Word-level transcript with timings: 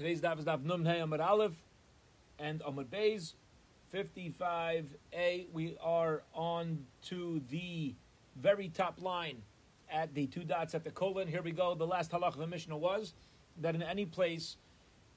Today's 0.00 0.22
daf 0.22 0.38
is 0.38 0.46
daf 0.46 0.64
Nun 0.64 0.86
Hey 0.86 1.00
Amud 1.00 1.20
Aleph 1.20 1.52
and 2.38 2.60
Amud 2.60 2.86
Beis 2.86 3.34
55a. 3.94 5.46
We 5.52 5.76
are 5.78 6.22
on 6.32 6.86
to 7.02 7.42
the 7.50 7.94
very 8.36 8.70
top 8.70 9.02
line 9.02 9.42
at 9.92 10.14
the 10.14 10.26
two 10.28 10.42
dots 10.42 10.74
at 10.74 10.84
the 10.84 10.90
colon. 10.90 11.28
Here 11.28 11.42
we 11.42 11.52
go. 11.52 11.74
The 11.74 11.86
last 11.86 12.12
halach 12.12 12.28
of 12.28 12.38
the 12.38 12.46
Mishnah 12.46 12.78
was 12.78 13.12
that 13.60 13.74
in 13.74 13.82
any 13.82 14.06
place, 14.06 14.56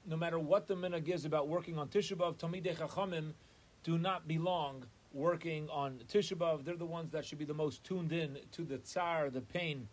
no 0.04 0.18
matter 0.18 0.38
what 0.38 0.66
the 0.66 0.74
minhag 0.74 1.08
is 1.08 1.24
about 1.24 1.48
working 1.48 1.78
on 1.78 1.88
Tisha 1.88 2.14
B'av, 2.14 2.36
Chachamim 2.36 3.32
do 3.84 3.96
not 3.96 4.28
belong 4.28 4.84
working 5.14 5.66
on 5.70 5.98
Tisha 6.12 6.36
B'av. 6.36 6.62
They're 6.62 6.76
the 6.76 6.84
ones 6.84 7.10
that 7.12 7.24
should 7.24 7.38
be 7.38 7.46
the 7.46 7.54
most 7.54 7.84
tuned 7.84 8.12
in 8.12 8.36
to 8.52 8.64
the 8.64 8.76
tsar, 8.76 9.30
the 9.30 9.40
pain 9.40 9.88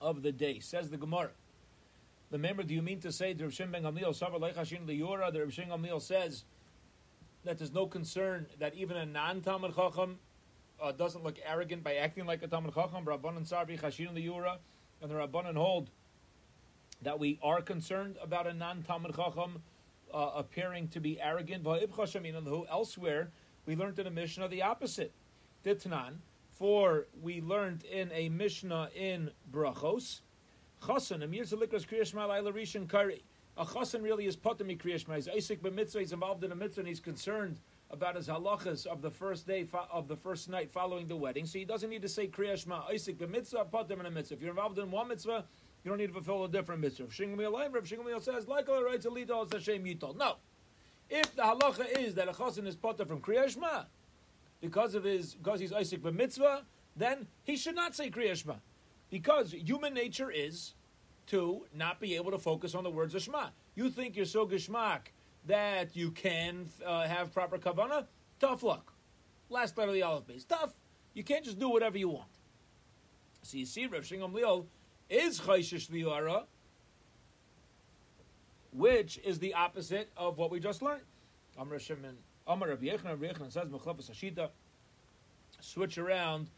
of 0.00 0.22
the 0.22 0.32
day. 0.32 0.60
Says 0.60 0.88
the 0.88 0.96
Gemara. 0.96 1.32
The 2.32 2.38
member, 2.38 2.62
do 2.62 2.72
you 2.72 2.80
mean 2.80 2.98
to 3.00 3.12
say 3.12 3.34
the 3.34 3.44
Rav 3.44 3.58
Ben 3.58 3.82
Gamliel 3.82 4.18
Savar 4.18 4.40
Leichashin 4.40 4.86
Liyura? 4.86 5.30
The 5.30 5.40
Gamliel 5.40 6.00
says 6.00 6.44
that 7.44 7.58
there's 7.58 7.74
no 7.74 7.86
concern 7.86 8.46
that 8.58 8.74
even 8.74 8.96
a 8.96 9.04
non-Talmud 9.04 9.76
Chacham 9.76 10.18
uh, 10.82 10.92
doesn't 10.92 11.22
look 11.22 11.36
arrogant 11.46 11.84
by 11.84 11.96
acting 11.96 12.24
like 12.24 12.42
a 12.42 12.46
Talmud 12.46 12.72
Chacham. 12.72 13.04
Rabbanan 13.04 13.46
Sarvi 13.46 13.78
Chashin 13.78 14.14
Liyura, 14.14 14.56
and 15.02 15.10
the 15.10 15.14
Rabbanan 15.14 15.56
hold 15.56 15.90
that 17.02 17.18
we 17.18 17.38
are 17.42 17.60
concerned 17.60 18.16
about 18.22 18.46
a 18.46 18.54
non-Talmud 18.54 19.14
Chacham 19.14 19.62
uh, 20.14 20.30
appearing 20.34 20.88
to 20.88 21.00
be 21.00 21.20
arrogant. 21.20 21.66
Elsewhere, 21.66 23.30
we 23.66 23.76
learned 23.76 23.98
in 23.98 24.06
a 24.06 24.10
Mishnah 24.10 24.48
the 24.48 24.62
opposite. 24.62 25.12
Ditnan, 25.66 26.14
for 26.50 27.08
we 27.20 27.42
learned 27.42 27.84
in 27.84 28.10
a 28.10 28.30
Mishnah 28.30 28.88
in 28.96 29.30
Brachos 29.52 30.22
Chasan, 30.86 31.22
Amir 31.22 31.44
Zalikras 31.44 31.86
Kriyashma 31.86 32.28
Laila 32.28 32.52
Rishon 32.52 32.88
Kari. 32.88 33.22
A 33.56 33.64
chasan 33.64 34.02
really 34.02 34.26
is 34.26 34.36
patami 34.36 34.76
kriyashma. 34.76 35.14
He's 35.14 35.28
Isaac 35.28 35.62
b'mitzvah. 35.62 36.00
He's 36.00 36.12
involved 36.12 36.42
in 36.42 36.50
a 36.50 36.56
mitzvah, 36.56 36.80
and 36.80 36.88
he's 36.88 36.98
concerned 36.98 37.60
about 37.92 38.16
his 38.16 38.26
halachas 38.26 38.86
of 38.86 39.00
the 39.00 39.10
first 39.10 39.46
day 39.46 39.64
of 39.92 40.08
the 40.08 40.16
first 40.16 40.48
night 40.48 40.72
following 40.72 41.06
the 41.06 41.14
wedding. 41.14 41.46
So 41.46 41.60
he 41.60 41.64
doesn't 41.64 41.88
need 41.88 42.02
to 42.02 42.08
say 42.08 42.26
kriyashma 42.26 42.90
Isaac 42.90 43.18
b'mitzvah 43.18 43.70
patim 43.70 44.00
in 44.00 44.06
a 44.06 44.10
mitzvah. 44.10 44.34
If 44.34 44.40
you're 44.40 44.50
involved 44.50 44.78
in 44.80 44.90
one 44.90 45.06
mitzvah, 45.06 45.44
you 45.84 45.88
don't 45.88 45.98
need 45.98 46.08
to 46.08 46.14
fulfill 46.14 46.44
a 46.46 46.48
different 46.48 46.80
mitzvah. 46.80 47.04
Rav 47.04 47.12
Shingmi 47.12 48.20
says 48.20 48.48
like 48.48 48.68
all 48.68 48.82
right 48.82 49.00
to 49.02 49.10
lead 49.10 49.30
all 49.30 49.46
Hashem 49.46 49.84
yitol. 49.84 50.16
No, 50.16 50.36
if 51.08 51.36
the 51.36 51.42
halacha 51.42 51.96
is 51.96 52.16
that 52.16 52.26
a 52.26 52.32
chasan 52.32 52.66
is 52.66 52.74
patim 52.74 53.06
from 53.06 53.20
kriyashma 53.20 53.84
because 54.60 54.96
of 54.96 55.04
his 55.04 55.34
because 55.34 55.60
he's 55.60 55.72
Isaac 55.72 56.02
b'mitzvah, 56.02 56.62
then 56.96 57.28
he 57.44 57.56
should 57.56 57.76
not 57.76 57.94
say 57.94 58.10
kriyashma 58.10 58.56
because 59.12 59.52
human 59.52 59.92
nature 59.92 60.30
is 60.30 60.72
to 61.26 61.66
not 61.74 62.00
be 62.00 62.16
able 62.16 62.30
to 62.30 62.38
focus 62.38 62.74
on 62.74 62.82
the 62.82 62.90
words 62.90 63.14
of 63.14 63.22
Shema. 63.22 63.48
You 63.74 63.90
think 63.90 64.16
you're 64.16 64.24
so 64.24 64.46
geschmack 64.46 65.12
that 65.46 65.94
you 65.94 66.10
can 66.10 66.66
uh, 66.84 67.06
have 67.06 67.32
proper 67.32 67.58
kavanah? 67.58 68.06
Tough 68.40 68.62
luck. 68.62 68.92
Last 69.50 69.76
letter 69.76 69.90
of 69.90 69.94
the 69.94 70.02
Aleph 70.02 70.26
Beis. 70.26 70.48
Tough. 70.48 70.72
You 71.12 71.22
can't 71.22 71.44
just 71.44 71.58
do 71.58 71.68
whatever 71.68 71.98
you 71.98 72.08
want. 72.08 72.30
So 73.42 73.58
you 73.58 73.66
see, 73.66 73.86
Rav 73.86 74.02
Shingam 74.02 74.32
Liel 74.32 74.64
is 75.10 75.38
chayshish 75.40 75.90
liyara, 75.90 76.44
which 78.72 79.20
is 79.22 79.38
the 79.38 79.52
opposite 79.52 80.10
of 80.16 80.38
what 80.38 80.50
we 80.50 80.58
just 80.58 80.80
learned. 80.80 81.02
Amar 81.58 81.76
Rabbi 82.68 82.86
Yechon, 82.86 83.18
Yechon 83.18 83.52
says, 83.52 83.68
Mechlefes 83.68 84.10
Hashita, 84.10 84.48
switch 85.60 85.98
around 85.98 86.48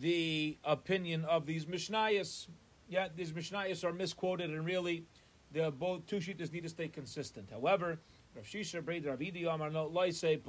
the 0.00 0.58
opinion 0.64 1.24
of 1.24 1.46
these 1.46 1.66
Mishnayos. 1.66 2.48
Yeah, 2.88 3.08
these 3.14 3.32
Mishnayos 3.32 3.84
are 3.84 3.92
misquoted, 3.92 4.50
and 4.50 4.64
really, 4.64 5.04
the 5.52 5.70
both 5.70 6.06
two 6.06 6.16
shitas 6.16 6.52
need 6.52 6.62
to 6.62 6.68
stay 6.68 6.88
consistent. 6.88 7.50
However, 7.50 7.98
Rav 8.34 8.44
Shisha, 8.44 8.84
Braid, 8.84 9.06
Rav 9.06 9.18
Idi, 9.18 9.46
Amar, 9.52 9.70
no, 9.70 9.88
Loisei, 9.88 10.40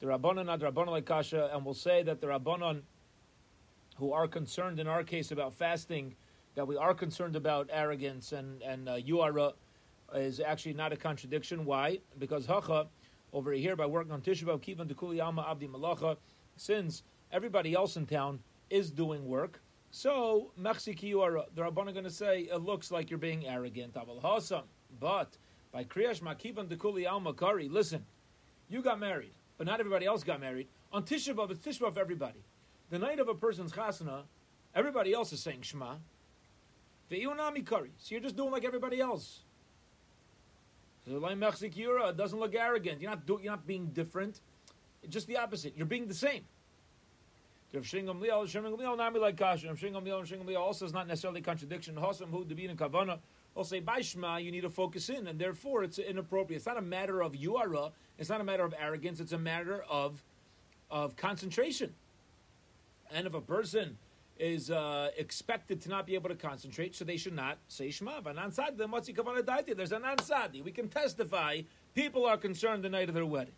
the 0.00 0.06
Rabbanon, 0.06 0.86
like 0.88 1.06
Kasha, 1.06 1.50
and 1.52 1.64
we'll 1.64 1.74
say 1.74 2.02
that 2.02 2.20
the 2.20 2.26
Rabbanon 2.26 2.82
who 3.96 4.12
are 4.12 4.26
concerned 4.26 4.80
in 4.80 4.86
our 4.86 5.04
case 5.04 5.30
about 5.30 5.54
fasting, 5.54 6.14
that 6.54 6.66
we 6.66 6.76
are 6.76 6.94
concerned 6.94 7.36
about 7.36 7.68
arrogance 7.72 8.32
and, 8.32 8.60
and 8.62 8.88
uh, 8.88 8.96
yuara, 8.96 9.52
is 10.14 10.40
actually 10.40 10.74
not 10.74 10.92
a 10.92 10.96
contradiction. 10.96 11.64
Why? 11.64 11.98
Because 12.18 12.44
Hacha, 12.46 12.86
over 13.32 13.52
here, 13.52 13.76
by 13.76 13.86
working 13.86 14.12
on 14.12 14.20
Tisha 14.20 14.44
Kivan 14.60 14.92
Dekuli 14.92 15.24
Alma 15.24 15.46
Abdi 15.48 15.68
Malacha, 15.68 16.16
since 16.56 17.02
everybody 17.32 17.74
else 17.74 17.96
in 17.96 18.06
town 18.06 18.38
is 18.70 18.90
doing 18.90 19.26
work. 19.26 19.60
So, 19.90 20.50
are, 20.58 20.70
the 21.54 21.62
Rabban 21.62 21.88
are 21.88 21.92
going 21.92 22.04
to 22.04 22.10
say, 22.10 22.48
it 22.50 22.60
looks 22.62 22.90
like 22.90 23.10
you're 23.10 23.18
being 23.18 23.46
arrogant. 23.46 23.94
Aval 23.94 24.20
Hasam. 24.20 24.64
But, 24.98 25.36
by 25.72 25.84
Kriyash 25.84 26.20
Makivan 26.20 26.68
Dekuli 26.68 27.04
Al 27.04 27.20
Makari, 27.20 27.70
listen, 27.70 28.04
you 28.68 28.82
got 28.82 28.98
married, 28.98 29.32
but 29.56 29.66
not 29.66 29.78
everybody 29.78 30.06
else 30.06 30.24
got 30.24 30.40
married. 30.40 30.66
On 30.92 31.02
Tisha 31.04 31.34
B'Av, 31.34 31.50
it's 31.50 31.66
Tisha 31.66 31.82
B'Av 31.82 31.96
everybody. 31.98 32.42
The 32.90 32.98
night 32.98 33.18
of 33.20 33.28
a 33.28 33.34
person's 33.34 33.72
chasana, 33.72 34.22
everybody 34.74 35.12
else 35.12 35.32
is 35.32 35.40
saying 35.40 35.62
Shema. 35.62 35.94
Ve'ionami 37.10 37.66
Kari. 37.66 37.92
So 37.98 38.14
you're 38.14 38.20
just 38.20 38.36
doing 38.36 38.50
like 38.50 38.64
everybody 38.64 39.00
else. 39.00 39.40
So, 41.06 41.18
like 41.18 41.36
Mechsik 41.36 41.76
Yura, 41.76 42.08
it 42.08 42.16
doesn't 42.16 42.38
look 42.38 42.54
arrogant. 42.54 43.00
You're 43.00 43.10
not, 43.10 43.26
do, 43.26 43.38
you're 43.42 43.52
not 43.52 43.66
being 43.66 43.86
different. 43.86 44.40
Just 45.08 45.26
the 45.26 45.36
opposite. 45.36 45.74
You're 45.76 45.86
being 45.86 46.08
the 46.08 46.14
same. 46.14 46.44
Rav 47.74 47.84
Shingam 47.84 48.20
Liel, 48.20 48.44
Shingam 48.44 48.78
Liel, 48.78 49.20
like 49.20 49.36
Kasha. 49.36 49.66
Rav 49.66 49.78
Shingam 49.78 50.04
Liel, 50.04 50.22
Shingam 50.26 50.46
Liel 50.46 50.60
also 50.60 50.84
is 50.84 50.92
not 50.92 51.08
necessarily 51.08 51.40
a 51.40 51.42
contradiction. 51.42 51.94
Hosam 51.96 52.30
Hu 52.30 52.44
Devin 52.44 52.70
and 52.70 52.78
Kavana. 52.78 53.18
I'll 53.56 53.64
say 53.64 53.80
by 53.80 54.00
Shema, 54.00 54.36
you 54.36 54.50
need 54.50 54.62
to 54.62 54.70
focus 54.70 55.08
in, 55.08 55.26
and 55.26 55.38
therefore 55.38 55.84
it's 55.84 55.98
inappropriate. 55.98 56.58
It's 56.58 56.66
not 56.66 56.78
a 56.78 56.82
matter 56.82 57.22
of 57.22 57.32
yuara. 57.32 57.92
It's 58.18 58.28
not 58.28 58.40
a 58.40 58.44
matter 58.44 58.64
of 58.64 58.74
arrogance. 58.78 59.20
It's 59.20 59.32
a 59.32 59.38
matter 59.38 59.84
of 59.88 60.22
of 60.90 61.16
concentration. 61.16 61.94
And 63.10 63.26
if 63.26 63.34
a 63.34 63.40
person 63.40 63.96
is 64.38 64.70
uh, 64.70 65.10
expected 65.16 65.80
to 65.82 65.88
not 65.88 66.06
be 66.06 66.14
able 66.14 66.28
to 66.28 66.34
concentrate, 66.34 66.94
so 66.94 67.04
they 67.04 67.16
should 67.16 67.34
not 67.34 67.58
say 67.68 67.90
Shema. 67.90 68.20
There's 68.20 68.36
an 68.36 70.02
ansadi. 70.02 70.64
We 70.64 70.72
can 70.72 70.88
testify. 70.88 71.62
People 71.94 72.26
are 72.26 72.36
concerned 72.36 72.82
the 72.82 72.88
night 72.88 73.08
of 73.08 73.14
their 73.14 73.26
wedding. 73.26 73.54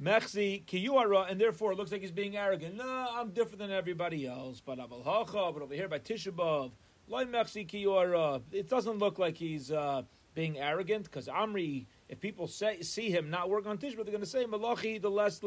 Mechzi 0.00 0.64
kiyuara, 0.64 1.30
and 1.30 1.40
therefore 1.40 1.72
it 1.72 1.78
looks 1.78 1.92
like 1.92 2.00
he's 2.00 2.10
being 2.10 2.36
arrogant. 2.36 2.76
No, 2.76 3.08
I'm 3.14 3.30
different 3.30 3.58
than 3.58 3.70
everybody 3.70 4.26
else. 4.26 4.60
But 4.64 4.78
aval 4.78 5.04
hacha, 5.04 5.52
but 5.52 5.62
over 5.62 5.74
here 5.74 5.88
by 5.88 5.98
Tisha 5.98 6.32
B'Av, 6.32 6.72
loy 7.08 7.24
mechzi 7.24 7.68
kiyuara. 7.68 8.42
It 8.52 8.68
doesn't 8.68 8.98
look 8.98 9.18
like 9.18 9.36
he's 9.36 9.70
uh, 9.70 10.02
being 10.34 10.58
arrogant 10.58 11.04
because 11.04 11.28
Amri, 11.28 11.86
if 12.08 12.20
people 12.20 12.48
say 12.48 12.80
see 12.80 13.10
him 13.10 13.30
not 13.30 13.50
working 13.50 13.70
on 13.70 13.78
Tisha 13.78 13.94
B'Av, 13.94 14.04
they're 14.04 14.04
going 14.06 14.20
to 14.20 14.26
say 14.26 14.46
malachi 14.46 14.98
the 14.98 15.10
less. 15.10 15.40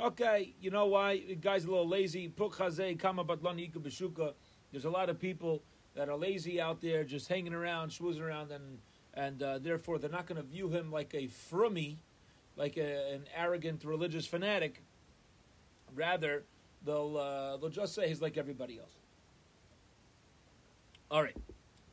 Okay, 0.00 0.54
you 0.60 0.70
know 0.70 0.86
why? 0.86 1.22
The 1.26 1.34
guy's 1.34 1.64
a 1.64 1.68
little 1.68 1.88
lazy. 1.88 2.28
Puk 2.28 2.56
chazei 2.56 2.98
kama 2.98 3.24
batlani 3.24 3.72
beshuka. 3.72 4.32
There's 4.72 4.84
a 4.84 4.90
lot 4.90 5.08
of 5.10 5.18
people 5.18 5.62
that 5.94 6.08
are 6.08 6.16
lazy 6.16 6.60
out 6.60 6.80
there, 6.80 7.02
just 7.02 7.28
hanging 7.28 7.52
around, 7.52 7.90
schmoozing 7.90 8.20
around, 8.20 8.52
and 8.52 8.78
and 9.14 9.42
uh, 9.42 9.58
therefore 9.58 9.98
they're 9.98 10.10
not 10.10 10.26
going 10.26 10.40
to 10.40 10.46
view 10.46 10.68
him 10.68 10.92
like 10.92 11.14
a 11.14 11.26
frummy 11.26 11.96
like 12.58 12.76
a, 12.76 13.14
an 13.14 13.24
arrogant 13.34 13.84
religious 13.84 14.26
fanatic. 14.26 14.82
Rather, 15.94 16.44
they'll 16.84 17.16
uh, 17.16 17.56
they'll 17.56 17.70
just 17.70 17.94
say 17.94 18.08
he's 18.08 18.20
like 18.20 18.36
everybody 18.36 18.78
else. 18.78 18.92
All 21.10 21.22
right, 21.22 21.36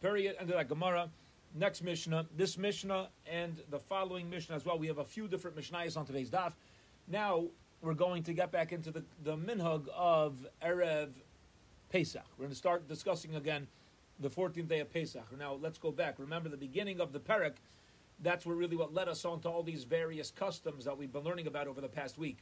period. 0.02 0.36
Under 0.40 0.54
that 0.54 0.68
Gemara. 0.68 1.10
Next 1.58 1.84
Mishnah, 1.84 2.26
this 2.36 2.58
Mishnah 2.58 3.08
and 3.32 3.62
the 3.70 3.80
following 3.80 4.30
Mishnah 4.30 4.58
as 4.58 4.66
well. 4.66 4.78
We 4.78 4.88
have 4.88 4.98
a 4.98 5.06
few 5.06 5.30
different 5.30 5.56
Mishnayos 5.56 5.96
on 5.96 6.06
today's 6.06 6.30
daf. 6.30 6.52
Now 7.08 7.46
we're 7.82 7.94
going 7.94 8.24
to 8.24 8.34
get 8.34 8.52
back 8.52 8.74
into 8.74 8.92
the, 8.92 9.06
the 9.24 9.38
minhag 9.38 9.88
of 9.96 10.46
Erev 10.62 11.12
Pesach. 11.90 12.26
We're 12.38 12.44
going 12.44 12.50
to 12.50 12.58
start 12.58 12.90
discussing 12.90 13.36
again 13.36 13.68
the 14.20 14.30
14th 14.30 14.68
day 14.68 14.80
of 14.82 14.92
Pesach. 14.92 15.26
Now 15.40 15.58
let's 15.62 15.78
go 15.78 15.92
back. 15.92 16.16
Remember 16.18 16.50
the 16.50 16.58
beginning 16.58 17.00
of 17.00 17.14
the 17.14 17.20
Perek 17.20 17.54
that's 18.22 18.46
what 18.46 18.56
really 18.56 18.76
what 18.76 18.94
led 18.94 19.08
us 19.08 19.26
on 19.26 19.40
to 19.42 19.50
all 19.50 19.64
these 19.64 19.84
various 19.84 20.32
customs 20.32 20.86
that 20.86 20.98
we've 20.98 21.12
been 21.12 21.24
learning 21.24 21.48
about 21.48 21.68
over 21.68 21.82
the 21.82 21.90
past 21.90 22.18
week. 22.18 22.38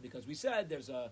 Because 0.00 0.26
we 0.26 0.34
said 0.34 0.68
there's 0.68 0.88
a 0.88 1.10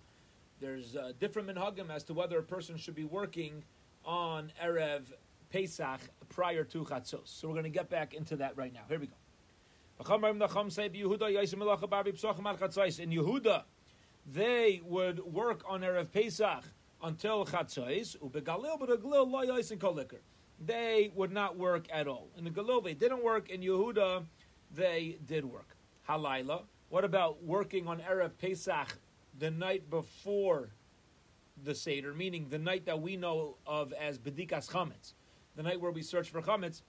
there's 0.61 0.95
a 0.95 1.12
different 1.19 1.49
minhagim 1.49 1.91
as 1.91 2.05
to 2.05 2.15
whether 2.15 2.39
a 2.39 2.43
person 2.43 2.77
should 2.77 2.95
be 2.95 3.05
working 3.05 3.65
on 4.05 4.53
erev 4.62 5.03
Pesach 5.51 6.01
prior 6.29 6.65
to 6.65 6.85
Chatzos. 6.85 7.27
So 7.27 7.49
we're 7.49 7.55
going 7.55 7.65
to 7.65 7.71
get 7.71 7.91
back 7.91 8.15
into 8.15 8.37
that 8.37 8.57
right 8.57 8.73
now. 8.73 8.83
Here 8.89 9.01
we 9.01 9.07
go. 9.07 9.15
In 9.99 10.07
Yehuda, 13.11 13.62
they 14.33 14.81
would 14.85 15.19
work 15.21 15.62
on 15.67 15.81
erev 15.81 16.12
Pesach 16.12 16.65
until 17.03 17.45
Chatzos. 17.47 18.17
A 20.61 20.65
they 20.65 21.11
would 21.15 21.33
not 21.33 21.57
work 21.57 21.87
at 21.91 22.07
all. 22.07 22.29
In 22.37 22.45
the 22.45 22.51
Galil, 22.51 22.85
they 22.85 22.95
didn't 22.95 23.23
work. 23.23 23.49
In 23.51 23.61
Yehuda, 23.61 24.25
they 24.75 25.19
did 25.27 25.45
work. 25.45 25.77
Halayla. 26.09 26.62
What 26.89 27.05
about 27.05 27.43
working 27.43 27.87
on 27.87 28.01
Erev 28.01 28.33
Pesach 28.39 28.99
the 29.39 29.51
night 29.51 29.89
before 29.89 30.71
the 31.62 31.75
Seder, 31.75 32.12
meaning 32.12 32.49
the 32.51 32.59
night 32.59 32.87
that 32.87 33.01
we 33.01 33.17
know 33.17 33.57
of 33.67 33.93
as 33.93 34.19
Bedikas 34.19 34.69
Chametz? 34.71 35.15
the 35.57 35.69
night 35.69 35.81
where 35.81 35.91
we 35.91 36.03
search 36.03 36.31
for 36.31 36.41
chametz. 36.41 36.83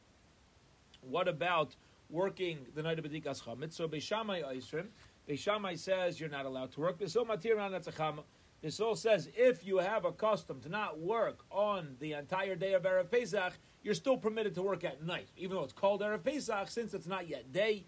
What 1.01 1.27
about 1.27 1.75
working 2.09 2.59
the 2.75 2.83
night 2.83 2.99
of 2.99 3.05
bedikas 3.05 3.43
chametz? 3.43 3.73
So 3.73 3.87
Beis 3.87 4.03
Shammai 4.03 4.41
Eisrim, 4.41 4.87
Beis 5.27 5.39
Shammai 5.39 5.75
says 5.75 6.19
you're 6.19 6.29
not 6.29 6.45
allowed 6.45 6.71
to 6.73 6.81
work. 6.81 6.99
Bisul 6.99 7.27
Matiran 7.27 7.71
Netzachama. 7.71 8.23
This 8.61 8.79
all 8.79 8.95
says 8.95 9.27
if 9.35 9.65
you 9.65 9.79
have 9.79 10.05
a 10.05 10.11
custom 10.11 10.59
to 10.61 10.69
not 10.69 10.99
work 10.99 11.39
on 11.49 11.95
the 11.99 12.13
entire 12.13 12.55
day 12.55 12.73
of 12.73 12.83
Erev 12.83 13.09
Pesach, 13.09 13.53
you're 13.81 13.95
still 13.95 14.17
permitted 14.17 14.53
to 14.55 14.61
work 14.61 14.83
at 14.83 15.03
night. 15.03 15.29
Even 15.35 15.57
though 15.57 15.63
it's 15.63 15.73
called 15.73 16.01
Erev 16.01 16.23
Pesach, 16.23 16.69
since 16.69 16.93
it's 16.93 17.07
not 17.07 17.27
yet 17.27 17.51
day, 17.51 17.85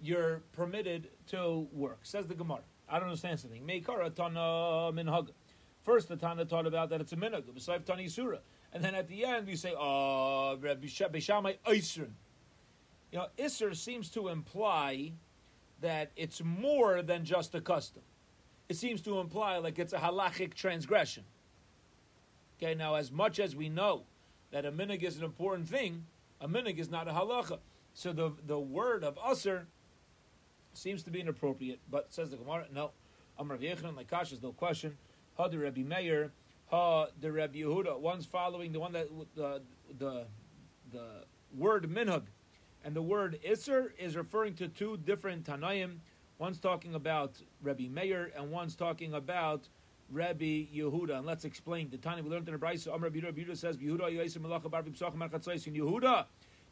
you're 0.00 0.42
permitted 0.52 1.08
to 1.28 1.68
work. 1.72 2.00
Says 2.02 2.26
the 2.26 2.34
Gemara. 2.34 2.62
I 2.88 2.98
don't 2.98 3.08
understand 3.08 3.38
something. 3.38 3.62
Meikara 3.64 4.12
Tana 4.12 4.92
Minhag. 4.92 5.28
First, 5.84 6.08
the 6.08 6.16
Tana 6.16 6.44
taught 6.44 6.66
about 6.66 6.90
that 6.90 7.00
it's 7.00 7.12
a 7.12 7.16
minhag, 7.16 7.44
besides 7.54 7.84
Tani 7.86 8.08
Surah. 8.08 8.38
And 8.72 8.82
then 8.84 8.94
at 8.94 9.08
the 9.08 9.24
end, 9.24 9.46
we 9.46 9.56
say, 9.56 9.72
ah, 9.78 10.50
oh, 10.50 10.58
Rabbi 10.60 10.86
Beis 10.86 11.22
Shammai 11.22 11.54
Isrin. 11.66 12.10
You 13.12 13.18
know, 13.18 13.26
Isser 13.38 13.74
seems 13.74 14.10
to 14.10 14.28
imply 14.28 15.12
that 15.80 16.10
it's 16.16 16.42
more 16.44 17.02
than 17.02 17.24
just 17.24 17.54
a 17.54 17.60
custom. 17.60 18.02
It 18.68 18.76
seems 18.76 19.00
to 19.02 19.18
imply 19.18 19.58
like 19.58 19.78
it's 19.78 19.92
a 19.92 19.98
halachic 19.98 20.54
transgression. 20.54 21.24
Okay, 22.58 22.74
now 22.74 22.96
as 22.96 23.10
much 23.10 23.38
as 23.40 23.56
we 23.56 23.68
know 23.68 24.02
that 24.50 24.64
a 24.66 24.72
minig 24.72 25.02
is 25.02 25.16
an 25.16 25.24
important 25.24 25.68
thing, 25.68 26.04
a 26.40 26.48
minig 26.48 26.78
is 26.78 26.90
not 26.90 27.08
a 27.08 27.12
halacha. 27.12 27.58
So 27.94 28.12
the 28.12 28.32
the 28.46 28.58
word 28.58 29.04
of 29.04 29.16
usr 29.16 29.64
seems 30.74 31.02
to 31.04 31.10
be 31.10 31.20
inappropriate. 31.20 31.80
But 31.90 32.12
says 32.12 32.30
the 32.30 32.36
Gemara, 32.36 32.66
no. 32.72 32.92
Amar 33.38 33.56
Yechon, 33.56 33.96
like 33.96 34.10
Kasha's 34.10 34.42
no 34.42 34.52
question. 34.52 34.96
Ha 35.36 35.48
the 35.48 35.58
Rabbi 35.58 35.82
Meir, 35.82 36.32
ha 36.66 37.06
the 37.20 37.30
Rabbi 37.30 37.60
Yehuda. 37.60 37.98
One's 37.98 38.26
following 38.26 38.72
the 38.72 38.80
one 38.80 38.92
that 38.92 39.08
the 39.34 39.62
the 39.98 40.26
the 40.92 41.06
word 41.56 41.88
minhag, 41.88 42.24
and 42.84 42.94
the 42.94 43.02
word 43.02 43.38
iser 43.48 43.94
is 43.98 44.16
referring 44.16 44.54
to 44.54 44.68
two 44.68 44.96
different 44.98 45.44
Tanaim. 45.44 45.98
One's 46.38 46.60
talking 46.60 46.94
about 46.94 47.32
Rabbi 47.62 47.88
Meir, 47.88 48.30
and 48.36 48.52
one's 48.52 48.76
talking 48.76 49.12
about 49.12 49.68
Rabbi 50.12 50.66
Yehuda. 50.72 51.18
And 51.18 51.26
let's 51.26 51.44
explain. 51.44 51.90
The 51.90 51.96
Tanya 51.96 52.22
we 52.22 52.30
learned 52.30 52.46
in 52.48 52.54
the 52.54 52.60
Brisa, 52.60 52.94
Amr 52.94 53.08
Rabbi 53.08 53.18
Yehuda 53.18 53.56
says, 53.56 53.76
Yehuda 53.76 54.12
Yaisim 54.12 54.38
Malacha 54.38 54.70
Bar 54.70 54.84
Bipsach 54.84 55.16
Mar 55.16 55.28
In 55.32 55.40
Yehuda, 55.40 56.26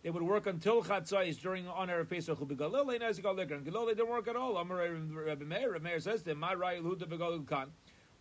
they 0.05 0.11
would 0.11 0.23
work 0.23 0.47
until 0.47 0.85
Chatzais 0.85 1.41
during 1.41 1.67
on 1.67 1.89
Erev 1.89 2.09
Pesach. 2.09 2.39
Galil, 2.39 2.95
and 2.95 3.67
Galil, 3.67 3.87
they 3.87 3.95
didn't 3.95 4.09
work 4.09 4.29
at 4.29 4.37
all. 4.37 4.57
Amr 4.57 4.77
Rabbi 4.77 5.45
Meir, 5.45 5.73
Rabbi 5.73 5.85
Meir 5.85 5.99
says 5.99 6.23
to 6.23 6.31
him, 6.31 6.39
My 6.39 6.55
Yehuda. 6.55 7.69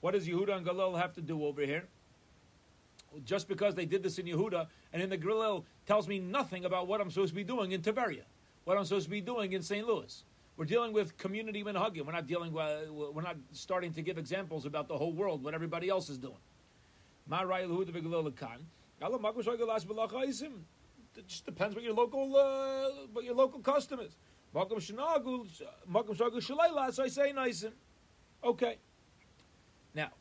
What 0.01 0.11
does 0.11 0.27
Yehuda 0.27 0.57
and 0.57 0.65
Galil 0.65 0.99
have 0.99 1.13
to 1.13 1.21
do 1.21 1.45
over 1.45 1.61
here? 1.61 1.83
Just 3.23 3.47
because 3.47 3.75
they 3.75 3.85
did 3.85 4.01
this 4.01 4.17
in 4.17 4.25
Yehuda, 4.25 4.65
and 4.93 5.01
in 5.01 5.11
the 5.11 5.17
Galil 5.17 5.63
tells 5.85 6.07
me 6.07 6.17
nothing 6.17 6.65
about 6.65 6.87
what 6.87 7.01
I'm 7.01 7.11
supposed 7.11 7.29
to 7.29 7.35
be 7.35 7.43
doing 7.43 7.71
in 7.71 7.83
Tiberia, 7.83 8.23
what 8.63 8.79
I'm 8.79 8.83
supposed 8.85 9.05
to 9.05 9.11
be 9.11 9.21
doing 9.21 9.53
in 9.53 9.61
St. 9.61 9.85
Louis. 9.87 10.23
We're 10.57 10.65
dealing 10.65 10.93
with 10.93 11.17
community 11.17 11.63
minhagim. 11.63 12.05
We're 12.05 12.13
not 12.13 12.27
dealing. 12.27 12.53
With, 12.53 12.89
we're 12.89 13.21
not 13.21 13.35
starting 13.51 13.91
to 13.93 14.01
give 14.01 14.17
examples 14.17 14.65
about 14.65 14.87
the 14.87 14.97
whole 14.97 15.11
world, 15.11 15.43
what 15.43 15.53
everybody 15.53 15.89
else 15.89 16.09
is 16.09 16.17
doing. 16.17 16.37
It 21.17 21.27
just 21.27 21.45
depends 21.45 21.75
what 21.75 21.83
your 21.83 21.93
local 21.93 22.35
uh, 22.35 23.07
what 23.11 23.25
your 23.25 23.35
local 23.35 23.59
custom 23.59 23.99
is. 23.99 24.15
So 24.53 27.03
I 27.03 27.07
say 27.09 27.33
nice. 27.33 27.65
Okay. 28.43 28.77
Now, 29.93 30.11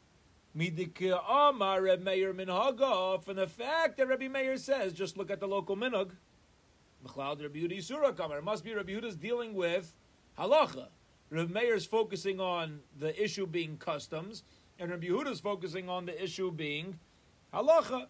Amar 0.56 1.82
Reb 1.82 2.02
Meir. 2.02 2.32
From 2.32 3.36
the 3.36 3.46
fact 3.46 3.98
that 3.98 4.08
Rabbi 4.08 4.28
Meir 4.28 4.56
says, 4.56 4.92
just 4.92 5.16
look 5.16 5.30
at 5.30 5.38
the 5.38 5.46
local 5.46 5.76
minhag. 5.76 6.10
It 7.06 8.44
must 8.44 8.64
be 8.64 8.74
Rabbi 8.74 8.92
Yehuda's 8.92 9.16
dealing 9.16 9.54
with 9.54 9.94
halacha. 10.38 10.88
Rav 11.30 11.56
is 11.56 11.86
focusing 11.86 12.40
on 12.40 12.80
the 12.98 13.20
issue 13.22 13.46
being 13.46 13.76
customs, 13.76 14.42
and 14.78 14.90
Rabbi 14.90 15.06
Yehuda 15.06 15.32
is 15.32 15.40
focusing 15.40 15.88
on 15.88 16.06
the 16.06 16.22
issue 16.22 16.50
being 16.50 16.98
halacha. 17.52 18.06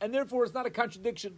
And 0.00 0.12
therefore, 0.12 0.44
it's 0.44 0.54
not 0.54 0.66
a 0.66 0.70
contradiction 0.70 1.36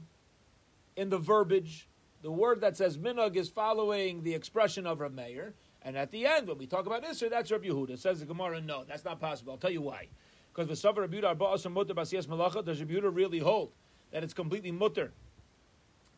in 0.96 1.10
the 1.10 1.18
verbiage. 1.18 1.88
The 2.22 2.30
word 2.30 2.62
that 2.62 2.76
says 2.76 2.96
minhag 2.96 3.36
is 3.36 3.48
following 3.48 4.22
the 4.22 4.32
expression 4.32 4.86
of 4.86 5.00
Rav 5.00 5.12
Meir, 5.12 5.52
and 5.82 5.98
at 5.98 6.10
the 6.10 6.26
end, 6.26 6.48
when 6.48 6.56
we 6.56 6.66
talk 6.66 6.86
about 6.86 7.04
Isser, 7.04 7.28
that's 7.28 7.50
Rabbi 7.50 7.66
Yehuda. 7.66 7.98
Says 7.98 8.20
the 8.20 8.26
Gemara, 8.26 8.60
no, 8.60 8.84
that's 8.84 9.04
not 9.04 9.20
possible. 9.20 9.52
I'll 9.52 9.58
tell 9.58 9.70
you 9.70 9.82
why. 9.82 10.08
Because 10.52 10.68
the 10.68 10.88
Savar 10.88 11.00
Rabbi 11.02 11.20
Yehuda 11.20 12.64
does 12.64 12.80
Rabbi 12.80 12.94
Yehuda 12.94 13.14
really 13.14 13.40
hold 13.40 13.72
that 14.10 14.22
it's 14.22 14.32
completely 14.32 14.70
mutter 14.70 15.12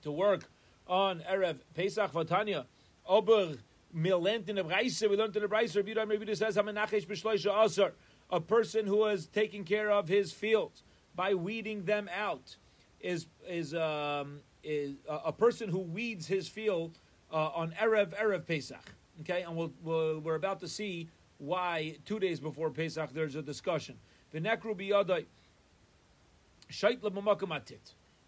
to 0.03 0.13
work 0.13 0.45
on 0.87 1.21
Erev 1.29 1.57
Pesach 1.75 2.13
Vatanya 2.13 2.67
Aber 3.09 3.55
learned 3.95 4.49
in 4.49 4.57
the 4.57 4.65
Braise, 4.65 5.01
we 5.03 5.17
learned 5.17 5.37
in 5.37 5.43
the 5.43 5.49
Braise, 5.49 5.77
Rabbi 5.77 5.93
Yehuda 5.93 6.37
says, 6.37 6.57
Hamenachesh 6.57 7.07
b'shloisha 7.07 7.65
asar, 7.65 7.93
a 8.31 8.41
person 8.41 8.87
who 8.87 9.05
is 9.07 9.27
taking 9.27 9.65
care 9.65 9.91
of 9.91 10.09
his 10.09 10.33
fields 10.33 10.83
by 11.15 11.35
weeding 11.35 11.85
them 11.85 12.11
out 12.15 12.57
is 13.01 13.27
is 13.49 13.75
um, 13.75 14.41
is 14.65 14.95
uh, 15.09 15.21
a 15.25 15.33
person 15.33 15.69
who 15.69 15.79
weeds 15.79 16.27
his 16.27 16.49
field 16.49 16.99
uh, 17.33 17.51
on 17.55 17.71
erev 17.81 18.09
erev 18.21 18.47
Pesach. 18.47 18.93
Okay, 19.21 19.43
and 19.43 19.57
we'll, 19.57 19.73
we 19.85 20.19
we 20.19 20.31
are 20.31 20.35
about 20.35 20.61
to 20.61 20.69
see 20.69 21.09
why 21.39 21.97
two 22.05 22.19
days 22.19 22.41
before 22.41 22.71
Pesach 22.71 23.13
there's 23.13 23.37
a 23.37 23.43
discussion. 23.43 23.97
V'nekru 24.35 24.75
biyadai 24.77 25.27
shait 26.71 27.01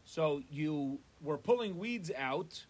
So 0.05 0.43
you 0.51 0.99
were 1.21 1.39
pulling 1.39 1.77
weeds 1.79 2.11
out 2.17 2.65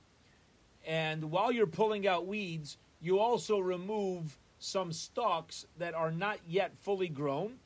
and 0.89 1.31
while 1.31 1.53
you're 1.53 1.67
pulling 1.67 2.09
out 2.09 2.27
weeds, 2.27 2.79
you 3.03 3.19
also 3.19 3.59
remove 3.59 4.39
some 4.59 4.91
stalks 4.91 5.67
that 5.77 5.93
are 5.95 6.11
not 6.11 6.39
yet 6.49 6.73
fully 6.81 7.09
grown. 7.09 7.57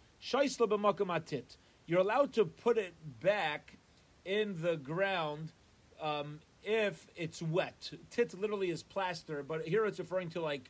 You're 1.87 2.01
allowed 2.01 2.33
to 2.35 2.45
put 2.45 2.79
it 2.79 2.95
back 3.21 3.77
in 4.25 4.61
the 4.61 4.77
ground 4.77 5.53
um, 6.01 6.41
if 6.65 7.07
it's 7.15 7.41
wet. 7.41 7.93
Tit 8.11 8.35
literally 8.39 8.71
is 8.71 8.83
plaster, 8.83 9.45
but 9.45 9.67
here 9.67 9.87
it's 9.87 10.01
referring 10.01 10.29
to 10.31 10.41
like 10.41 10.69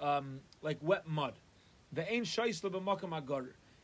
um, 0.00 0.38
like 0.62 0.78
wet 0.80 1.08
mud. 1.08 1.34
The 1.92 2.10
ain 2.10 2.24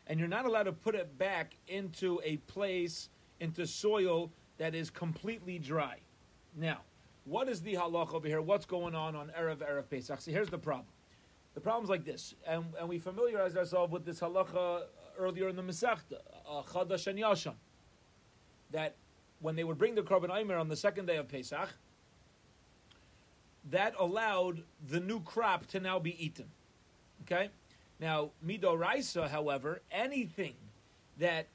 and 0.07 0.21
you're 0.21 0.29
not 0.29 0.45
allowed 0.45 0.65
to 0.65 0.73
put 0.73 0.95
it 0.95 1.19
back 1.19 1.57
into 1.67 2.21
a 2.25 2.37
place 2.37 3.09
into 3.41 3.67
soil 3.67 4.31
that 4.59 4.75
is 4.75 4.89
completely 4.89 5.59
dry. 5.59 5.97
Now, 6.57 6.79
what 7.25 7.49
is 7.49 7.63
the 7.63 7.75
halach 7.75 8.13
over 8.13 8.27
here? 8.29 8.41
What's 8.41 8.67
going 8.67 8.95
on 8.95 9.17
on 9.17 9.31
Erev 9.39 9.57
Erev 9.59 9.89
Pesach? 9.89 10.21
See, 10.21 10.33
here's 10.33 10.51
the 10.51 10.59
problem. 10.59 10.87
The 11.55 11.61
problem's 11.61 11.89
like 11.89 12.05
this, 12.05 12.35
and, 12.47 12.65
and 12.79 12.89
we 12.89 12.99
familiarized 12.99 13.57
ourselves 13.57 13.93
with 13.93 14.05
this 14.05 14.21
halacha 14.21 14.83
earlier 15.17 15.49
in 15.49 15.57
the 15.57 15.63
Masechta, 15.63 16.19
uh, 16.49 16.63
Chadash 16.63 17.07
and 17.07 17.19
Yashan, 17.19 17.55
that 18.73 18.97
when 19.41 19.55
they 19.55 19.63
would 19.63 19.79
bring 19.79 19.95
the 19.95 20.03
Korban 20.03 20.37
Aimer 20.37 20.57
on 20.57 20.69
the 20.69 20.77
second 20.77 21.07
day 21.07 21.17
of 21.17 21.29
Pesach, 21.29 21.69
that 23.71 23.95
allowed 23.99 24.63
the 24.89 25.01
new 25.01 25.21
crop 25.21 25.67
to 25.67 25.81
now 25.81 25.99
be 25.99 26.23
eaten. 26.23 26.47
Okay? 27.23 27.51
Now, 28.01 28.31
Midoraisa, 28.45 29.29
however, 29.29 29.81
anything 29.91 30.55
that 31.19 31.47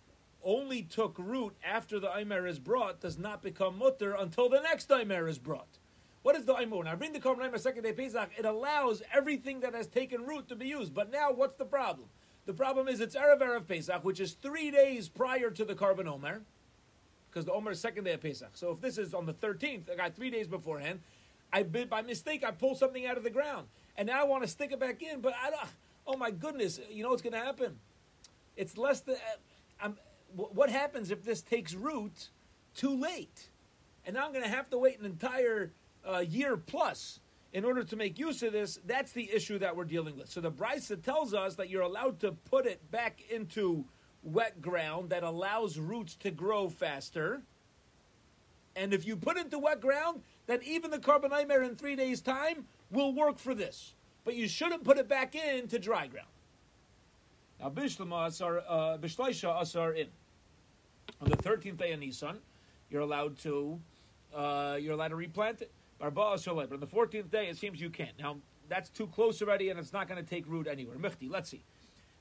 only 0.43 0.81
took 0.83 1.15
root 1.17 1.55
after 1.63 1.99
the 1.99 2.15
Aimer 2.15 2.47
is 2.47 2.59
brought 2.59 2.99
does 2.99 3.17
not 3.17 3.41
become 3.41 3.77
mutter 3.77 4.13
until 4.13 4.49
the 4.49 4.61
next 4.61 4.91
Aimer 4.91 5.27
is 5.27 5.37
brought. 5.37 5.79
What 6.21 6.35
is 6.35 6.45
the 6.45 6.57
Aimer? 6.57 6.87
I 6.87 6.95
bring 6.95 7.13
the 7.13 7.19
Korban 7.19 7.45
Aimer 7.45 7.57
second 7.57 7.83
day 7.83 7.93
Pesach, 7.93 8.29
it 8.37 8.45
allows 8.45 9.01
everything 9.13 9.61
that 9.61 9.73
has 9.73 9.87
taken 9.87 10.25
root 10.25 10.47
to 10.49 10.55
be 10.55 10.67
used. 10.67 10.93
But 10.93 11.11
now, 11.11 11.31
what's 11.31 11.55
the 11.55 11.65
problem? 11.65 12.07
The 12.45 12.53
problem 12.53 12.87
is 12.87 12.99
it's 12.99 13.15
Erev 13.15 13.39
Erev 13.41 13.67
Pesach, 13.67 14.03
which 14.03 14.19
is 14.19 14.33
three 14.33 14.71
days 14.71 15.07
prior 15.07 15.49
to 15.51 15.63
the 15.63 15.75
Korban 15.75 16.07
Omer, 16.07 16.41
because 17.29 17.45
the 17.45 17.53
Omer 17.53 17.71
is 17.71 17.79
second 17.79 18.05
day 18.05 18.13
of 18.13 18.21
Pesach. 18.21 18.49
So 18.53 18.71
if 18.71 18.81
this 18.81 18.97
is 18.97 19.13
on 19.13 19.25
the 19.25 19.33
13th, 19.33 19.91
I 19.91 19.95
got 19.95 20.15
three 20.15 20.29
days 20.29 20.47
beforehand, 20.47 20.99
I 21.51 21.63
by 21.63 22.01
mistake, 22.01 22.43
I 22.43 22.51
pull 22.51 22.75
something 22.75 23.05
out 23.05 23.17
of 23.17 23.23
the 23.23 23.29
ground. 23.29 23.67
And 23.97 24.07
now 24.07 24.21
I 24.21 24.23
want 24.23 24.43
to 24.43 24.49
stick 24.49 24.71
it 24.71 24.79
back 24.79 25.01
in, 25.01 25.21
but 25.21 25.33
I 25.41 25.49
don't, 25.49 25.61
oh 26.07 26.17
my 26.17 26.31
goodness, 26.31 26.79
you 26.91 27.03
know 27.03 27.09
what's 27.09 27.21
going 27.21 27.33
to 27.33 27.39
happen? 27.39 27.75
It's 28.55 28.77
less 28.77 29.01
than, 29.01 29.15
I'm, 29.81 29.97
what 30.35 30.69
happens 30.69 31.11
if 31.11 31.23
this 31.23 31.41
takes 31.41 31.73
root 31.73 32.29
too 32.75 32.95
late? 32.95 33.49
And 34.05 34.15
now 34.15 34.25
I'm 34.25 34.31
going 34.31 34.43
to 34.43 34.49
have 34.49 34.69
to 34.69 34.77
wait 34.77 34.99
an 34.99 35.05
entire 35.05 35.71
uh, 36.07 36.19
year 36.19 36.57
plus 36.57 37.19
in 37.53 37.65
order 37.65 37.83
to 37.83 37.95
make 37.95 38.19
use 38.19 38.43
of 38.43 38.53
this. 38.53 38.79
That's 38.85 39.11
the 39.11 39.29
issue 39.31 39.59
that 39.59 39.75
we're 39.75 39.85
dealing 39.85 40.17
with. 40.17 40.29
So 40.29 40.41
the 40.41 40.51
Brisa 40.51 41.01
tells 41.01 41.33
us 41.33 41.55
that 41.55 41.69
you're 41.69 41.81
allowed 41.81 42.19
to 42.21 42.31
put 42.31 42.65
it 42.65 42.91
back 42.91 43.21
into 43.29 43.85
wet 44.23 44.61
ground 44.61 45.09
that 45.09 45.23
allows 45.23 45.77
roots 45.77 46.15
to 46.15 46.31
grow 46.31 46.69
faster. 46.69 47.41
And 48.75 48.93
if 48.93 49.05
you 49.05 49.15
put 49.15 49.37
it 49.37 49.45
into 49.45 49.59
wet 49.59 49.81
ground, 49.81 50.21
then 50.47 50.59
even 50.63 50.91
the 50.91 51.29
Aimer 51.33 51.63
in 51.63 51.75
three 51.75 51.95
days' 51.95 52.21
time 52.21 52.65
will 52.91 53.13
work 53.13 53.37
for 53.37 53.53
this. 53.53 53.93
But 54.25 54.35
you 54.35 54.47
shouldn't 54.47 54.83
put 54.83 54.97
it 54.97 55.07
back 55.07 55.35
into 55.35 55.79
dry 55.79 56.07
ground. 56.07 56.27
Now, 57.59 57.69
Bishlama 57.69 58.27
Asar, 58.27 58.63
uh, 58.67 58.97
Bishleisha 58.97 59.61
Asar 59.61 59.93
in. 59.93 60.07
On 61.21 61.29
the 61.29 61.35
13th 61.35 61.77
day 61.77 61.91
of 61.91 61.99
Nisan, 61.99 62.37
you're 62.89 63.01
allowed 63.01 63.37
to 63.39 63.79
uh, 64.33 64.77
you're 64.79 64.93
allowed 64.93 65.09
to 65.09 65.15
replant 65.15 65.61
it. 65.61 65.71
But 65.99 66.17
on 66.17 66.79
the 66.79 66.87
14th 66.87 67.29
day, 67.29 67.47
it 67.47 67.57
seems 67.57 67.81
you 67.81 67.89
can't. 67.89 68.17
Now, 68.17 68.37
that's 68.69 68.89
too 68.89 69.07
close 69.07 69.41
already, 69.41 69.69
and 69.69 69.79
it's 69.79 69.91
not 69.91 70.07
going 70.07 70.23
to 70.23 70.29
take 70.29 70.47
root 70.47 70.67
anywhere. 70.67 70.97
Michti, 70.97 71.29
let's 71.29 71.49
see. 71.49 71.61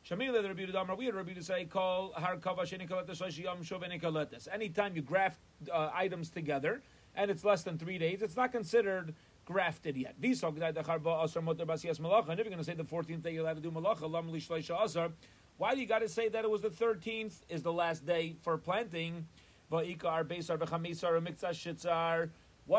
Shamila 0.09 0.43
the 0.43 0.49
Rabbi 0.49 0.65
Damar, 0.65 0.97
we 0.97 1.05
had 1.05 1.15
Rabbi 1.15 1.35
to 1.35 1.43
say, 1.43 1.65
call 1.67 2.13
har 2.17 2.39
Anytime 4.53 4.97
you 4.97 5.03
graft 5.03 5.39
uh, 5.73 5.91
items 5.95 6.31
together, 6.31 6.81
and 7.15 7.31
it's 7.31 7.45
less 7.45 7.63
than 7.63 7.79
three 7.79 7.99
days, 7.99 8.23
it's 8.23 8.37
not 8.37 8.51
considered 8.51 9.15
grafted 9.49 9.97
yet. 9.97 10.15
You're 10.21 10.35
going 10.35 10.75
to 10.75 11.79
say 11.79 12.75
the 12.75 12.85
14th 12.85 13.23
day 13.23 13.33
you're 13.33 13.43
allowed 13.43 13.57
to 13.57 13.63
do 13.63 13.71
malacha, 13.71 15.11
why 15.57 15.75
do 15.75 15.81
you 15.81 15.87
got 15.87 16.01
to 16.01 16.09
say 16.09 16.29
that 16.29 16.45
it 16.45 16.51
was 16.51 16.61
the 16.61 16.69
13th 16.69 17.41
is 17.49 17.63
the 17.63 17.73
last 17.73 18.05
day 18.05 18.37
for 18.43 18.59
planting? 18.59 19.27
What 19.71 19.87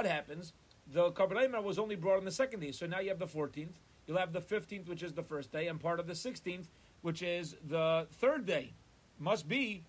happens? 0.06 0.54
The 0.92 1.12
Karbanayimah 1.12 1.64
was 1.64 1.80
only 1.80 1.96
brought 1.96 2.20
on 2.20 2.26
the 2.26 2.32
second 2.32 2.60
day, 2.60 2.72
so 2.72 2.86
now 2.86 3.00
you 3.00 3.10
have 3.10 3.18
the 3.18 3.26
14th. 3.26 3.74
You'll 4.06 4.18
have 4.18 4.32
the 4.32 4.40
15th, 4.40 4.88
which 4.88 5.02
is 5.02 5.14
the 5.14 5.24
first 5.24 5.52
day, 5.52 5.70
and 5.70 5.80
part 5.80 6.00
of 6.00 6.06
the 6.06 6.14
16th, 6.14 6.68
which 7.02 7.24
is 7.24 7.56
the 7.68 8.06
third 8.12 8.46
day. 8.46 8.74
Must 9.18 9.50
be 9.50 9.82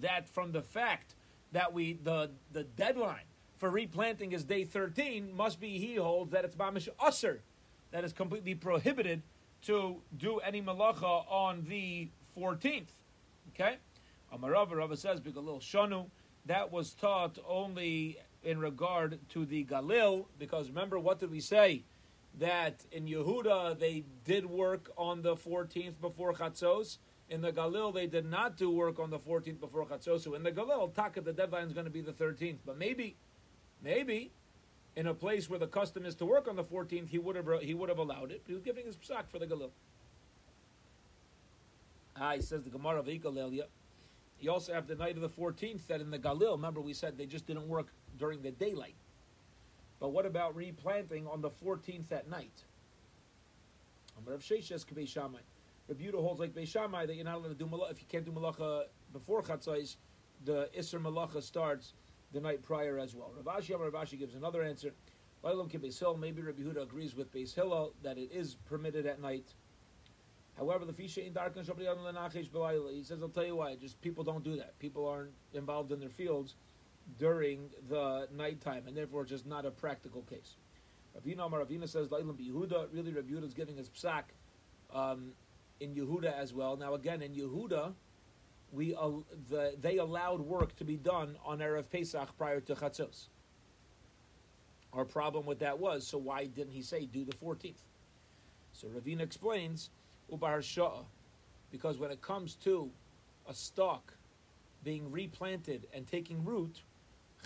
that 0.00 0.28
from 0.28 0.50
the 0.50 0.62
fact 0.62 1.14
that 1.52 1.72
we 1.72 1.94
the 2.02 2.30
the 2.52 2.64
deadline 2.64 3.24
for 3.58 3.70
replanting 3.70 4.32
is 4.32 4.44
day 4.44 4.64
13 4.64 5.34
must 5.34 5.60
be 5.60 5.78
he 5.78 5.96
holds 5.96 6.30
that 6.32 6.44
it's 6.44 6.56
mamish 6.56 6.88
usr 7.00 7.38
that 7.90 8.04
is 8.04 8.12
completely 8.12 8.54
prohibited 8.54 9.22
to 9.62 9.96
do 10.16 10.38
any 10.38 10.60
malacha 10.60 11.24
on 11.30 11.64
the 11.68 12.08
14th 12.36 12.88
okay 13.54 13.76
Amarava 14.34 14.76
Rava 14.76 14.96
says 14.96 15.20
little 15.24 15.60
shanu 15.60 16.06
that 16.46 16.70
was 16.70 16.94
taught 16.94 17.38
only 17.48 18.18
in 18.42 18.58
regard 18.58 19.18
to 19.30 19.44
the 19.44 19.64
Galil 19.64 20.26
because 20.38 20.68
remember 20.68 20.98
what 20.98 21.18
did 21.18 21.30
we 21.30 21.40
say 21.40 21.84
that 22.38 22.84
in 22.92 23.06
Yehuda 23.06 23.78
they 23.78 24.04
did 24.24 24.46
work 24.46 24.90
on 24.96 25.22
the 25.22 25.34
14th 25.34 26.00
before 26.00 26.32
Chatzos. 26.32 26.98
In 27.28 27.40
the 27.40 27.50
Galil, 27.50 27.92
they 27.92 28.06
did 28.06 28.26
not 28.26 28.56
do 28.56 28.70
work 28.70 29.00
on 29.00 29.10
the 29.10 29.18
14th 29.18 29.58
before 29.58 29.84
Chatzos. 29.86 30.20
So 30.20 30.34
in 30.34 30.42
the 30.42 30.52
Galil, 30.52 30.94
Taka, 30.94 31.20
the 31.20 31.32
deadline 31.32 31.66
is 31.66 31.72
going 31.72 31.86
to 31.86 31.90
be 31.90 32.00
the 32.00 32.12
13th. 32.12 32.58
But 32.64 32.78
maybe, 32.78 33.16
maybe, 33.86 34.32
in 34.96 35.06
a 35.06 35.14
place 35.14 35.48
where 35.48 35.58
the 35.58 35.66
custom 35.68 36.04
is 36.04 36.16
to 36.16 36.26
work 36.26 36.48
on 36.48 36.56
the 36.56 36.64
14th, 36.64 37.08
he 37.08 37.18
would 37.18 37.36
have 37.36 37.48
he 37.62 37.72
would 37.72 37.88
have 37.88 37.98
allowed 37.98 38.32
it. 38.32 38.42
He 38.46 38.52
was 38.52 38.62
giving 38.62 38.84
his 38.84 38.96
psak 38.96 39.28
for 39.30 39.38
the 39.38 39.46
Galil. 39.46 39.70
Ah, 42.18 42.32
he 42.34 42.42
says 42.42 42.62
the 42.62 42.70
Gemara 42.70 42.98
of 42.98 43.06
Ikalelia. 43.06 43.66
You 44.40 44.50
also 44.50 44.74
have 44.74 44.86
the 44.86 44.96
night 44.96 45.16
of 45.16 45.22
the 45.22 45.28
14th 45.28 45.86
that 45.86 46.00
in 46.00 46.10
the 46.10 46.18
Galil, 46.18 46.52
remember 46.52 46.80
we 46.80 46.92
said 46.92 47.16
they 47.16 47.26
just 47.26 47.46
didn't 47.46 47.68
work 47.68 47.86
during 48.18 48.42
the 48.42 48.50
daylight. 48.50 48.96
But 50.00 50.10
what 50.10 50.26
about 50.26 50.56
replanting 50.56 51.26
on 51.26 51.40
the 51.40 51.50
14th 51.50 52.12
at 52.12 52.28
night? 52.28 52.64
Rav 54.26 54.40
Sheshes 54.40 54.84
Shammai. 55.08 55.38
Yehuda 55.90 56.14
holds 56.14 56.40
like 56.40 56.52
Beis 56.52 56.68
Shammai 56.68 57.06
that 57.06 57.14
you're 57.14 57.24
not 57.24 57.36
allowed 57.36 57.48
to 57.48 57.54
do 57.54 57.66
malacha. 57.66 57.92
If 57.92 58.00
you 58.00 58.06
can't 58.08 58.24
do 58.24 58.32
malacha 58.32 58.84
before 59.12 59.42
Chatzais, 59.42 59.96
the 60.44 60.68
Isser 60.76 61.00
malacha 61.00 61.42
starts 61.42 61.92
the 62.32 62.40
night 62.40 62.62
prior 62.62 62.98
as 62.98 63.14
well. 63.14 63.32
Rav 63.36 63.60
Ashi, 63.60 63.78
Rav 63.78 63.92
Ashi 63.92 64.18
gives 64.18 64.34
another 64.34 64.62
answer. 64.62 64.94
Maybe 65.44 66.42
Rabbi 66.42 66.62
Yehuda 66.62 66.82
agrees 66.82 67.14
with 67.14 67.32
Beis 67.32 67.54
Hillel 67.54 67.92
that 68.02 68.18
it 68.18 68.32
is 68.32 68.56
permitted 68.68 69.06
at 69.06 69.20
night. 69.20 69.54
However, 70.56 70.84
the 70.84 70.92
fisha 70.92 71.24
in 71.26 71.32
dark 71.34 71.54
and 71.56 71.66
he 71.66 73.04
says, 73.04 73.22
"I'll 73.22 73.28
tell 73.28 73.44
you 73.44 73.56
why. 73.56 73.76
Just 73.76 74.00
people 74.00 74.24
don't 74.24 74.42
do 74.42 74.56
that. 74.56 74.78
People 74.78 75.06
aren't 75.06 75.34
involved 75.52 75.92
in 75.92 76.00
their 76.00 76.08
fields 76.08 76.56
during 77.18 77.70
the 77.88 78.26
nighttime, 78.32 78.86
and 78.86 78.96
therefore 78.96 79.24
just 79.24 79.46
not 79.46 79.64
a 79.64 79.70
practical 79.70 80.22
case. 80.22 80.56
Ravina 81.16 81.46
Amar 81.46 81.64
Ravina 81.64 81.88
says, 81.88 82.08
Yehuda, 82.08 82.92
really 82.92 83.12
Rabbi 83.12 83.32
Yehuda 83.32 83.44
is 83.44 83.54
giving 83.54 83.78
us 83.78 83.88
psak 83.88 84.24
um, 84.92 85.32
in 85.80 85.94
Yehuda 85.94 86.32
as 86.32 86.52
well. 86.52 86.76
Now 86.76 86.94
again, 86.94 87.22
in 87.22 87.34
Yehuda, 87.34 87.94
we 88.72 88.94
the, 89.48 89.74
they 89.80 89.98
allowed 89.98 90.40
work 90.40 90.76
to 90.76 90.84
be 90.84 90.96
done 90.96 91.36
on 91.44 91.58
Erev 91.58 91.90
Pesach 91.90 92.36
prior 92.36 92.60
to 92.60 92.74
Chatzos. 92.74 93.28
Our 94.92 95.04
problem 95.04 95.44
with 95.46 95.58
that 95.58 95.78
was, 95.78 96.06
so 96.06 96.18
why 96.18 96.46
didn't 96.46 96.72
he 96.72 96.82
say 96.82 97.06
do 97.06 97.24
the 97.24 97.32
14th? 97.32 97.74
So 98.72 98.88
Ravina 98.88 99.20
explains, 99.20 99.90
Ubahar 100.32 100.58
Sha'ah, 100.58 101.04
because 101.70 101.98
when 101.98 102.10
it 102.10 102.22
comes 102.22 102.54
to 102.56 102.90
a 103.48 103.54
stalk 103.54 104.14
being 104.84 105.10
replanted 105.10 105.86
and 105.92 106.06
taking 106.06 106.44
root, 106.44 106.82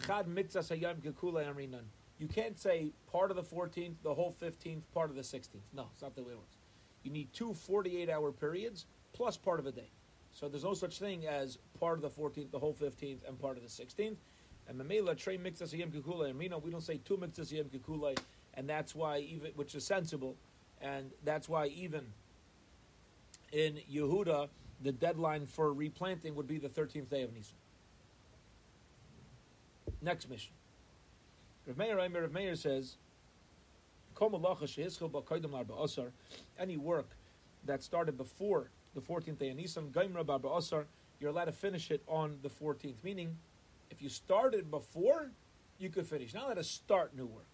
Chad 0.07 0.29
mitzvah 0.29 0.61
hayam 0.61 1.00
amrinan. 1.00 1.85
You 2.19 2.29
can't 2.29 2.59
say 2.59 2.93
part 3.11 3.31
of 3.31 3.37
the 3.37 3.43
14th, 3.43 3.95
the 4.03 4.15
whole 4.15 4.35
15th, 4.41 4.83
part 4.95 5.11
of 5.11 5.17
the 5.17 5.23
16th. 5.23 5.61
No, 5.73 5.87
it's 5.93 6.03
not 6.03 6.15
the 6.15 6.23
way 6.23 6.33
it 6.33 6.39
works. 6.39 6.57
You 7.03 7.11
need 7.11 7.33
two 7.33 7.55
48 7.55 8.11
hour 8.11 8.31
periods 8.31 8.87
plus 9.12 9.37
part 9.37 9.59
of 9.59 9.67
a 9.67 9.73
day. 9.73 9.91
So 10.35 10.49
there's 10.49 10.65
no 10.65 10.75
such 10.75 10.99
thing 10.99 11.27
as 11.27 11.59
part 11.79 11.99
of 11.99 12.03
the 12.03 12.11
14th, 12.11 12.51
the 12.51 12.59
whole 12.59 12.75
15th, 12.75 13.27
and 13.29 13.39
part 13.39 13.57
of 13.57 13.63
the 13.63 13.69
16th. 13.69 14.17
And 14.69 14.81
Mamela, 14.81 15.17
Trey 15.17 15.37
Mixas 15.37 15.77
Yom 15.77 15.91
Kikula, 15.91 16.33
Amrina, 16.33 16.63
we 16.63 16.71
don't 16.71 16.83
say 16.83 17.01
two 17.05 17.17
Mixas 17.17 17.51
Yom 17.53 17.67
Kikula, 17.67 18.17
and 18.55 18.69
that's 18.69 18.95
why 18.95 19.19
even, 19.19 19.51
which 19.57 19.75
is 19.75 19.85
sensible, 19.85 20.37
and 20.81 21.11
that's 21.25 21.49
why 21.49 21.67
even 21.67 22.07
in 23.53 23.81
Yehuda, 23.93 24.49
the 24.83 24.93
deadline 24.93 25.47
for 25.47 25.73
replanting 25.73 26.35
would 26.37 26.47
be 26.47 26.59
the 26.59 26.69
13th 26.69 27.11
day 27.11 27.23
of 27.23 27.33
Nisan. 27.35 27.57
Next 30.01 30.31
mission. 30.31 30.53
Rav 31.67 31.77
Meir, 31.77 31.97
Rav 31.97 32.33
Meir 32.33 32.57
says, 32.57 32.97
any 36.59 36.77
work 36.77 37.09
that 37.67 37.83
started 37.83 38.17
before 38.17 38.71
the 38.95 39.01
14th 39.01 39.39
day 39.39 39.51
of 39.51 39.57
Nisan, 39.57 39.93
you're 41.21 41.31
allowed 41.31 41.45
to 41.45 41.53
finish 41.53 41.91
it 41.91 42.03
on 42.07 42.39
the 42.43 42.49
14th. 42.49 43.05
Meaning, 43.05 43.37
if 43.91 44.01
you 44.03 44.09
started 44.09 44.71
before, 44.71 45.31
you 45.79 45.91
could 45.91 46.07
finish. 46.07 46.33
Not 46.35 46.45
allowed 46.45 46.55
to 46.55 46.65
start 46.65 47.15
new 47.17 47.27
work. 47.27 47.47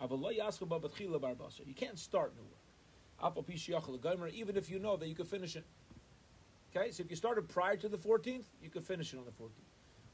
You 0.00 1.74
can't 1.74 1.98
start 1.98 2.34
new 2.36 2.42
work. 2.42 4.32
Even 4.34 4.56
if 4.56 4.70
you 4.70 4.78
know 4.78 4.96
that 4.96 5.08
you 5.08 5.14
could 5.14 5.28
finish 5.28 5.56
it. 5.56 5.64
Okay, 6.74 6.90
so 6.90 7.02
if 7.02 7.10
you 7.10 7.16
started 7.16 7.48
prior 7.48 7.76
to 7.76 7.88
the 7.88 7.98
14th, 7.98 8.44
you 8.62 8.70
could 8.70 8.82
finish 8.84 9.12
it 9.12 9.18
on 9.18 9.24
the 9.24 9.32
14th. 9.32 9.50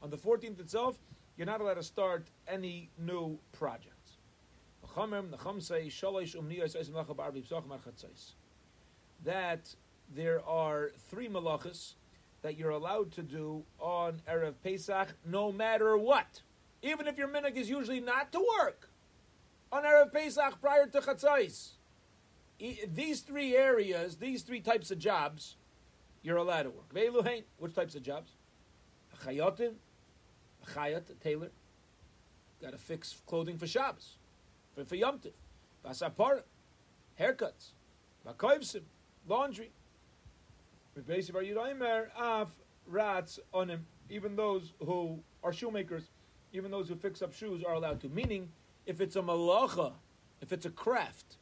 On 0.01 0.09
the 0.09 0.17
14th 0.17 0.59
itself, 0.59 0.99
you're 1.37 1.45
not 1.47 1.61
allowed 1.61 1.75
to 1.75 1.83
start 1.83 2.27
any 2.47 2.89
new 2.97 3.39
projects. 3.53 4.17
That 9.23 9.75
there 10.15 10.43
are 10.45 10.91
three 11.09 11.27
malachas 11.27 11.93
that 12.41 12.57
you're 12.57 12.71
allowed 12.71 13.11
to 13.11 13.21
do 13.21 13.63
on 13.79 14.21
Erev 14.27 14.55
Pesach 14.63 15.09
no 15.25 15.51
matter 15.51 15.97
what. 15.97 16.41
Even 16.81 17.07
if 17.07 17.17
your 17.17 17.27
minhag 17.27 17.57
is 17.57 17.69
usually 17.69 17.99
not 17.99 18.31
to 18.31 18.39
work 18.59 18.89
on 19.71 19.83
Erev 19.83 20.13
Pesach 20.13 20.59
prior 20.61 20.87
to 20.87 21.01
Chatzais. 21.01 21.71
These 22.59 23.21
three 23.21 23.55
areas, 23.55 24.17
these 24.17 24.41
three 24.43 24.61
types 24.61 24.91
of 24.91 24.99
jobs, 24.99 25.55
you're 26.21 26.37
allowed 26.37 26.63
to 26.63 26.69
work. 26.69 27.43
Which 27.57 27.73
types 27.73 27.95
of 27.95 28.03
jobs? 28.03 28.31
Chayotim, 29.23 29.73
a 30.75 31.01
tailor, 31.21 31.49
got 32.61 32.71
to 32.71 32.77
fix 32.77 33.21
clothing 33.25 33.57
for 33.57 33.67
Shabbos, 33.67 34.15
for, 34.75 34.83
for 34.85 34.95
Yom 34.95 35.19
Basapar, 35.85 36.43
haircuts, 37.19 37.71
Bakoivsim, 38.25 38.83
laundry. 39.27 39.71
Rats 42.87 43.39
on. 43.53 43.85
Even 44.09 44.35
those 44.35 44.73
who 44.83 45.19
are 45.43 45.53
shoemakers, 45.53 46.09
even 46.51 46.71
those 46.71 46.89
who 46.89 46.95
fix 46.95 47.21
up 47.21 47.33
shoes 47.33 47.63
are 47.63 47.75
allowed 47.75 48.01
to. 48.01 48.09
Meaning, 48.09 48.49
if 48.87 49.01
it's 49.01 49.15
a 49.15 49.21
malacha, 49.21 49.93
if 50.41 50.51
it's 50.51 50.65
a 50.65 50.71
craft 50.71 51.37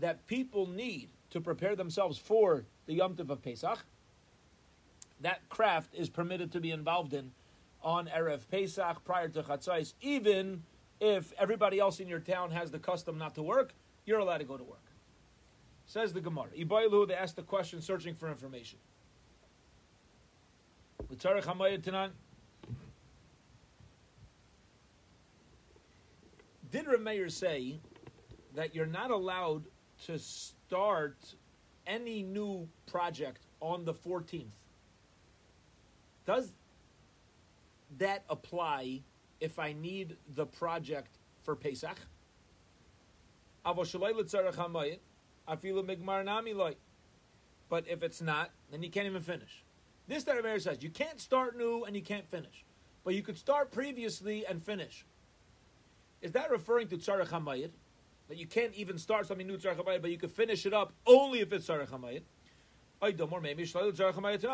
that 0.00 0.26
people 0.26 0.66
need 0.66 1.10
to 1.30 1.40
prepare 1.40 1.76
themselves 1.76 2.18
for 2.18 2.64
the 2.86 2.94
Yom 2.94 3.14
Tov 3.14 3.30
of 3.30 3.42
Pesach, 3.42 3.78
that 5.20 5.48
craft 5.48 5.94
is 5.94 6.08
permitted 6.08 6.50
to 6.52 6.60
be 6.60 6.72
involved 6.72 7.14
in 7.14 7.30
on 7.82 8.08
Erev 8.08 8.48
Pesach 8.50 9.04
prior 9.04 9.28
to 9.28 9.42
Chatzais, 9.42 9.94
even 10.00 10.62
if 11.00 11.32
everybody 11.38 11.78
else 11.78 12.00
in 12.00 12.08
your 12.08 12.18
town 12.18 12.50
has 12.50 12.70
the 12.70 12.78
custom 12.78 13.18
not 13.18 13.34
to 13.36 13.42
work, 13.42 13.74
you're 14.06 14.18
allowed 14.18 14.38
to 14.38 14.44
go 14.44 14.56
to 14.56 14.64
work. 14.64 14.82
Says 15.86 16.12
the 16.12 16.20
Gemara. 16.20 16.48
Ibailu, 16.58 17.06
they 17.08 17.14
asked 17.14 17.36
the 17.36 17.42
question 17.42 17.80
searching 17.80 18.14
for 18.14 18.28
information. 18.28 18.78
Did 26.70 26.86
Rameir 26.86 27.30
say 27.30 27.80
that 28.54 28.74
you're 28.74 28.86
not 28.86 29.10
allowed 29.10 29.64
to 30.06 30.18
start 30.18 31.16
any 31.86 32.22
new 32.22 32.68
project 32.86 33.46
on 33.60 33.84
the 33.86 33.94
14th? 33.94 34.44
Does 36.26 36.52
that 37.96 38.24
apply 38.28 39.00
if 39.40 39.58
I 39.58 39.72
need 39.72 40.16
the 40.34 40.44
project 40.44 41.16
for 41.42 41.56
Pesach? 41.56 41.96
But 47.70 47.84
if 47.88 48.02
it's 48.02 48.20
not, 48.20 48.50
then 48.70 48.82
you 48.82 48.90
can't 48.90 49.06
even 49.06 49.22
finish. 49.22 49.62
This 50.08 50.26
Meir 50.26 50.58
says 50.58 50.82
you 50.82 50.88
can't 50.88 51.20
start 51.20 51.56
new 51.56 51.84
and 51.84 51.94
you 51.94 52.00
can't 52.02 52.26
finish, 52.26 52.64
but 53.04 53.14
you 53.14 53.22
could 53.22 53.36
start 53.36 53.70
previously 53.70 54.46
and 54.46 54.62
finish. 54.62 55.04
Is 56.22 56.32
that 56.32 56.50
referring 56.50 56.88
to 56.88 56.96
tzarech 56.96 57.28
hamayit? 57.28 57.70
That 58.28 58.38
you 58.38 58.46
can't 58.46 58.74
even 58.74 58.98
start 58.98 59.26
something 59.26 59.46
new 59.46 59.58
tzarech 59.58 59.76
hamayit, 59.76 60.00
but 60.00 60.10
you 60.10 60.16
could 60.16 60.32
finish 60.32 60.64
it 60.64 60.72
up 60.72 60.94
only 61.06 61.40
if 61.40 61.52
it's 61.52 61.68
tzarech 61.68 61.88
hamayit? 61.88 62.22
Maybe 63.00 63.62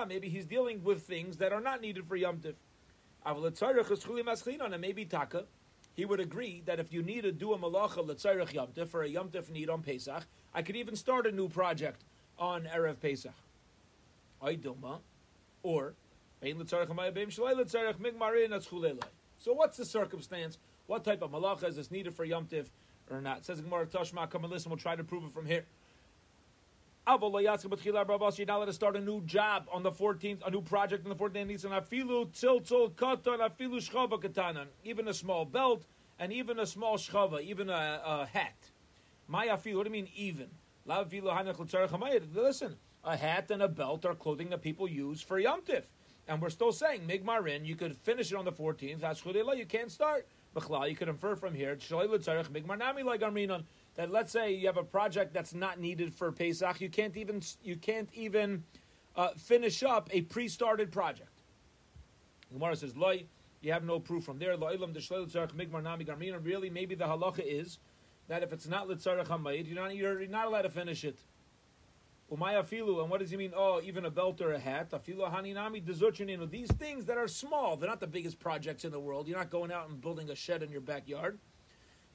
maybe 0.09 0.29
he's 0.29 0.45
dealing 0.45 0.83
with 0.83 1.03
things 1.03 1.37
that 1.39 1.53
are 1.53 1.61
not 1.61 1.81
needed 1.81 2.07
for 2.07 2.17
Yom 2.17 2.41
Tiv. 2.41 2.57
And 3.25 4.81
maybe 4.81 5.05
Taka, 5.07 5.45
he 5.95 6.05
would 6.05 6.21
agree 6.21 6.63
that 6.67 6.79
if 6.79 6.93
you 6.93 7.03
need 7.03 7.23
to 7.23 7.33
do 7.33 7.55
a 7.55 7.59
malacha 7.59 8.07
letzarech 8.07 8.53
Yom 8.53 8.69
for 8.87 9.05
a 9.05 9.09
Yom 9.09 9.31
Tiv 9.31 9.51
need 9.51 9.71
on 9.71 9.83
Pesach, 9.83 10.25
I 10.53 10.63
could 10.63 10.77
even 10.77 10.95
start 10.95 11.27
a 11.27 11.33
new 11.33 11.49
project 11.49 12.03
on 12.39 12.65
Erev 12.65 13.01
Pesach. 13.01 13.33
Or, 15.65 15.95
so 16.43 16.55
what's 19.53 19.77
the 19.79 19.85
circumstance? 19.85 20.59
What 20.87 21.05
type 21.05 21.23
of 21.23 21.33
malacha 21.33 21.65
is 21.65 21.75
this 21.77 21.91
needed 21.91 22.15
for 22.15 22.25
Yom 22.25 22.47
Tiv 22.47 22.71
or 23.11 23.23
not? 23.23 23.47
says 23.47 23.63
Gemara 23.63 23.87
Tashma, 23.87 24.31
come 24.31 24.45
and 24.45 24.53
listen, 24.53 24.71
we'll 24.71 24.77
try 24.77 24.95
to 24.95 25.03
prove 25.03 25.25
it 25.25 25.33
from 25.33 25.47
here. 25.47 25.65
You're 27.07 27.17
not 27.17 27.39
allowed 27.39 28.67
to 28.67 28.73
start 28.73 28.97
a 28.97 29.01
new 29.01 29.23
job 29.23 29.67
on 29.73 29.83
the 29.83 29.91
14th, 29.91 30.47
a 30.47 30.51
new 30.51 30.61
project 30.61 31.07
on 31.07 31.11
the 31.11 31.17
14th. 31.17 31.89
Even 34.85 35.09
a 35.09 35.15
small 35.15 35.47
belt 35.47 35.85
and 36.19 36.33
even 36.33 36.59
a 36.59 36.67
small 36.67 36.97
shchava, 36.97 37.41
even 37.43 37.71
a, 37.71 38.01
a 38.05 38.27
hat. 38.27 38.57
Afilu, 39.31 39.77
what 39.77 39.85
do 39.85 39.89
you 39.89 39.91
mean 39.91 40.09
even? 40.15 40.51
Listen, 40.87 42.77
a 43.05 43.17
hat 43.17 43.51
and 43.51 43.63
a 43.63 43.69
belt 43.69 44.05
are 44.05 44.15
clothing 44.15 44.51
that 44.51 44.61
people 44.61 44.89
use 44.89 45.23
for 45.23 45.39
Yom 45.39 45.63
Tif. 45.63 45.85
And 46.29 46.41
we're 46.41 46.51
still 46.51 46.73
saying, 46.73 47.03
Migmarin, 47.07 47.65
you 47.67 47.77
could 47.77 47.97
finish 47.97 48.33
it 48.33 48.37
on 48.37 48.45
the 48.45 48.53
14th. 48.53 49.01
That's 49.01 49.25
you 49.25 49.67
can't 49.67 49.91
start. 49.91 50.27
You 50.57 50.97
could 50.97 51.09
infer 51.09 51.37
from 51.37 51.55
here, 51.55 51.77
that 53.97 54.11
let's 54.11 54.33
say 54.33 54.53
you 54.53 54.67
have 54.67 54.77
a 54.77 54.85
project 54.85 55.33
that's 55.33 55.55
not 55.55 55.81
needed 55.81 56.13
for 56.13 56.33
Pesach, 56.33 56.81
you 56.81 56.89
can't 56.89 57.17
even 57.17 57.43
you 57.63 57.77
can't 57.77 58.09
even 58.13 58.65
uh, 59.17 59.29
finish 59.37 59.83
up 59.83 60.09
a 60.13 60.23
pre-started 60.23 60.93
project. 60.93 61.31
Gemara 62.53 62.77
says, 62.77 62.97
"Loy, 62.97 63.25
you 63.63 63.73
have 63.73 63.85
no 63.85 63.99
proof 63.99 64.25
from 64.25 64.39
there." 64.39 64.57
Really, 64.57 64.79
maybe 66.71 66.95
the 66.95 67.05
halacha 67.05 67.43
is 67.45 67.79
that 68.29 68.43
if 68.43 68.53
it's 68.53 68.67
not 68.67 68.89
litzarech 68.89 69.27
hamayid, 69.27 69.67
you're 69.67 69.77
not 69.77 69.95
you're 69.95 70.27
not 70.27 70.47
allowed 70.47 70.63
to 70.63 70.71
finish 70.71 71.05
it. 71.05 71.19
Umay 72.33 72.55
afilu, 72.55 73.03
and 73.03 73.11
what 73.11 73.21
does 73.21 73.31
he 73.31 73.37
mean? 73.37 73.53
Oh, 73.55 73.81
even 73.85 74.07
a 74.07 74.11
belt 74.11 74.41
or 74.41 74.53
a 74.53 74.59
hat. 74.59 74.91
Afilu 74.91 75.31
haninami 75.31 75.83
dezurchininu. 75.85 76.51
These 76.51 76.73
things 76.73 77.05
that 77.07 77.19
are 77.19 77.29
small, 77.29 77.77
they're 77.77 77.89
not 77.89 78.01
the 78.01 78.07
biggest 78.07 78.41
projects 78.41 78.85
in 78.85 78.93
the 78.93 79.01
world. 79.01 79.29
You're 79.29 79.39
not 79.39 79.51
going 79.51 79.71
out 79.71 79.89
and 79.89 80.01
building 80.01 80.31
a 80.31 80.35
shed 80.35 80.63
in 80.63 80.71
your 80.71 80.81
backyard. 80.81 81.39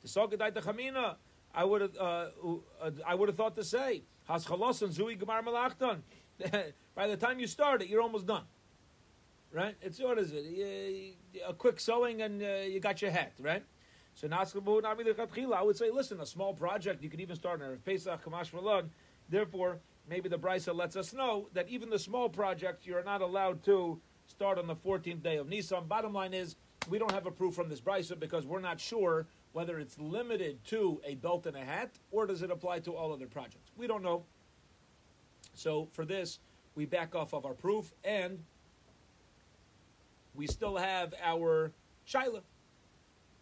The 0.01 1.15
I 1.53 1.63
would 1.63 1.81
have 1.81 1.97
uh, 1.97 2.27
uh, 2.81 2.91
I 3.05 3.15
would 3.15 3.29
have 3.29 3.35
thought 3.35 3.55
to 3.55 3.63
say 3.63 4.03
haschalosan 4.29 4.95
zui 4.95 5.17
gemar 5.17 5.43
malachton. 5.43 6.01
By 6.95 7.07
the 7.07 7.17
time 7.17 7.39
you 7.39 7.47
start 7.47 7.81
it, 7.81 7.89
you're 7.89 8.01
almost 8.01 8.25
done. 8.25 8.43
Right? 9.51 9.75
It's 9.81 9.99
what 9.99 10.19
is 10.19 10.31
it? 10.33 11.15
A 11.47 11.53
quick 11.53 11.79
sewing 11.79 12.21
and 12.21 12.41
uh, 12.41 12.45
you 12.67 12.79
got 12.79 13.01
your 13.01 13.11
hat. 13.11 13.33
Right? 13.39 13.63
So 14.19 14.27
I 14.29 15.61
would 15.63 15.77
say, 15.77 15.89
listen, 15.91 16.19
a 16.19 16.25
small 16.25 16.53
project 16.53 17.01
you 17.01 17.09
could 17.09 17.21
even 17.21 17.37
start 17.37 17.61
in 17.61 17.77
Pesach 17.85 18.21
Kamash 18.25 18.53
Malon. 18.53 18.89
Therefore, 19.29 19.79
maybe 20.09 20.27
the 20.27 20.37
Brisa 20.37 20.75
lets 20.75 20.97
us 20.97 21.13
know 21.13 21.47
that 21.53 21.69
even 21.69 21.89
the 21.89 21.99
small 21.99 22.27
project 22.27 22.85
you're 22.85 23.01
not 23.01 23.21
allowed 23.21 23.63
to 23.63 24.01
start 24.27 24.57
on 24.57 24.67
the 24.67 24.75
14th 24.75 25.23
day 25.23 25.37
of 25.37 25.47
Nisan. 25.47 25.85
Bottom 25.87 26.11
line 26.11 26.33
is, 26.33 26.57
we 26.89 26.99
don't 26.99 27.13
have 27.13 27.27
a 27.27 27.31
proof 27.31 27.55
from 27.55 27.69
this 27.69 27.79
Brisa 27.79 28.19
because 28.19 28.45
we're 28.45 28.59
not 28.59 28.77
sure 28.81 29.25
whether 29.53 29.79
it's 29.79 29.97
limited 29.97 30.61
to 30.65 30.99
a 31.05 31.15
belt 31.15 31.45
and 31.45 31.55
a 31.55 31.63
hat 31.63 31.91
or 32.11 32.27
does 32.27 32.41
it 32.41 32.51
apply 32.51 32.79
to 32.79 32.95
all 32.95 33.13
other 33.13 33.27
projects. 33.27 33.71
We 33.77 33.87
don't 33.87 34.03
know. 34.03 34.25
So 35.53 35.87
for 35.93 36.03
this, 36.03 36.39
we 36.75 36.83
back 36.85 37.15
off 37.15 37.33
of 37.33 37.45
our 37.45 37.53
proof 37.53 37.93
and 38.03 38.43
we 40.35 40.45
still 40.45 40.75
have 40.75 41.13
our 41.23 41.71
Shaila. 42.05 42.41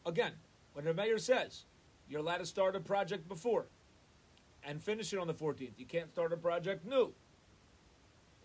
Again, 0.06 0.34
when 0.78 0.86
the 0.86 0.94
mayor 0.94 1.18
says 1.18 1.66
you're 2.08 2.20
allowed 2.20 2.38
to 2.38 2.46
start 2.46 2.76
a 2.76 2.80
project 2.80 3.28
before 3.28 3.66
and 4.64 4.80
finish 4.80 5.12
it 5.12 5.18
on 5.18 5.26
the 5.26 5.34
14th, 5.34 5.72
you 5.76 5.88
can't 5.88 6.12
start 6.12 6.32
a 6.32 6.38
project 6.38 6.86
new. 6.86 7.12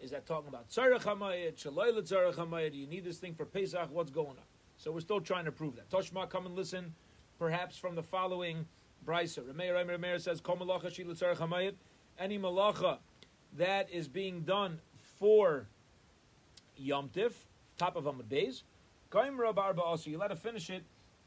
Is 0.00 0.12
that 0.12 0.24
talking 0.24 0.48
about 0.48 0.70
Tzarech 0.70 1.02
HaMayit, 1.02 1.62
Shalayla 1.62 2.00
Tzarech 2.00 2.36
HaMayit? 2.36 2.72
Do 2.72 2.78
you 2.78 2.86
need 2.86 3.04
this 3.04 3.18
thing 3.18 3.34
for 3.34 3.44
Pesach? 3.44 3.90
What's 3.92 4.10
going 4.10 4.30
on? 4.30 4.46
So 4.78 4.90
we're 4.90 5.00
still 5.00 5.20
trying 5.20 5.44
to 5.44 5.52
prove 5.52 5.76
that. 5.76 5.90
Toshma, 5.90 6.26
come 6.26 6.46
and 6.46 6.56
listen 6.56 6.94
perhaps 7.38 7.76
from 7.76 7.96
the 7.96 8.02
following 8.02 8.64
brisa. 9.06 9.40
Remeir 9.40 9.86
Remeir 9.86 10.18
says, 10.18 10.40
"Kol 10.40 10.56
malacha 10.56 10.86
shilutzar 10.86 11.36
chamayit." 11.36 11.74
Any 12.18 12.38
malacha 12.38 12.98
that 13.58 13.90
is 13.90 14.08
being 14.08 14.40
done 14.40 14.80
for 15.18 15.68
Yom 16.78 17.10
Tif, 17.10 17.34
top 17.76 17.94
of 17.94 18.04
Amud 18.04 18.24
Beis, 18.24 18.62
Kaim 19.10 19.38
Rabba 19.38 19.82
also. 19.82 20.08
You 20.08 20.16
let 20.16 20.28
to 20.28 20.36
finish 20.36 20.70
it 20.70 20.82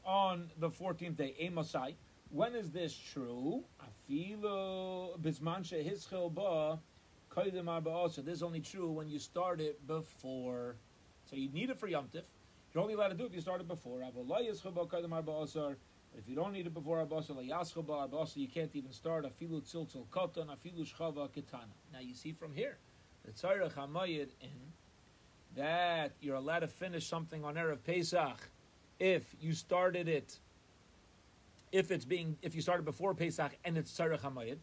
on 0.06 0.50
the 0.58 0.70
fourteenth 0.70 1.16
day. 1.16 1.34
Emasai. 1.42 1.94
When 2.30 2.54
is 2.54 2.70
this 2.70 2.96
true? 2.96 3.64
Afilo 3.80 5.18
bisman 5.20 5.62
shehischel 5.62 6.32
ba 6.34 6.78
This 8.22 8.34
is 8.36 8.42
only 8.42 8.60
true 8.60 8.90
when 8.90 9.08
you 9.08 9.18
start 9.18 9.60
it 9.60 9.86
before. 9.86 10.76
So 11.28 11.36
you 11.36 11.50
need 11.50 11.70
it 11.70 11.78
for 11.78 11.88
Yom 11.88 12.06
Tif. 12.06 12.22
You're 12.72 12.82
only 12.82 12.94
allowed 12.94 13.08
to 13.08 13.14
do 13.14 13.24
it 13.24 13.28
if 13.28 13.34
you 13.34 13.40
started 13.40 13.68
before. 13.68 14.00
But 14.00 14.26
if 16.18 16.28
you 16.28 16.34
don't 16.34 16.52
need 16.52 16.66
it 16.66 16.74
before 16.74 17.04
Abasa, 17.04 18.36
you 18.36 18.48
can't 18.48 18.70
even 18.74 18.92
start 18.92 19.24
a 19.24 19.28
filu 19.28 19.62
tziltzil 19.62 20.06
katan, 20.08 20.52
a 20.52 20.56
filu 20.56 20.86
shchava 20.86 21.28
ketana. 21.30 21.74
Now 21.92 22.00
you 22.00 22.14
see 22.14 22.32
from 22.32 22.54
here, 22.54 22.78
the 23.24 23.32
tzarech 23.32 23.72
hamayid 23.74 24.28
in 24.40 24.72
that 25.56 26.12
you're 26.20 26.36
allowed 26.36 26.60
to 26.60 26.68
finish 26.68 27.06
something 27.06 27.44
on 27.44 27.54
erev 27.54 27.82
Pesach 27.84 28.50
if 28.98 29.34
you 29.40 29.52
started 29.52 30.08
it. 30.08 30.38
If 31.72 31.90
it's 31.90 32.04
being, 32.04 32.36
if 32.42 32.54
you 32.54 32.62
started 32.62 32.84
before 32.84 33.12
Pesach 33.12 33.52
and 33.64 33.76
it's 33.76 33.90
tzarech 33.92 34.20
hamayid, 34.20 34.58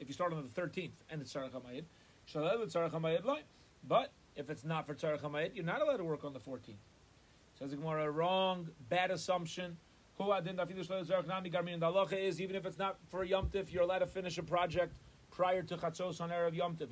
if 0.00 0.08
you 0.08 0.14
start 0.14 0.32
on 0.32 0.42
the 0.42 0.60
13th 0.60 0.90
and 1.10 1.20
it's 1.22 1.32
tzarech 1.32 1.52
hamayid, 1.52 1.84
shalel 2.32 2.64
tzarech 2.66 2.90
hamayid 2.90 3.24
loy. 3.24 3.40
But 3.86 4.10
if 4.36 4.50
it's 4.50 4.64
not 4.64 4.86
for 4.86 4.94
tzarech 4.94 5.20
hamayid, 5.20 5.54
you're 5.54 5.64
not 5.64 5.80
allowed 5.80 5.98
to 5.98 6.04
work 6.04 6.24
on 6.24 6.32
the 6.32 6.40
14th. 6.40 6.74
Says 7.58 7.70
the 7.70 7.76
Gemara, 7.76 8.10
wrong, 8.10 8.68
bad 8.88 9.10
assumption. 9.10 9.76
The 10.16 10.24
halacha 10.24 12.12
is 12.12 12.40
even 12.40 12.56
if 12.56 12.66
it's 12.66 12.78
not 12.78 12.96
for 13.08 13.24
Yom 13.24 13.46
Tif, 13.48 13.72
you're 13.72 13.82
allowed 13.82 14.00
to 14.00 14.06
finish 14.06 14.36
a 14.38 14.42
project 14.42 14.96
prior 15.30 15.62
to 15.62 15.76
Chatzos 15.76 16.20
on 16.20 16.30
Erev 16.30 16.54
Yom 16.54 16.76
Tif. 16.76 16.90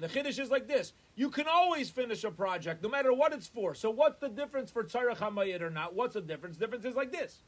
The 0.00 0.08
Chiddush 0.08 0.38
is 0.38 0.50
like 0.50 0.66
this. 0.68 0.92
You 1.14 1.28
can 1.28 1.46
always 1.46 1.90
finish 1.90 2.24
a 2.24 2.30
project, 2.30 2.82
no 2.82 2.88
matter 2.88 3.12
what 3.12 3.32
it's 3.32 3.46
for. 3.46 3.74
So 3.74 3.90
what's 3.90 4.18
the 4.18 4.28
difference 4.28 4.70
for 4.70 4.82
Tzarech 4.82 5.18
HaMayid 5.18 5.60
or 5.60 5.70
not? 5.70 5.94
What's 5.94 6.14
the 6.14 6.22
difference? 6.22 6.56
The 6.56 6.66
difference 6.66 6.84
is 6.86 6.94
like 6.94 7.12
this. 7.12 7.42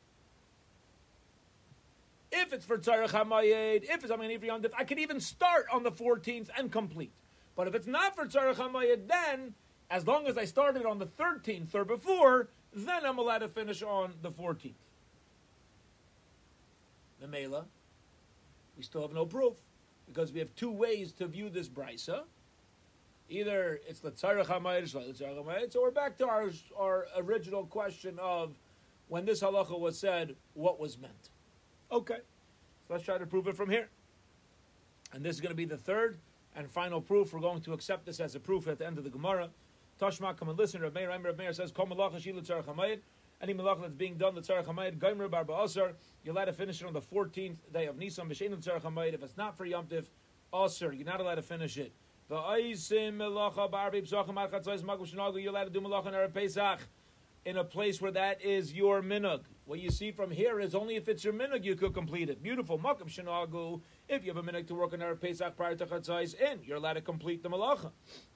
If 2.30 2.52
it's 2.52 2.66
for 2.66 2.76
Tzarech 2.76 3.08
HaMayid, 3.08 3.84
if 3.84 4.02
it's 4.02 4.10
I 4.10 4.16
mean, 4.16 4.38
for 4.38 4.46
Yom 4.46 4.60
Tif, 4.62 4.72
I 4.76 4.84
can 4.84 4.98
even 4.98 5.18
start 5.18 5.66
on 5.72 5.82
the 5.82 5.92
14th 5.92 6.50
and 6.58 6.70
complete. 6.70 7.12
But 7.56 7.68
if 7.68 7.74
it's 7.74 7.86
not 7.86 8.14
for 8.14 8.26
Tzarech 8.26 8.56
HaMayid, 8.56 9.08
then 9.08 9.54
as 9.90 10.06
long 10.06 10.26
as 10.26 10.36
I 10.36 10.44
started 10.44 10.84
on 10.84 10.98
the 10.98 11.06
13th 11.06 11.74
or 11.74 11.84
before, 11.84 12.48
then 12.74 13.06
I'm 13.06 13.18
allowed 13.18 13.38
to 13.38 13.48
finish 13.48 13.82
on 13.82 14.12
the 14.20 14.30
14th. 14.30 14.72
The 17.20 17.28
Mela, 17.28 17.64
we 18.76 18.82
still 18.82 19.02
have 19.02 19.12
no 19.12 19.24
proof 19.24 19.54
because 20.06 20.32
we 20.32 20.40
have 20.40 20.54
two 20.54 20.70
ways 20.70 21.12
to 21.12 21.26
view 21.26 21.48
this 21.48 21.68
brisa. 21.68 22.24
Either 23.30 23.80
it's 23.88 24.00
the 24.00 24.10
tzarech 24.10 24.46
hamayit, 24.46 25.72
so 25.72 25.80
we're 25.80 25.90
back 25.90 26.16
to 26.18 26.28
our, 26.28 26.50
our 26.76 27.06
original 27.16 27.64
question 27.64 28.18
of 28.20 28.58
when 29.08 29.24
this 29.24 29.42
halacha 29.42 29.78
was 29.78 29.98
said, 29.98 30.36
what 30.52 30.78
was 30.78 30.98
meant. 30.98 31.30
Okay, 31.90 32.18
so 32.86 32.94
let's 32.94 33.04
try 33.04 33.16
to 33.16 33.26
prove 33.26 33.48
it 33.48 33.56
from 33.56 33.70
here. 33.70 33.88
And 35.12 35.24
this 35.24 35.36
is 35.36 35.40
going 35.40 35.52
to 35.52 35.56
be 35.56 35.64
the 35.64 35.76
third 35.76 36.18
and 36.54 36.70
final 36.70 37.00
proof. 37.00 37.32
We're 37.32 37.40
going 37.40 37.62
to 37.62 37.72
accept 37.72 38.04
this 38.04 38.20
as 38.20 38.34
a 38.34 38.40
proof 38.40 38.68
at 38.68 38.78
the 38.78 38.86
end 38.86 38.98
of 38.98 39.04
the 39.04 39.10
Gemara. 39.10 39.48
Tashma, 40.00 40.36
come 40.36 40.48
and 40.50 40.58
listen. 40.58 40.82
Rav 40.82 40.92
Meir, 40.92 41.08
Rav 41.08 41.38
Meir 41.38 41.52
says, 41.52 41.70
Kol 41.70 41.86
malacha. 41.86 43.00
Any 43.42 43.54
malacha 43.54 43.82
that's 43.82 43.94
being 43.94 44.16
done, 44.16 44.34
the 44.34 44.40
tzarech 44.40 44.64
hamayid, 44.64 44.98
gaimer 44.98 45.30
bar 45.30 45.44
ba'asar, 45.44 45.92
you're 46.24 46.34
allowed 46.34 46.46
to 46.46 46.52
finish 46.52 46.80
it 46.80 46.86
on 46.86 46.92
the 46.92 47.00
14th 47.00 47.56
day 47.72 47.86
of 47.86 47.96
Nisan, 47.96 48.28
b'shein 48.28 48.54
tzarech 48.56 48.82
hamayid. 48.82 49.14
If 49.14 49.22
it's 49.22 49.36
not 49.36 49.56
for 49.56 49.64
Yom 49.64 49.86
Tif, 49.86 50.06
asar, 50.52 50.92
you're 50.92 51.06
not 51.06 51.20
allowed 51.20 51.34
to 51.36 51.42
finish 51.42 51.76
it 51.76 51.92
The 52.26 52.36
Aisim 52.36 53.18
Melacha 53.18 53.70
Barbi 53.70 54.00
Psachim 54.00 54.34
Archatzais 54.34 54.80
Magum 54.80 55.06
Shinagu, 55.06 55.42
you're 55.42 55.50
allowed 55.50 55.64
to 55.64 55.70
do 55.70 55.82
Melacha 55.82 56.06
in 56.06 56.14
Erev 56.14 56.32
Pesach 56.32 56.80
in 57.44 57.58
a 57.58 57.64
place 57.64 58.00
where 58.00 58.12
that 58.12 58.42
is 58.42 58.72
your 58.72 59.02
minug. 59.02 59.40
What 59.66 59.78
you 59.80 59.90
see 59.90 60.10
from 60.10 60.30
here 60.30 60.58
is 60.58 60.74
only 60.74 60.96
if 60.96 61.06
it's 61.06 61.22
your 61.22 61.34
minug 61.34 61.64
you 61.64 61.74
could 61.74 61.92
complete 61.92 62.30
it. 62.30 62.42
Beautiful. 62.42 62.78
Makam 62.78 63.10
Shinagu, 63.10 63.82
if 64.08 64.24
you 64.24 64.32
have 64.32 64.42
a 64.42 64.50
minug 64.50 64.66
to 64.68 64.74
work 64.74 64.94
on 64.94 65.00
Erev 65.00 65.20
Pesach 65.20 65.54
prior 65.54 65.74
to 65.74 65.84
Chatzais 65.84 66.34
in, 66.40 66.60
you're 66.64 66.78
allowed 66.78 66.94
to 66.94 67.02
complete 67.02 67.42
the 67.42 67.50
Melacha. 67.50 67.90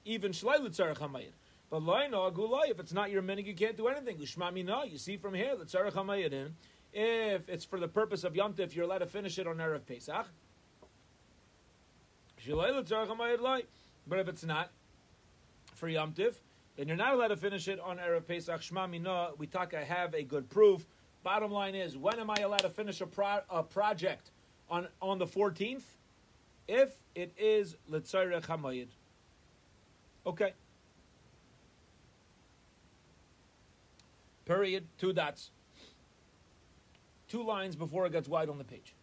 Even 0.05 0.33
Shlailit 0.33 0.69
Tzarech 0.69 0.99
HaMayit. 0.99 1.33
But 1.71 1.81
Laina 1.81 2.17
Agulai, 2.17 2.69
if 2.69 2.79
it's 2.79 2.93
not 2.93 3.09
your 3.09 3.23
minug, 3.23 3.47
you 3.47 3.55
can't 3.55 3.75
do 3.75 3.87
anything. 3.87 4.17
Ushmamina, 4.17 4.91
you 4.91 4.99
see 4.99 5.17
from 5.17 5.33
here, 5.33 5.55
the 5.55 5.65
Tzarech 5.65 5.93
HaMayit 5.93 6.31
in. 6.31 6.55
If 6.93 7.49
it's 7.49 7.65
for 7.65 7.79
the 7.79 7.87
purpose 7.87 8.23
of 8.23 8.35
Yom 8.35 8.53
if 8.59 8.75
you're 8.75 8.85
allowed 8.85 8.99
to 8.99 9.07
finish 9.07 9.39
it 9.39 9.47
on 9.47 9.57
Erev 9.57 9.87
Pesach. 9.87 10.27
Shlailit 12.45 12.87
Tzarech 12.87 13.07
HaMayit 13.07 13.41
Lai. 13.41 13.63
But 14.09 14.19
if 14.19 14.27
it's 14.27 14.43
not 14.43 14.71
for 15.75 15.87
Yom 15.87 16.13
Tiv, 16.13 16.41
then 16.75 16.87
you're 16.87 16.97
not 16.97 17.13
allowed 17.13 17.27
to 17.27 17.37
finish 17.37 17.67
it 17.67 17.79
on 17.79 17.97
Erev 17.97 18.27
Pesach. 18.27 18.61
Shema 18.61 18.87
Mina, 18.87 19.29
we 19.37 19.45
talk, 19.45 19.73
I 19.73 19.83
have 19.83 20.15
a 20.15 20.23
good 20.23 20.49
proof. 20.49 20.85
Bottom 21.23 21.51
line 21.51 21.75
is, 21.75 21.95
when 21.95 22.19
am 22.19 22.29
I 22.29 22.37
allowed 22.41 22.61
to 22.61 22.69
finish 22.69 23.01
a, 23.01 23.05
pro- 23.05 23.41
a 23.49 23.61
project 23.61 24.31
on, 24.69 24.87
on 25.01 25.19
the 25.19 25.27
14th? 25.27 25.83
If 26.67 26.95
it 27.15 27.33
is 27.37 27.75
Litzarech 27.89 28.43
HaMayid. 28.43 28.87
Okay. 30.25 30.53
Period. 34.45 34.85
Two 34.97 35.13
dots. 35.13 35.51
Two 37.27 37.43
lines 37.43 37.75
before 37.75 38.05
it 38.07 38.11
gets 38.11 38.27
wide 38.27 38.49
on 38.49 38.57
the 38.57 38.63
page. 38.63 38.93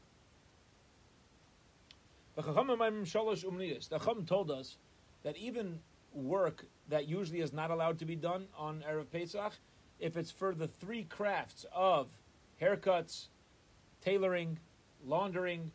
The 2.36 2.42
Chacham 2.42 4.26
told 4.26 4.50
us 4.50 4.76
that 5.26 5.36
even 5.38 5.80
work 6.14 6.64
that 6.88 7.08
usually 7.08 7.40
is 7.40 7.52
not 7.52 7.72
allowed 7.72 7.98
to 7.98 8.04
be 8.04 8.14
done 8.14 8.46
on 8.56 8.84
Erev 8.88 9.10
Pesach, 9.10 9.52
if 9.98 10.16
it's 10.16 10.30
for 10.30 10.54
the 10.54 10.68
three 10.68 11.02
crafts 11.02 11.66
of 11.74 12.06
haircuts, 12.62 13.26
tailoring, 14.04 14.56
laundering, 15.04 15.72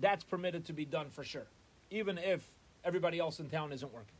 that's 0.00 0.24
permitted 0.24 0.64
to 0.64 0.72
be 0.72 0.86
done 0.86 1.10
for 1.10 1.22
sure, 1.22 1.46
even 1.90 2.16
if 2.16 2.48
everybody 2.82 3.18
else 3.18 3.40
in 3.40 3.50
town 3.50 3.72
isn't 3.72 3.92
working. 3.92 4.16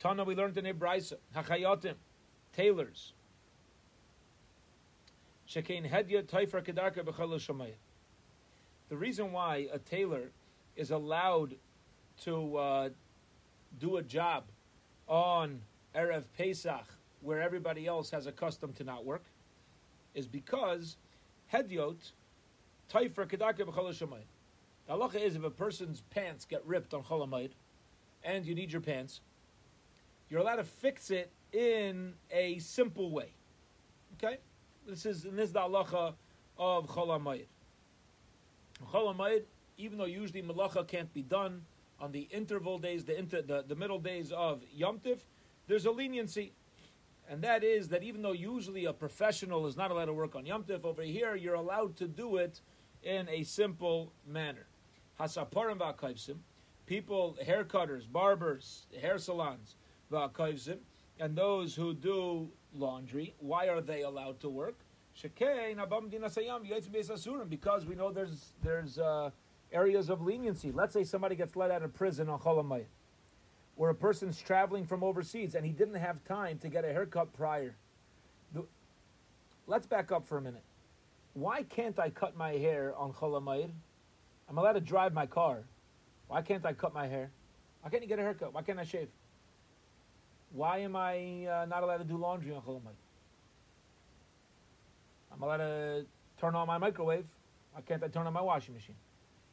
Tana, 0.00 0.24
we 0.24 0.34
learned 0.34 0.56
in 0.56 0.64
Ibraisa, 0.64 1.18
Hachayotim, 1.36 1.96
tailors. 2.54 3.12
Shekein 5.46 5.86
Hedya 5.86 6.22
Taifer 6.22 6.64
Kedarka 6.64 7.04
B'chal 7.04 7.68
The 8.88 8.96
reason 8.96 9.30
why 9.30 9.68
a 9.70 9.78
tailor 9.78 10.30
is 10.74 10.90
allowed 10.90 11.54
to 12.22 12.56
uh, 12.56 12.88
do 13.78 13.96
a 13.96 14.02
job 14.02 14.44
on 15.06 15.60
Erev 15.94 16.24
Pesach 16.36 16.86
where 17.20 17.40
everybody 17.40 17.86
else 17.86 18.10
has 18.10 18.26
a 18.26 18.32
custom 18.32 18.72
to 18.74 18.84
not 18.84 19.04
work 19.04 19.24
is 20.14 20.26
because 20.26 20.96
Hedyot 21.52 22.12
Taifer 22.92 23.26
Kedaka 23.26 23.60
B'chol 23.60 23.98
The 24.86 24.92
halacha 24.92 25.20
is 25.20 25.36
if 25.36 25.44
a 25.44 25.50
person's 25.50 26.02
pants 26.10 26.44
get 26.44 26.64
ripped 26.64 26.94
on 26.94 27.02
Chol 27.02 27.28
Hamoed 27.28 27.50
and 28.24 28.44
you 28.44 28.54
need 28.54 28.72
your 28.72 28.80
pants, 28.80 29.20
you're 30.28 30.40
allowed 30.40 30.56
to 30.56 30.64
fix 30.64 31.10
it 31.10 31.30
in 31.52 32.14
a 32.30 32.58
simple 32.58 33.10
way. 33.10 33.32
Okay? 34.14 34.38
This 34.86 35.06
is 35.06 35.24
in 35.24 35.36
this 35.36 35.50
the 35.50 35.60
halacha 35.60 36.14
of 36.58 36.88
Chol 36.88 37.08
Hamoed. 37.08 37.46
Cholamayid, 38.92 39.44
even 39.78 39.98
though 39.98 40.04
usually 40.04 40.42
malacha 40.42 40.86
can't 40.86 41.12
be 41.12 41.22
done, 41.22 41.62
on 42.00 42.12
the 42.12 42.28
interval 42.30 42.78
days, 42.78 43.04
the, 43.04 43.18
inter, 43.18 43.42
the, 43.42 43.64
the 43.66 43.74
middle 43.74 43.98
days 43.98 44.32
of 44.32 44.62
Yom 44.74 44.98
Tiv, 45.00 45.24
there's 45.66 45.86
a 45.86 45.90
leniency. 45.90 46.52
And 47.28 47.42
that 47.42 47.64
is 47.64 47.88
that 47.88 48.02
even 48.02 48.22
though 48.22 48.32
usually 48.32 48.84
a 48.84 48.92
professional 48.92 49.66
is 49.66 49.76
not 49.76 49.90
allowed 49.90 50.04
to 50.06 50.12
work 50.12 50.36
on 50.36 50.46
Yom 50.46 50.64
Tiv, 50.64 50.84
over 50.86 51.02
here 51.02 51.34
you're 51.34 51.54
allowed 51.54 51.96
to 51.96 52.06
do 52.06 52.36
it 52.36 52.60
in 53.02 53.28
a 53.28 53.42
simple 53.42 54.12
manner. 54.26 54.66
Hasaparim 55.18 55.78
v'akaivsim, 55.78 56.36
people, 56.86 57.36
haircutters, 57.44 58.10
barbers, 58.10 58.86
hair 59.00 59.18
salons, 59.18 59.76
v'akaivsim, 60.12 60.78
and 61.18 61.34
those 61.36 61.74
who 61.74 61.94
do 61.94 62.48
laundry, 62.74 63.34
why 63.38 63.68
are 63.68 63.80
they 63.80 64.02
allowed 64.02 64.38
to 64.40 64.48
work? 64.48 64.74
Because 67.48 67.86
we 67.86 67.94
know 67.94 68.12
there's 68.12 68.52
there's 68.62 68.98
uh, 68.98 69.30
areas 69.72 70.10
of 70.10 70.22
leniency. 70.22 70.72
Let's 70.72 70.92
say 70.92 71.04
somebody 71.04 71.34
gets 71.36 71.56
let 71.56 71.70
out 71.70 71.82
of 71.82 71.94
prison 71.94 72.28
on 72.28 72.38
Chol 72.38 72.62
Hamoed, 72.62 72.86
or 73.76 73.90
a 73.90 73.94
person's 73.94 74.40
traveling 74.40 74.86
from 74.86 75.02
overseas 75.02 75.54
and 75.54 75.64
he 75.64 75.72
didn't 75.72 75.94
have 75.94 76.24
time 76.24 76.58
to 76.58 76.68
get 76.68 76.84
a 76.84 76.92
haircut 76.92 77.32
prior. 77.32 77.74
The, 78.54 78.64
let's 79.66 79.86
back 79.86 80.12
up 80.12 80.26
for 80.26 80.38
a 80.38 80.42
minute. 80.42 80.62
Why 81.34 81.62
can't 81.64 81.98
I 81.98 82.10
cut 82.10 82.36
my 82.36 82.52
hair 82.52 82.94
on 82.96 83.12
Chol 83.12 83.40
Hamoed? 83.40 83.70
I'm 84.48 84.58
allowed 84.58 84.74
to 84.74 84.80
drive 84.80 85.12
my 85.12 85.26
car. 85.26 85.64
Why 86.28 86.40
can't 86.42 86.64
I 86.64 86.72
cut 86.72 86.94
my 86.94 87.06
hair? 87.06 87.30
Why 87.82 87.90
can't 87.90 88.02
you 88.02 88.08
get 88.08 88.18
a 88.18 88.22
haircut? 88.22 88.54
Why 88.54 88.62
can't 88.62 88.78
I 88.78 88.84
shave? 88.84 89.08
Why 90.52 90.78
am 90.78 90.96
I 90.96 91.46
uh, 91.46 91.66
not 91.66 91.82
allowed 91.82 91.98
to 91.98 92.04
do 92.04 92.16
laundry 92.16 92.52
on 92.52 92.62
Chol 92.62 92.80
Hamoed? 92.80 92.96
I'm 95.32 95.42
allowed 95.42 95.58
to 95.58 96.06
turn 96.40 96.54
on 96.54 96.66
my 96.66 96.78
microwave. 96.78 97.26
Why 97.72 97.82
can't 97.82 98.02
I 98.02 98.08
turn 98.08 98.26
on 98.26 98.32
my 98.32 98.40
washing 98.40 98.74
machine? 98.74 98.96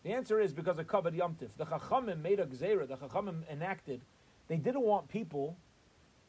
The 0.03 0.11
answer 0.11 0.39
is 0.39 0.53
because 0.53 0.77
of 0.79 0.87
Kabad 0.87 1.17
Yomtiv. 1.17 1.49
The 1.57 1.65
Chachamim 1.65 2.21
made 2.21 2.39
a 2.39 2.45
Gzera, 2.45 2.87
the 2.87 2.97
Chachamim 2.97 3.49
enacted. 3.49 4.01
They 4.47 4.57
didn't 4.57 4.81
want 4.81 5.07
people 5.07 5.57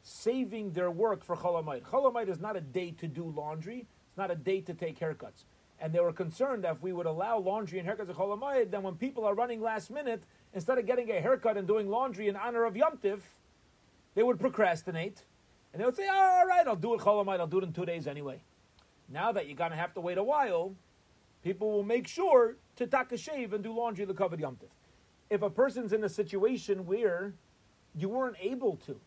saving 0.01 0.71
their 0.71 0.89
work 0.89 1.23
for 1.23 1.35
Chol 1.35 1.61
Hamoed. 1.61 1.81
Cholamayit 1.81 2.29
is 2.29 2.39
not 2.39 2.55
a 2.55 2.61
day 2.61 2.91
to 2.91 3.07
do 3.07 3.33
laundry, 3.35 3.87
it's 4.07 4.17
not 4.17 4.31
a 4.31 4.35
day 4.35 4.61
to 4.61 4.73
take 4.73 4.99
haircuts. 4.99 5.43
And 5.79 5.91
they 5.91 5.99
were 5.99 6.13
concerned 6.13 6.63
that 6.63 6.75
if 6.75 6.81
we 6.81 6.93
would 6.93 7.05
allow 7.05 7.37
laundry 7.37 7.79
and 7.79 7.87
haircuts 7.87 8.09
at 8.09 8.15
Chol 8.15 8.37
Hamoed, 8.39 8.71
then 8.71 8.83
when 8.83 8.95
people 8.95 9.25
are 9.25 9.33
running 9.33 9.61
last 9.61 9.91
minute, 9.91 10.23
instead 10.53 10.77
of 10.77 10.85
getting 10.85 11.11
a 11.11 11.19
haircut 11.19 11.57
and 11.57 11.67
doing 11.67 11.89
laundry 11.89 12.29
in 12.29 12.37
honor 12.37 12.63
of 12.63 12.75
Yomtiv, 12.75 13.19
they 14.13 14.23
would 14.23 14.39
procrastinate. 14.39 15.23
And 15.73 15.81
they 15.81 15.85
would 15.85 15.95
say, 15.95 16.07
oh, 16.09 16.39
all 16.39 16.47
right, 16.47 16.65
I'll 16.65 16.77
do 16.77 16.93
it 16.93 17.01
Chol 17.01 17.25
Hamoed, 17.25 17.39
I'll 17.39 17.47
do 17.47 17.57
it 17.57 17.65
in 17.65 17.73
two 17.73 17.85
days 17.85 18.07
anyway. 18.07 18.39
Now 19.09 19.33
that 19.33 19.47
you're 19.47 19.57
going 19.57 19.71
to 19.71 19.77
have 19.77 19.93
to 19.95 20.01
wait 20.01 20.17
a 20.17 20.23
while, 20.23 20.75
people 21.43 21.71
will 21.71 21.83
make 21.83 22.07
sure 22.07 22.55
to 22.75 22.87
take 22.87 23.11
a 23.11 23.17
shave 23.17 23.53
and 23.53 23.63
do 23.63 23.73
laundry 23.73 24.05
the 24.05 24.13
covered 24.13 24.39
yomtiv. 24.39 24.69
If 25.29 25.41
a 25.41 25.49
person's 25.49 25.93
in 25.93 26.03
a 26.03 26.09
situation 26.09 26.85
where 26.85 27.33
you 27.95 28.09
weren't 28.09 28.37
able 28.39 28.77
to, 28.85 28.99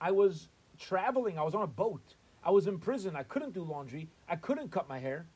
I 0.00 0.12
was 0.12 0.48
traveling, 0.78 1.38
I 1.38 1.42
was 1.42 1.54
on 1.54 1.62
a 1.62 1.66
boat, 1.66 2.16
I 2.44 2.50
was 2.50 2.66
in 2.66 2.78
prison, 2.78 3.16
I 3.16 3.22
couldn't 3.24 3.54
do 3.54 3.62
laundry, 3.64 4.08
I 4.28 4.36
couldn't 4.36 4.70
cut 4.70 4.88
my 4.88 4.98
hair, 4.98 5.26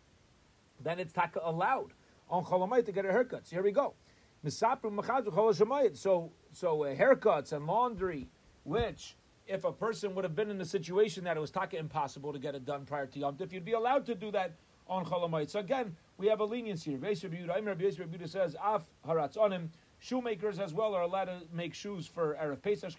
then 0.82 0.98
it's 1.00 1.12
taka 1.12 1.40
allowed 1.42 1.92
on 2.28 2.44
chol 2.44 2.68
hamoed 2.68 2.86
to 2.86 2.92
get 2.92 3.04
a 3.04 3.10
haircut. 3.10 3.46
So 3.46 3.56
here 3.56 3.62
we 3.62 3.72
go. 3.72 3.94
So, 4.42 6.30
so 6.52 6.84
uh, 6.84 6.94
haircuts 6.94 7.52
and 7.52 7.66
laundry, 7.66 8.28
which 8.64 9.16
if 9.46 9.64
a 9.64 9.72
person 9.72 10.14
would 10.14 10.24
have 10.24 10.36
been 10.36 10.50
in 10.50 10.60
a 10.60 10.64
situation 10.64 11.24
that 11.24 11.36
it 11.36 11.40
was 11.40 11.50
taka 11.50 11.76
impossible 11.76 12.32
to 12.32 12.38
get 12.38 12.54
it 12.54 12.64
done 12.64 12.86
prior 12.86 13.06
to 13.06 13.18
Yom 13.18 13.36
Tif, 13.36 13.52
you'd 13.52 13.64
be 13.64 13.72
allowed 13.72 14.06
to 14.06 14.14
do 14.14 14.30
that 14.30 14.54
on 14.86 15.04
chol 15.04 15.28
hamoed. 15.28 15.50
So 15.50 15.58
again, 15.58 15.96
we 16.20 16.26
have 16.28 16.40
a 16.40 16.44
leniency 16.44 16.90
here. 16.90 17.00
Rabbi 17.00 18.26
says, 18.26 18.54
Af 18.62 18.84
haratz 19.06 19.36
on 19.36 19.52
him. 19.52 19.70
Shoemakers 20.00 20.58
as 20.58 20.72
well 20.72 20.94
are 20.94 21.02
allowed 21.02 21.24
to 21.26 21.40
make 21.52 21.74
shoes 21.74 22.06
for 22.06 22.36
Erev 22.40 22.62
Pesach. 22.62 22.92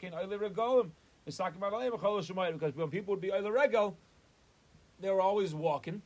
Because 2.54 2.76
when 2.76 2.90
people 2.90 3.14
would 3.14 3.22
be 3.22 3.30
Eile 3.30 3.52
Regel, 3.52 3.96
they 5.00 5.10
were 5.10 5.22
always 5.22 5.54
walking, 5.54 6.02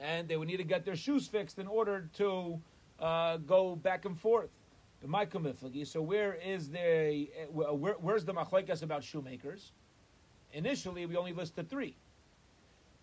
and 0.00 0.28
they 0.28 0.36
would 0.36 0.48
need 0.48 0.58
to 0.58 0.64
get 0.64 0.84
their 0.84 0.96
shoes 0.96 1.26
fixed 1.26 1.58
in 1.58 1.66
order 1.66 2.08
to 2.14 2.60
uh, 3.00 3.38
go 3.38 3.76
back 3.76 4.04
and 4.04 4.18
forth. 4.18 4.50
So 5.02 6.02
where 6.02 6.34
is 6.34 6.70
the 6.70 7.30
where, 7.50 7.94
where's 7.94 8.24
the 8.24 8.34
machlekes 8.34 8.82
about 8.82 9.04
shoemakers? 9.04 9.72
Initially, 10.52 11.06
we 11.06 11.16
only 11.16 11.32
listed 11.32 11.68
three 11.70 11.94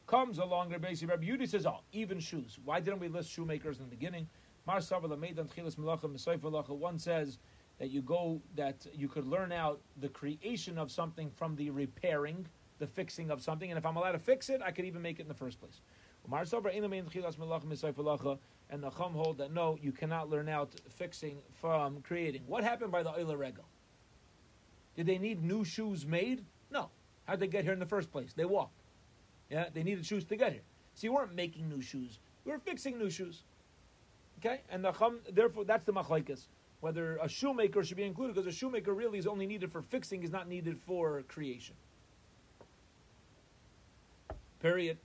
comes 0.07 0.39
along 0.39 0.71
Rabbi 0.71 0.91
Yossi. 0.91 1.09
Rabbi 1.09 1.25
Yudi 1.25 1.47
says, 1.47 1.65
oh, 1.65 1.79
even 1.91 2.19
shoes. 2.19 2.59
Why 2.63 2.79
didn't 2.79 2.99
we 2.99 3.07
list 3.07 3.29
shoemakers 3.29 3.79
in 3.79 3.85
the 3.85 3.89
beginning? 3.89 4.27
One 4.65 4.81
says 4.81 4.89
that 7.77 7.89
you 7.89 8.01
go 8.01 8.41
that 8.55 8.87
you 8.93 9.07
could 9.07 9.25
learn 9.25 9.51
out 9.51 9.79
the 9.97 10.09
creation 10.09 10.77
of 10.77 10.91
something 10.91 11.29
from 11.29 11.55
the 11.55 11.69
repairing, 11.69 12.47
the 12.79 12.87
fixing 12.87 13.29
of 13.29 13.41
something, 13.41 13.69
and 13.69 13.77
if 13.77 13.85
I'm 13.85 13.95
allowed 13.95 14.13
to 14.13 14.19
fix 14.19 14.49
it, 14.49 14.61
I 14.63 14.71
could 14.71 14.85
even 14.85 15.01
make 15.01 15.19
it 15.19 15.23
in 15.23 15.27
the 15.27 15.33
first 15.33 15.59
place. 15.59 15.81
And 18.71 18.81
the 18.81 18.89
Chum 18.89 19.13
hold 19.13 19.37
that 19.37 19.53
no, 19.53 19.77
you 19.81 19.91
cannot 19.91 20.29
learn 20.29 20.49
out 20.49 20.73
fixing 20.89 21.37
from 21.53 22.01
creating. 22.01 22.41
What 22.47 22.63
happened 22.63 22.91
by 22.91 23.03
the 23.03 23.11
Oila 23.11 23.37
Rego? 23.37 23.63
Did 24.95 25.05
they 25.05 25.19
need 25.19 25.43
new 25.43 25.63
shoes 25.63 26.05
made? 26.05 26.43
No. 26.71 26.89
How'd 27.25 27.39
they 27.39 27.47
get 27.47 27.63
here 27.63 27.73
in 27.73 27.79
the 27.79 27.85
first 27.85 28.11
place? 28.11 28.33
They 28.33 28.45
walked. 28.45 28.81
Yeah, 29.49 29.65
they 29.73 29.83
needed 29.83 30.05
shoes 30.05 30.25
to 30.25 30.35
get 30.35 30.53
here. 30.53 30.61
So 30.95 31.07
you 31.07 31.13
weren't 31.13 31.35
making 31.35 31.69
new 31.69 31.81
shoes; 31.81 32.19
we 32.45 32.51
were 32.51 32.59
fixing 32.59 32.97
new 32.97 33.09
shoes. 33.09 33.43
Okay, 34.39 34.61
and 34.69 34.83
the 34.83 34.91
chum, 34.91 35.19
therefore 35.31 35.65
that's 35.65 35.85
the 35.85 35.93
machlekes. 35.93 36.47
whether 36.81 37.17
a 37.17 37.27
shoemaker 37.27 37.83
should 37.83 37.97
be 37.97 38.03
included, 38.03 38.35
because 38.35 38.47
a 38.47 38.55
shoemaker 38.55 38.93
really 38.93 39.17
is 39.17 39.25
only 39.25 39.47
needed 39.47 39.71
for 39.71 39.81
fixing, 39.81 40.23
is 40.23 40.31
not 40.31 40.47
needed 40.47 40.77
for 40.85 41.23
creation. 41.23 41.75
Period. 44.61 44.97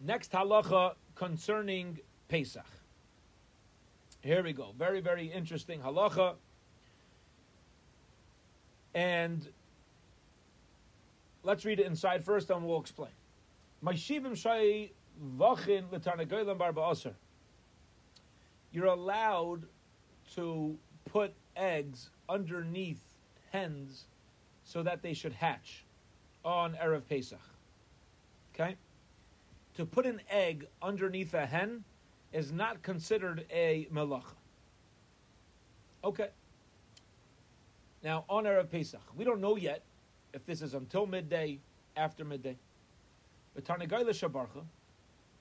Next 0.00 0.32
halacha 0.32 0.94
concerning 1.14 1.98
Pesach. 2.28 2.66
Here 4.22 4.42
we 4.42 4.52
go. 4.52 4.72
Very, 4.78 5.00
very 5.00 5.26
interesting 5.26 5.80
halacha. 5.80 6.34
And 8.94 9.46
let's 11.44 11.64
read 11.64 11.78
it 11.78 11.86
inside 11.86 12.24
first, 12.24 12.50
and 12.50 12.66
we'll 12.66 12.80
explain. 12.80 13.12
You're 18.72 18.86
allowed 18.86 19.62
to 20.34 20.78
put 21.04 21.32
eggs 21.56 22.10
underneath 22.28 23.02
hens 23.52 24.06
so 24.64 24.82
that 24.82 25.02
they 25.02 25.12
should 25.12 25.32
hatch 25.32 25.84
on 26.44 26.76
Erev 26.82 27.02
Pesach. 27.08 27.38
Okay? 28.54 28.76
To 29.76 29.86
put 29.86 30.06
an 30.06 30.20
egg 30.30 30.66
underneath 30.82 31.34
a 31.34 31.46
hen 31.46 31.84
is 32.32 32.50
not 32.50 32.82
considered 32.82 33.44
a 33.52 33.86
melacha. 33.92 34.34
Okay. 36.02 36.28
Now, 38.02 38.24
on 38.28 38.44
Erev 38.44 38.70
Pesach, 38.70 39.00
we 39.16 39.24
don't 39.24 39.40
know 39.40 39.56
yet 39.56 39.82
if 40.34 40.44
this 40.44 40.60
is 40.60 40.74
until 40.74 41.06
midday, 41.06 41.60
after 41.96 42.24
midday. 42.24 42.56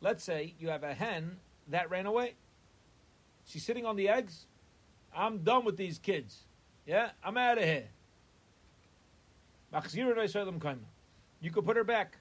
Let's 0.02 0.24
say 0.24 0.54
you 0.60 0.70
have 0.70 0.84
a 0.84 0.94
hen 0.94 1.38
that 1.70 1.90
ran 1.90 2.06
away. 2.06 2.36
She's 3.46 3.64
sitting 3.64 3.86
on 3.86 3.96
the 3.96 4.08
eggs. 4.08 4.46
I'm 5.16 5.40
done 5.40 5.66
with 5.66 5.76
these 5.76 5.98
kids. 5.98 6.44
Yeah, 6.86 7.10
I'm 7.24 7.38
out 7.38 7.58
of 7.58 7.64
here. 7.64 7.88
You 11.42 11.52
could 11.52 11.66
put 11.66 11.76
her 11.76 11.84
back. 11.84 12.18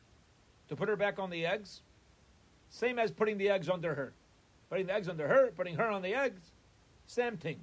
To 0.68 0.76
put 0.76 0.88
her 0.88 0.96
back 0.96 1.18
on 1.18 1.28
the 1.28 1.44
eggs, 1.44 1.82
same 2.70 2.98
as 2.98 3.10
putting 3.10 3.36
the 3.36 3.50
eggs 3.50 3.68
under 3.68 3.94
her. 3.94 4.14
Putting 4.70 4.86
the 4.86 4.94
eggs 4.94 5.08
under 5.08 5.28
her, 5.28 5.50
putting 5.54 5.74
her 5.76 5.86
on 5.86 6.00
the 6.00 6.14
eggs, 6.14 6.40
same 7.06 7.36
thing. 7.36 7.60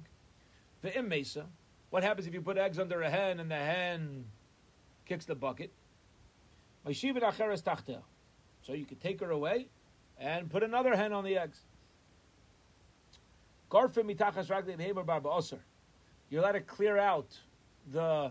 The 0.82 0.90
immesa. 0.90 1.46
What 1.88 2.04
happens 2.04 2.28
if 2.28 2.34
you 2.34 2.40
put 2.40 2.56
eggs 2.56 2.78
under 2.78 3.02
a 3.02 3.10
hen 3.10 3.40
and 3.40 3.50
the 3.50 3.56
hen 3.56 4.26
kicks 5.10 5.24
the 5.24 5.34
bucket? 5.34 5.72
So 8.62 8.74
you 8.74 8.84
could 8.84 9.00
take 9.00 9.18
her 9.20 9.32
away 9.32 9.66
and 10.20 10.48
put 10.48 10.62
another 10.62 10.94
hen 10.94 11.12
on 11.12 11.24
the 11.24 11.36
eggs. 11.36 11.58
You're 16.30 16.42
allowed 16.42 16.52
to 16.52 16.60
clear 16.60 16.96
out 16.96 17.36
the 17.92 18.30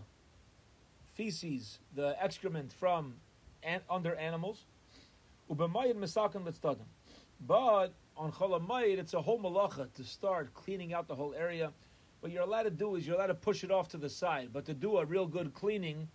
feces, 1.15 1.79
the 1.95 2.15
excrement 2.23 2.71
from 2.71 3.15
an, 3.61 3.81
under 3.89 4.15
animals. 4.15 4.63
But 7.45 7.91
on 8.15 8.31
Chol 8.31 8.57
Hamoed, 8.57 8.99
it's 8.99 9.13
a 9.13 9.21
whole 9.21 9.39
malacha 9.39 9.91
to 9.95 10.03
start 10.05 10.53
cleaning 10.53 10.93
out 10.93 11.09
the 11.09 11.15
whole 11.15 11.33
area. 11.33 11.73
What 12.21 12.31
you're 12.31 12.43
allowed 12.43 12.63
to 12.63 12.69
do 12.69 12.95
is 12.95 13.05
you're 13.05 13.17
allowed 13.17 13.27
to 13.27 13.33
push 13.33 13.65
it 13.65 13.71
off 13.71 13.89
to 13.89 13.97
the 13.97 14.09
side, 14.09 14.51
but 14.53 14.63
to 14.65 14.73
do 14.73 14.97
a 14.99 15.05
real 15.05 15.25
good 15.25 15.53
cleaning 15.53 16.07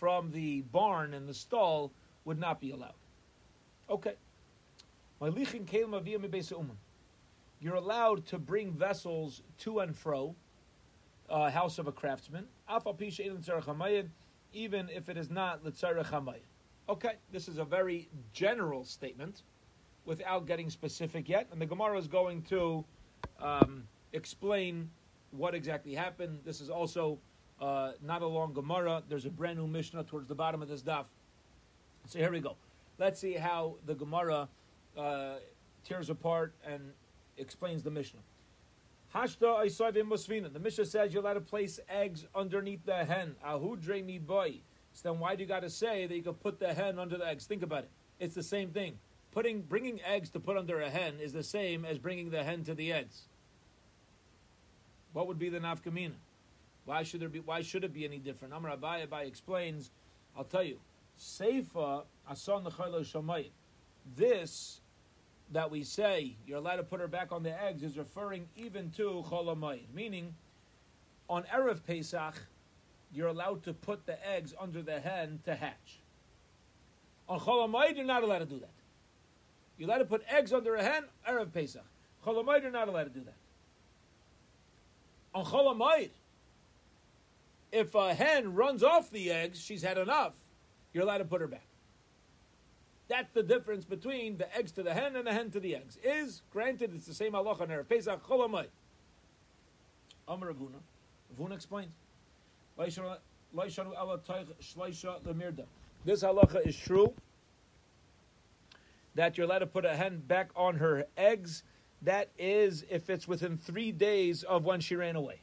from 0.00 0.32
the 0.32 0.62
barn 0.72 1.14
and 1.14 1.28
the 1.28 1.34
stall 1.34 1.92
would 2.24 2.40
not 2.40 2.58
be 2.58 2.72
allowed. 2.72 2.94
Okay. 3.88 4.14
You're 7.60 7.74
allowed 7.74 8.26
to 8.26 8.38
bring 8.38 8.72
vessels 8.72 9.42
to 9.58 9.80
and 9.80 9.94
fro, 9.94 10.34
uh, 11.28 11.50
house 11.50 11.78
of 11.78 11.86
a 11.86 11.92
craftsman, 11.92 12.46
even 14.52 14.88
if 14.88 15.08
it 15.10 15.16
is 15.18 15.30
not 15.30 15.62
Okay, 16.88 17.16
this 17.30 17.46
is 17.46 17.58
a 17.58 17.64
very 17.64 18.08
general 18.32 18.84
statement 18.84 19.42
without 20.06 20.46
getting 20.46 20.70
specific 20.70 21.28
yet, 21.28 21.46
and 21.52 21.60
the 21.60 21.66
Gemara 21.66 21.98
is 21.98 22.08
going 22.08 22.42
to 22.44 22.84
um, 23.38 23.84
explain 24.14 24.90
what 25.30 25.54
exactly 25.54 25.94
happened. 25.94 26.40
This 26.44 26.60
is 26.60 26.70
also 26.70 27.18
uh, 27.60 27.92
not 28.02 28.22
a 28.22 28.26
long 28.26 28.52
Gemara. 28.52 29.02
There's 29.08 29.26
a 29.26 29.30
brand 29.30 29.58
new 29.58 29.66
Mishnah 29.66 30.04
towards 30.04 30.28
the 30.28 30.34
bottom 30.34 30.62
of 30.62 30.68
this 30.68 30.82
daf. 30.82 31.04
So 32.06 32.18
here 32.18 32.32
we 32.32 32.40
go. 32.40 32.56
Let's 32.98 33.20
see 33.20 33.34
how 33.34 33.74
the 33.86 33.94
Gemara 33.94 34.48
uh, 34.96 35.34
tears 35.84 36.10
apart 36.10 36.52
and 36.66 36.92
explains 37.36 37.82
the 37.82 37.90
Mishnah. 37.90 38.20
Hashta 39.14 39.64
Isaivim 39.64 40.08
Musvina. 40.08 40.52
The 40.52 40.58
Mishnah 40.58 40.86
says 40.86 41.12
you're 41.12 41.22
allowed 41.22 41.34
to 41.34 41.40
place 41.40 41.80
eggs 41.88 42.26
underneath 42.34 42.84
the 42.84 43.04
hen. 43.04 43.34
Ahudre 43.46 44.04
mi 44.04 44.18
boy. 44.18 44.54
So 44.92 45.10
then 45.10 45.20
why 45.20 45.34
do 45.34 45.42
you 45.42 45.48
got 45.48 45.60
to 45.60 45.70
say 45.70 46.06
that 46.06 46.14
you 46.14 46.22
can 46.22 46.34
put 46.34 46.58
the 46.58 46.72
hen 46.72 46.98
under 46.98 47.18
the 47.18 47.26
eggs? 47.26 47.46
Think 47.46 47.62
about 47.62 47.84
it. 47.84 47.90
It's 48.18 48.34
the 48.34 48.42
same 48.42 48.70
thing. 48.70 48.98
Putting 49.32 49.62
bringing 49.62 50.00
eggs 50.02 50.30
to 50.30 50.40
put 50.40 50.56
under 50.56 50.80
a 50.80 50.90
hen 50.90 51.14
is 51.20 51.32
the 51.32 51.42
same 51.42 51.84
as 51.84 51.98
bringing 51.98 52.30
the 52.30 52.42
hen 52.42 52.64
to 52.64 52.74
the 52.74 52.92
eggs. 52.92 53.22
What 55.12 55.26
would 55.26 55.38
be 55.38 55.48
the 55.48 55.58
nafkamina? 55.58 56.14
Why 56.90 57.04
should 57.04 57.20
there 57.20 57.28
be? 57.28 57.38
Why 57.38 57.62
should 57.62 57.84
it 57.84 57.94
be 57.94 58.04
any 58.04 58.18
different? 58.18 58.52
Amar 58.52 58.76
Abai 58.76 59.06
Abai 59.06 59.24
explains. 59.24 59.92
I'll 60.36 60.42
tell 60.42 60.64
you. 60.64 60.80
Seifa 61.16 62.02
asan 62.28 62.64
shamayit. 62.64 63.50
This 64.16 64.80
that 65.52 65.70
we 65.70 65.84
say 65.84 66.34
you're 66.48 66.58
allowed 66.58 66.76
to 66.76 66.82
put 66.82 66.98
her 66.98 67.06
back 67.06 67.30
on 67.30 67.44
the 67.44 67.62
eggs 67.62 67.84
is 67.84 67.96
referring 67.96 68.48
even 68.56 68.90
to 68.90 69.24
chol 69.28 69.54
hamoed, 69.54 69.82
meaning 69.94 70.34
on 71.28 71.44
erev 71.44 71.84
Pesach 71.86 72.34
you're 73.12 73.28
allowed 73.28 73.62
to 73.62 73.72
put 73.72 74.04
the 74.06 74.28
eggs 74.28 74.52
under 74.60 74.82
the 74.82 74.98
hen 74.98 75.38
to 75.44 75.54
hatch. 75.54 76.00
On 77.28 77.38
chol 77.38 77.68
hamoed 77.68 77.94
you're 77.94 78.04
not 78.04 78.24
allowed 78.24 78.40
to 78.40 78.46
do 78.46 78.58
that. 78.58 78.74
You're 79.78 79.88
allowed 79.88 79.98
to 79.98 80.06
put 80.06 80.24
eggs 80.28 80.52
under 80.52 80.74
a 80.74 80.82
hen 80.82 81.04
erev 81.28 81.52
Pesach. 81.52 81.84
Chol 82.26 82.44
Hamoed 82.44 82.62
you're 82.62 82.72
not 82.72 82.88
allowed 82.88 83.04
to 83.04 83.10
do 83.10 83.22
that. 83.24 83.36
On 85.32 85.44
chol 85.44 85.72
hamoed, 85.76 86.10
if 87.72 87.94
a 87.94 88.14
hen 88.14 88.54
runs 88.54 88.82
off 88.82 89.10
the 89.10 89.30
eggs, 89.30 89.60
she's 89.60 89.82
had 89.82 89.98
enough. 89.98 90.32
You're 90.92 91.04
allowed 91.04 91.18
to 91.18 91.24
put 91.24 91.40
her 91.40 91.46
back. 91.46 91.66
That's 93.08 93.32
the 93.32 93.42
difference 93.42 93.84
between 93.84 94.36
the 94.36 94.56
eggs 94.56 94.70
to 94.72 94.82
the 94.82 94.94
hen 94.94 95.16
and 95.16 95.26
the 95.26 95.32
hen 95.32 95.50
to 95.50 95.60
the 95.60 95.74
eggs. 95.74 95.98
Is 96.04 96.42
granted, 96.52 96.92
it's 96.94 97.06
the 97.06 97.14
same 97.14 97.32
halacha 97.32 97.62
on 97.62 97.68
Erev 97.68 97.88
Pesach 97.88 98.24
Cholamay. 98.26 98.66
Amar 100.28 100.52
Avuna. 100.52 100.78
Avuna 101.36 101.54
explains. 101.54 101.90
This 106.04 106.22
halacha 106.22 106.66
is 106.66 106.76
true 106.76 107.12
that 109.16 109.36
you're 109.36 109.46
allowed 109.46 109.58
to 109.58 109.66
put 109.66 109.84
a 109.84 109.96
hen 109.96 110.22
back 110.26 110.50
on 110.54 110.76
her 110.76 111.04
eggs. 111.16 111.64
That 112.02 112.30
is 112.38 112.84
if 112.88 113.10
it's 113.10 113.26
within 113.26 113.58
three 113.58 113.90
days 113.92 114.44
of 114.44 114.64
when 114.64 114.80
she 114.80 114.94
ran 114.96 115.16
away. 115.16 115.40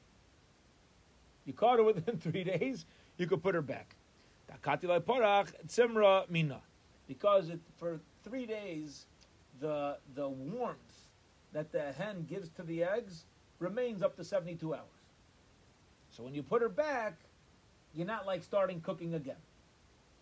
You 1.48 1.54
caught 1.54 1.80
her 1.80 1.84
within 1.84 2.18
three 2.20 2.44
days, 2.44 2.86
you 3.18 3.26
could 3.26 3.42
put 3.42 3.56
her 3.56 3.64
back. 3.64 3.96
because 7.08 7.50
it, 7.50 7.60
for 7.78 8.00
three 8.24 8.46
days, 8.46 9.06
the 9.60 9.98
the 10.14 10.28
warmth 10.28 10.78
that 11.54 11.72
the 11.72 11.94
hen 11.94 12.28
gives 12.30 12.50
to 12.50 12.64
the 12.64 12.84
eggs 12.84 13.24
remains 13.60 14.04
up 14.04 14.16
to 14.18 14.24
72 14.24 14.74
hours. 14.74 14.84
So 16.12 16.22
when 16.24 16.36
you 16.36 16.44
put 16.44 16.62
her 16.62 16.70
back, 16.70 17.16
you're 17.96 18.06
not 18.06 18.26
like 18.28 18.44
starting 18.44 18.82
cooking 18.82 19.14
again. 19.16 19.38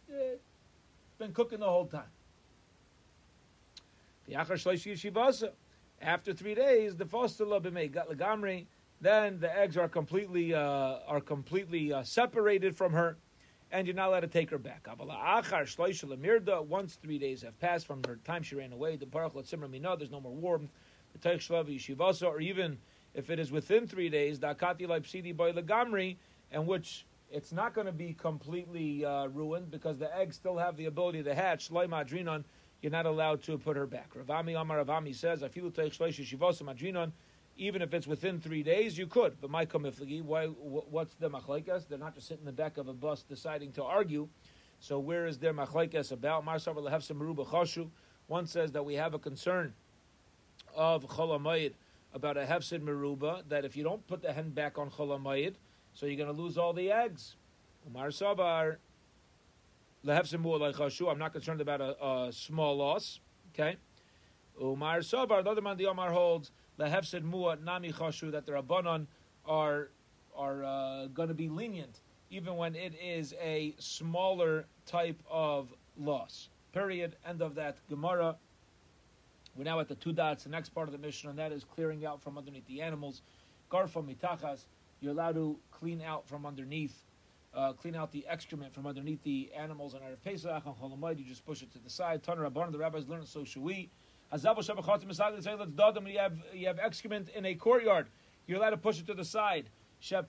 It's 0.10 1.18
been 1.18 1.34
cooking 1.34 1.60
the 1.60 1.66
whole 1.66 1.88
time. 1.88 2.04
After 6.02 6.34
three 6.34 6.56
days, 6.56 6.96
the 6.96 7.06
fostula 7.06 7.62
b'mei 7.62 7.92
then 9.02 9.40
the 9.40 9.58
eggs 9.58 9.78
are 9.78 9.88
completely 9.88 10.54
uh, 10.54 11.00
are 11.08 11.22
completely 11.22 11.94
uh, 11.94 12.04
separated 12.04 12.76
from 12.76 12.94
her 12.94 13.18
and 13.72 13.88
you're 13.88 13.96
not 13.96 14.10
allowed 14.10 14.22
to 14.22 14.28
take 14.28 14.50
her 14.50 14.58
back. 14.58 14.88
Once 16.70 16.96
three 16.96 17.18
days 17.18 17.42
have 17.42 17.60
passed 17.60 17.86
from 17.86 18.02
her 18.08 18.18
time 18.24 18.44
she 18.44 18.56
ran 18.56 18.72
away, 18.72 18.96
the 18.96 19.06
baruch 19.06 19.34
there's 19.34 20.12
no 20.12 20.22
more 20.22 20.34
warmth. 20.34 20.72
The 21.14 21.20
or 22.26 22.42
even 22.42 22.78
if 23.14 23.30
it 23.30 23.40
is 23.40 23.52
within 23.52 23.88
three 23.88 24.10
days, 24.10 24.40
dakati 24.40 24.82
leipsidi 24.82 25.36
by 25.36 25.52
legamri, 25.52 26.18
and 26.52 26.68
which 26.68 27.06
it's 27.32 27.52
not 27.52 27.74
going 27.74 27.88
to 27.88 27.94
be 27.94 28.14
completely 28.14 29.04
uh, 29.04 29.28
ruined 29.28 29.72
because 29.72 29.98
the 29.98 30.16
eggs 30.16 30.36
still 30.36 30.58
have 30.58 30.78
the 30.78 30.86
ability 30.86 31.24
to 31.24 31.34
hatch. 31.34 31.72
Madrinon, 31.88 32.44
you're 32.82 32.92
not 32.92 33.06
allowed 33.06 33.42
to 33.44 33.58
put 33.58 33.76
her 33.78 33.88
back. 33.88 34.14
Ravami 34.14 34.60
Amar 34.60 34.84
Ravami 34.84 35.16
says, 35.16 35.42
"I 35.42 35.48
feel 35.48 35.72
madrinon." 36.64 37.14
Even 37.58 37.82
if 37.82 37.94
it's 37.94 38.08
within 38.08 38.40
three 38.40 38.64
days, 38.64 38.98
you 38.98 39.08
could. 39.08 39.40
But 39.40 39.50
my 39.50 39.66
kamiflagi, 39.66 40.22
why? 40.22 40.48
What's 40.48 41.16
the 41.16 41.30
machlaikas? 41.30 41.88
They're 41.88 41.98
not 41.98 42.14
just 42.14 42.28
sitting 42.28 42.42
in 42.42 42.46
the 42.46 42.52
back 42.52 42.78
of 42.78 42.88
a 42.88 42.94
bus 42.94 43.24
deciding 43.24 43.72
to 43.74 43.84
argue. 43.84 44.28
So 44.80 45.00
where 45.00 45.26
is 45.26 45.38
their 45.38 45.54
machlaikas 45.54 46.12
about? 46.12 46.46
Marsav 46.46 47.04
some 47.04 47.20
choshu. 47.20 47.90
One 48.28 48.46
says 48.46 48.72
that 48.74 48.84
we 48.84 48.96
have 48.96 49.14
a 49.14 49.20
concern 49.20 49.74
of 50.76 51.08
chol 51.08 51.40
hamoed 51.40 51.74
about 52.14 52.38
a 52.38 52.46
hefsid 52.46 52.82
meruba 52.82 53.44
that 53.50 53.66
if 53.66 53.78
you 53.78 53.84
don't 53.84 54.06
put 54.08 54.22
the 54.22 54.34
hen 54.34 54.50
back 54.50 54.78
on 54.78 54.90
chol 54.90 55.18
hamoed, 55.18 55.56
so 55.94 56.06
you're 56.06 56.18
going 56.18 56.34
to 56.34 56.42
lose 56.42 56.58
all 56.58 56.74
the 56.74 56.92
eggs. 56.92 57.36
Umar 57.88 58.10
sabar 58.10 58.78
lehefsid 60.06 60.42
mu'alay 60.42 61.12
I'm 61.12 61.20
not 61.20 61.34
concerned 61.34 61.62
about 61.62 61.82
a, 61.82 62.06
a, 62.06 62.34
small 62.34 62.78
loss. 62.78 63.20
Okay. 63.54 63.78
Umar 64.62 65.00
sabar. 65.00 65.44
The 65.44 65.52
other 65.52 65.62
man 65.62 65.78
the 65.78 65.88
Omar 65.88 66.12
holds 66.12 66.52
lehefsid 66.80 67.24
mu'a 67.24 67.62
nami 67.64 67.92
chashu 67.92 68.32
that 68.32 68.46
the 68.46 68.52
rabbanon 68.52 69.08
are 69.46 69.90
are 70.36 70.64
uh, 70.64 71.08
going 71.08 71.30
to 71.30 71.34
be 71.34 71.48
lenient 71.48 72.02
even 72.30 72.56
when 72.58 72.76
it 72.76 72.94
is 73.02 73.34
a 73.42 73.74
smaller 73.80 74.66
type 74.86 75.22
of 75.30 75.74
loss. 75.98 76.50
Period. 76.74 77.16
End 77.26 77.42
of 77.42 77.56
that 77.56 77.78
Gemara. 77.90 78.36
We're 79.56 79.64
now 79.64 79.80
at 79.80 79.88
the 79.88 79.96
two 79.96 80.12
dots, 80.12 80.44
the 80.44 80.50
next 80.50 80.70
part 80.70 80.90
of 80.90 80.92
the 80.92 80.98
mission, 80.98 81.30
and 81.30 81.40
that 81.40 81.54
is 81.54 81.64
clearing 81.64 82.06
out 82.06 82.22
from 82.22 82.38
underneath 82.38 82.68
the 82.68 82.82
animals. 82.82 83.22
Garfa 83.72 84.04
mitachas, 84.04 84.66
you're 85.00 85.14
allowed 85.14 85.36
to 85.36 85.58
clean 85.72 86.02
out 86.02 86.28
from 86.28 86.46
underneath, 86.46 87.06
uh, 87.54 87.72
clean 87.72 87.96
out 87.96 88.12
the 88.12 88.26
excrement 88.28 88.74
from 88.74 88.86
underneath 88.86 89.24
the 89.24 89.50
animals 89.58 89.94
on 89.94 90.02
Erev 90.02 90.22
Pesach, 90.26 90.66
on 90.66 90.74
Chol 90.74 91.00
Hamoed, 91.00 91.18
you 91.18 91.24
just 91.24 91.46
push 91.46 91.62
it 91.62 91.72
to 91.72 91.80
the 91.80 91.90
side. 91.90 92.22
Tanur 92.22 92.50
Rabban, 92.50 92.74
the 92.74 92.78
rabbis 92.78 93.08
learn 93.08 93.22
it, 93.22 93.28
so 93.30 93.46
should 93.46 93.62
we. 93.62 93.90
Misali, 94.34 95.44
say, 95.44 95.56
let's 95.56 95.72
dadam, 95.72 96.12
you 96.12 96.20
have, 96.20 96.38
you 96.54 96.68
have 96.68 96.80
excrement 96.80 97.30
in 97.30 97.46
a 97.46 97.56
courtyard, 97.56 98.08
you're 98.48 98.58
allowed 98.58 98.72
to 98.72 98.78
push 98.78 99.00
it 99.00 99.08
to 99.08 99.14
the 99.14 99.26
side. 99.26 99.70
Uh. 100.12 100.22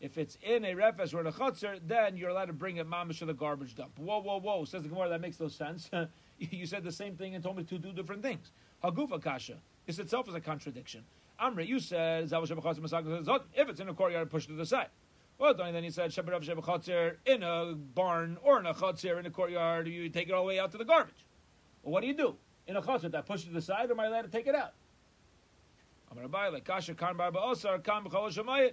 If 0.00 0.18
it's 0.18 0.36
in 0.42 0.64
a 0.64 0.74
refes 0.74 1.14
or 1.14 1.20
in 1.20 1.26
a 1.26 1.32
chutzner, 1.32 1.78
then 1.86 2.16
you're 2.16 2.30
allowed 2.30 2.46
to 2.46 2.52
bring 2.52 2.78
it 2.78 2.90
mamish 2.90 3.20
to 3.20 3.24
the 3.24 3.34
garbage 3.34 3.76
dump. 3.76 3.98
Whoa, 3.98 4.20
whoa, 4.20 4.40
whoa! 4.40 4.64
Says 4.64 4.82
the 4.82 4.88
Gemara, 4.88 5.08
that 5.10 5.20
makes 5.20 5.38
no 5.38 5.46
sense. 5.48 5.88
you 6.38 6.66
said 6.66 6.82
the 6.82 6.92
same 6.92 7.16
thing 7.16 7.34
and 7.34 7.42
told 7.42 7.56
me 7.56 7.62
to 7.64 7.78
do 7.78 7.92
different 7.92 8.22
things. 8.22 8.50
Hagufa 8.82 9.22
kasha. 9.22 9.58
This 9.86 10.00
itself 10.00 10.28
is 10.28 10.34
a 10.34 10.40
contradiction. 10.40 11.04
Amri, 11.40 11.66
you 11.66 11.78
said 11.78 12.24
if 12.24 13.68
it's 13.68 13.80
in 13.80 13.88
a 13.88 13.94
courtyard, 13.94 14.30
push 14.30 14.44
it 14.44 14.48
to 14.48 14.54
the 14.54 14.66
side. 14.66 14.88
Well, 15.42 15.54
then 15.54 15.82
he 15.82 15.90
said 15.90 16.12
Shabbat 16.12 16.44
Shabbat 16.44 17.16
in 17.26 17.42
a 17.42 17.74
barn 17.74 18.38
or 18.44 18.60
in 18.60 18.66
a 18.66 18.72
chutzner 18.72 19.18
in 19.18 19.26
a 19.26 19.30
courtyard, 19.30 19.88
you 19.88 20.08
take 20.08 20.28
it 20.28 20.32
all 20.32 20.44
the 20.44 20.46
way 20.46 20.60
out 20.60 20.70
to 20.70 20.78
the 20.78 20.84
garbage. 20.84 21.26
Well, 21.82 21.94
what 21.94 22.02
do 22.02 22.06
you 22.06 22.14
do 22.14 22.36
in 22.68 22.76
a 22.76 22.80
chutzner? 22.80 23.10
That 23.10 23.26
push 23.26 23.42
it 23.42 23.46
to 23.46 23.52
the 23.52 23.60
side, 23.60 23.90
or 23.90 23.94
am 23.94 23.98
I 23.98 24.06
allowed 24.06 24.22
to 24.22 24.28
take 24.28 24.46
it 24.46 24.54
out? 24.54 24.72
Amar 26.12 26.52
like 26.52 26.64
kasha 26.64 26.94
kan 26.94 27.16
bar 27.16 27.32
ba'osar 27.32 27.82
kan 27.82 28.04
b'chol. 28.04 28.72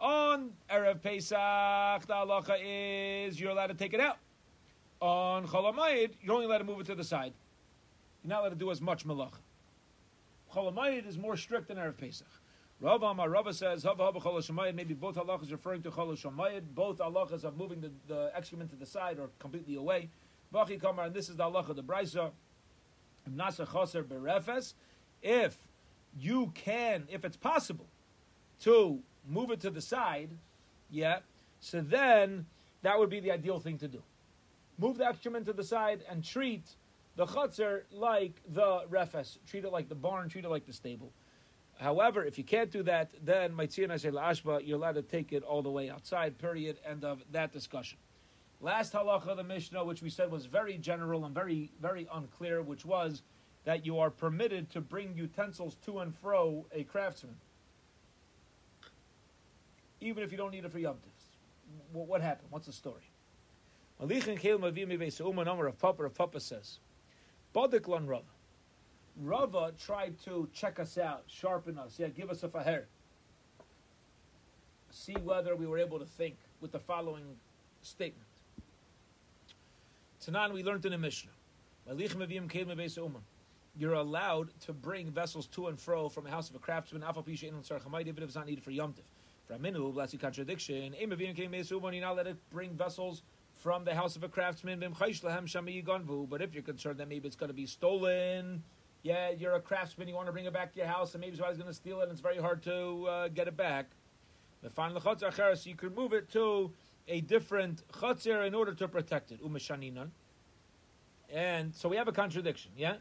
On 0.00 0.50
Erev 0.68 1.00
Pesach, 1.00 2.06
the 2.08 2.12
halacha 2.12 2.58
is 2.60 3.38
you're 3.38 3.52
allowed 3.52 3.68
to 3.68 3.74
take 3.74 3.94
it 3.94 4.00
out. 4.00 4.18
On 4.98 5.46
Chol 5.46 5.72
Hamoed, 5.72 6.10
you're 6.22 6.34
only 6.34 6.46
allowed 6.46 6.58
to 6.58 6.64
move 6.64 6.80
it 6.80 6.86
to 6.86 6.96
the 6.96 7.04
side. 7.04 7.32
You're 8.24 8.30
not 8.30 8.40
allowed 8.40 8.48
to 8.48 8.56
do 8.56 8.72
as 8.72 8.80
much 8.80 9.06
malacha. 9.06 9.38
Chol 10.52 10.74
Hamoed 10.74 11.06
is 11.06 11.16
more 11.16 11.36
strict 11.36 11.68
than 11.68 11.76
Erev 11.76 11.96
Pesach. 11.96 12.26
Rav 12.80 13.02
Amar 13.02 13.28
Rava 13.28 13.52
says, 13.52 13.84
maybe 13.84 14.94
both 14.94 15.16
halachas 15.16 15.52
referring 15.52 15.82
to 15.82 15.90
Chol 15.90 16.64
both 16.74 16.98
halachas 16.98 17.44
of 17.44 17.56
moving 17.56 17.82
the, 17.82 17.90
the 18.08 18.30
excrement 18.34 18.70
to 18.70 18.76
the 18.76 18.86
side 18.86 19.18
or 19.18 19.28
completely 19.38 19.74
away. 19.74 20.08
Bachi 20.50 20.78
Kamar, 20.78 21.06
and 21.06 21.14
this 21.14 21.28
is 21.28 21.36
the 21.36 21.44
halacha, 21.44 21.76
the 21.76 21.82
Brisa, 21.82 22.30
Nasa 23.30 23.70
Chaser 23.70 24.02
Berefes, 24.02 24.72
if 25.22 25.58
you 26.18 26.52
can, 26.54 27.06
if 27.10 27.24
it's 27.24 27.36
possible, 27.36 27.86
to 28.62 29.00
move 29.28 29.50
it 29.50 29.60
to 29.60 29.70
the 29.70 29.82
side, 29.82 30.30
yeah, 30.90 31.18
so 31.60 31.82
then 31.82 32.46
that 32.82 32.98
would 32.98 33.10
be 33.10 33.20
the 33.20 33.30
ideal 33.30 33.60
thing 33.60 33.76
to 33.78 33.88
do. 33.88 34.02
Move 34.78 34.96
the 34.96 35.06
excrement 35.06 35.44
to 35.46 35.52
the 35.52 35.62
side 35.62 36.02
and 36.08 36.24
treat 36.24 36.64
the 37.16 37.26
chutzner 37.26 37.82
like 37.92 38.40
the 38.48 38.84
refes, 38.88 39.38
treat 39.46 39.64
it 39.64 39.70
like 39.70 39.90
the 39.90 39.94
barn, 39.94 40.30
treat 40.30 40.46
it 40.46 40.48
like 40.48 40.66
the 40.66 40.72
stable. 40.72 41.12
However, 41.80 42.24
if 42.24 42.36
you 42.36 42.44
can't 42.44 42.70
do 42.70 42.82
that, 42.82 43.10
then 43.24 43.52
Maitzir 43.52 43.98
say 43.98 44.10
Ashba, 44.10 44.66
you're 44.66 44.76
allowed 44.76 44.96
to 44.96 45.02
take 45.02 45.32
it 45.32 45.42
all 45.42 45.62
the 45.62 45.70
way 45.70 45.88
outside, 45.88 46.38
period, 46.38 46.78
end 46.84 47.04
of 47.04 47.24
that 47.32 47.52
discussion. 47.52 47.98
Last 48.60 48.92
halacha 48.92 49.28
of 49.28 49.38
the 49.38 49.44
Mishnah, 49.44 49.82
which 49.84 50.02
we 50.02 50.10
said 50.10 50.30
was 50.30 50.44
very 50.44 50.76
general 50.76 51.24
and 51.24 51.34
very, 51.34 51.70
very 51.80 52.06
unclear, 52.12 52.60
which 52.60 52.84
was 52.84 53.22
that 53.64 53.86
you 53.86 53.98
are 53.98 54.10
permitted 54.10 54.70
to 54.70 54.82
bring 54.82 55.14
utensils 55.16 55.76
to 55.86 56.00
and 56.00 56.14
fro 56.14 56.66
a 56.72 56.84
craftsman 56.84 57.36
even 60.00 60.22
if 60.22 60.32
you 60.32 60.38
don't 60.38 60.50
need 60.50 60.64
it 60.64 60.72
for 60.72 60.78
Yom 60.78 60.96
Tiv. 60.96 61.12
What 61.92 62.20
happened? 62.22 62.48
What's 62.50 62.66
the 62.66 62.72
story? 62.72 63.02
Rav 63.98 65.78
Papa, 65.78 66.02
Rav 66.02 66.14
Papa 66.14 66.40
says, 66.40 66.78
Badiklan 67.54 68.08
Rava. 68.08 68.24
Rava 69.16 69.72
tried 69.78 70.18
to 70.24 70.48
check 70.52 70.78
us 70.78 70.98
out, 70.98 71.24
sharpen 71.26 71.78
us, 71.78 71.98
yeah, 71.98 72.08
give 72.08 72.30
us 72.30 72.42
a 72.42 72.48
faher. 72.48 72.84
See 74.90 75.14
whether 75.14 75.54
we 75.54 75.66
were 75.66 75.78
able 75.78 75.98
to 75.98 76.04
think 76.04 76.36
with 76.60 76.72
the 76.72 76.78
following 76.78 77.24
statement. 77.82 78.26
Tanan, 80.24 80.52
we 80.52 80.62
learned 80.62 80.84
in 80.84 80.92
the 80.92 80.98
Mishnah. 80.98 81.30
You're 83.76 83.94
allowed 83.94 84.60
to 84.60 84.72
bring 84.72 85.10
vessels 85.10 85.46
to 85.48 85.68
and 85.68 85.78
fro 85.78 86.08
from 86.08 86.24
the 86.24 86.30
house 86.30 86.50
of 86.50 86.56
a 86.56 86.58
craftsman, 86.58 87.02
even 87.02 88.22
if 88.22 88.28
it's 88.28 88.34
not 88.34 88.46
needed 88.46 88.64
for 88.64 88.70
yomtiv. 88.70 89.04
Raminu, 89.50 89.92
bless 89.92 90.14
contradiction. 90.16 90.94
Aim 90.98 91.12
of 91.12 91.18
came 91.18 91.52
when 91.80 91.94
you 91.94 92.00
not 92.00 92.26
it 92.26 92.36
bring 92.50 92.74
vessels 92.74 93.22
from 93.56 93.84
the 93.84 93.94
house 93.94 94.16
of 94.16 94.24
a 94.24 94.28
craftsman. 94.28 94.80
But 94.80 96.42
if 96.42 96.54
you're 96.54 96.62
concerned 96.62 96.98
that 96.98 97.08
maybe 97.08 97.26
it's 97.26 97.36
going 97.36 97.48
to 97.48 97.54
be 97.54 97.66
stolen, 97.66 98.62
yeah, 99.02 99.30
you're 99.30 99.54
a 99.54 99.60
craftsman, 99.60 100.08
you 100.08 100.14
want 100.14 100.26
to 100.26 100.32
bring 100.32 100.44
it 100.44 100.52
back 100.52 100.72
to 100.72 100.78
your 100.78 100.86
house, 100.86 101.14
and 101.14 101.20
maybe 101.20 101.36
somebody's 101.36 101.58
going 101.58 101.70
to 101.70 101.74
steal 101.74 102.00
it, 102.00 102.04
and 102.04 102.12
it's 102.12 102.20
very 102.20 102.38
hard 102.38 102.62
to 102.64 103.06
uh, 103.06 103.28
get 103.28 103.48
it 103.48 103.56
back. 103.56 103.90
The 104.62 104.70
final 104.70 105.00
chutzaher, 105.00 105.56
so 105.56 105.70
you 105.70 105.76
could 105.76 105.96
move 105.96 106.12
it 106.12 106.30
to 106.32 106.72
a 107.08 107.22
different 107.22 107.82
chatzir 107.92 108.46
in 108.46 108.54
order 108.54 108.74
to 108.74 108.88
protect 108.88 109.32
it. 109.32 109.40
And 111.32 111.74
so 111.74 111.88
we 111.88 111.96
have 111.96 112.08
a 112.08 112.12
contradiction, 112.12 112.72
yeah? 112.76 112.96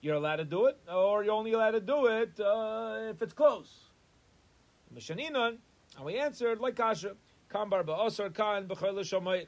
You're 0.00 0.14
allowed 0.14 0.36
to 0.36 0.44
do 0.44 0.66
it, 0.66 0.78
or 0.90 1.24
you're 1.24 1.34
only 1.34 1.52
allowed 1.52 1.72
to 1.72 1.80
do 1.80 2.06
it 2.06 2.38
uh, 2.40 3.10
if 3.10 3.20
it's 3.20 3.32
close. 3.32 3.90
Mishaninan, 4.94 5.58
and 5.96 6.04
we 6.04 6.18
answered 6.18 6.60
like 6.60 6.76
Kasha, 6.76 7.16
Kambar 7.52 7.84
ba'osar 7.84 8.32
kan 8.32 8.66
b'chayla 8.66 9.46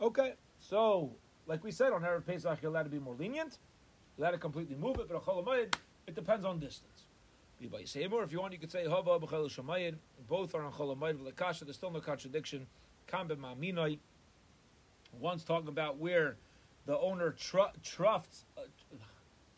Okay, 0.00 0.34
so 0.58 1.12
like 1.46 1.64
we 1.64 1.70
said 1.70 1.92
on 1.92 2.02
Erev 2.02 2.26
Pesach, 2.26 2.58
you're 2.60 2.70
allowed 2.70 2.84
to 2.84 2.90
be 2.90 2.98
more 2.98 3.14
lenient. 3.14 3.58
Allowed 4.18 4.32
to 4.32 4.38
completely 4.38 4.76
move 4.76 4.98
it, 4.98 5.08
but 5.08 5.16
a 5.16 5.20
it 6.06 6.14
depends 6.14 6.44
on 6.44 6.58
distance. 6.58 7.04
By 7.70 7.84
more, 8.08 8.22
if 8.22 8.32
you 8.32 8.40
want, 8.40 8.52
you 8.52 8.58
could 8.58 8.70
say 8.70 8.86
hava 8.86 9.18
b'chayla 9.18 9.50
shamayid. 9.50 9.96
Both 10.28 10.54
are 10.54 10.62
on 10.62 10.72
chol 10.72 10.96
hamoed 10.96 11.24
like 11.24 11.36
Kasha. 11.36 11.64
There's 11.64 11.76
still 11.76 11.90
no 11.90 12.00
contradiction. 12.00 12.66
Kambe 13.08 13.36
ma'minoi. 13.36 13.98
One's 15.18 15.42
talking 15.42 15.68
about 15.68 15.98
where 15.98 16.36
the 16.86 16.98
owner 16.98 17.32
tr- 17.32 17.74
trusts 17.82 18.44
uh, 18.56 18.62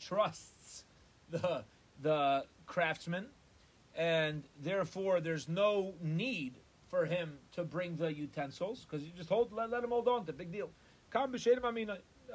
trusts 0.01 0.85
the 1.31 1.65
the 2.03 2.45
craftsman 2.67 3.27
and 3.97 4.45
therefore 4.63 5.21
there's 5.21 5.49
no 5.49 5.95
need 6.03 6.55
for 6.89 7.05
him 7.05 7.39
to 7.53 7.65
bring 7.65 7.97
the 7.97 8.13
utensils 8.13 8.87
because 8.89 9.05
you 9.05 9.13
just 9.17 9.29
hold 9.29 9.53
let, 9.53 9.71
let 9.71 9.85
him 9.85 9.91
hold 9.91 10.09
on 10.09 10.25
to 10.27 10.33
big 10.33 10.51
deal. 10.51 10.71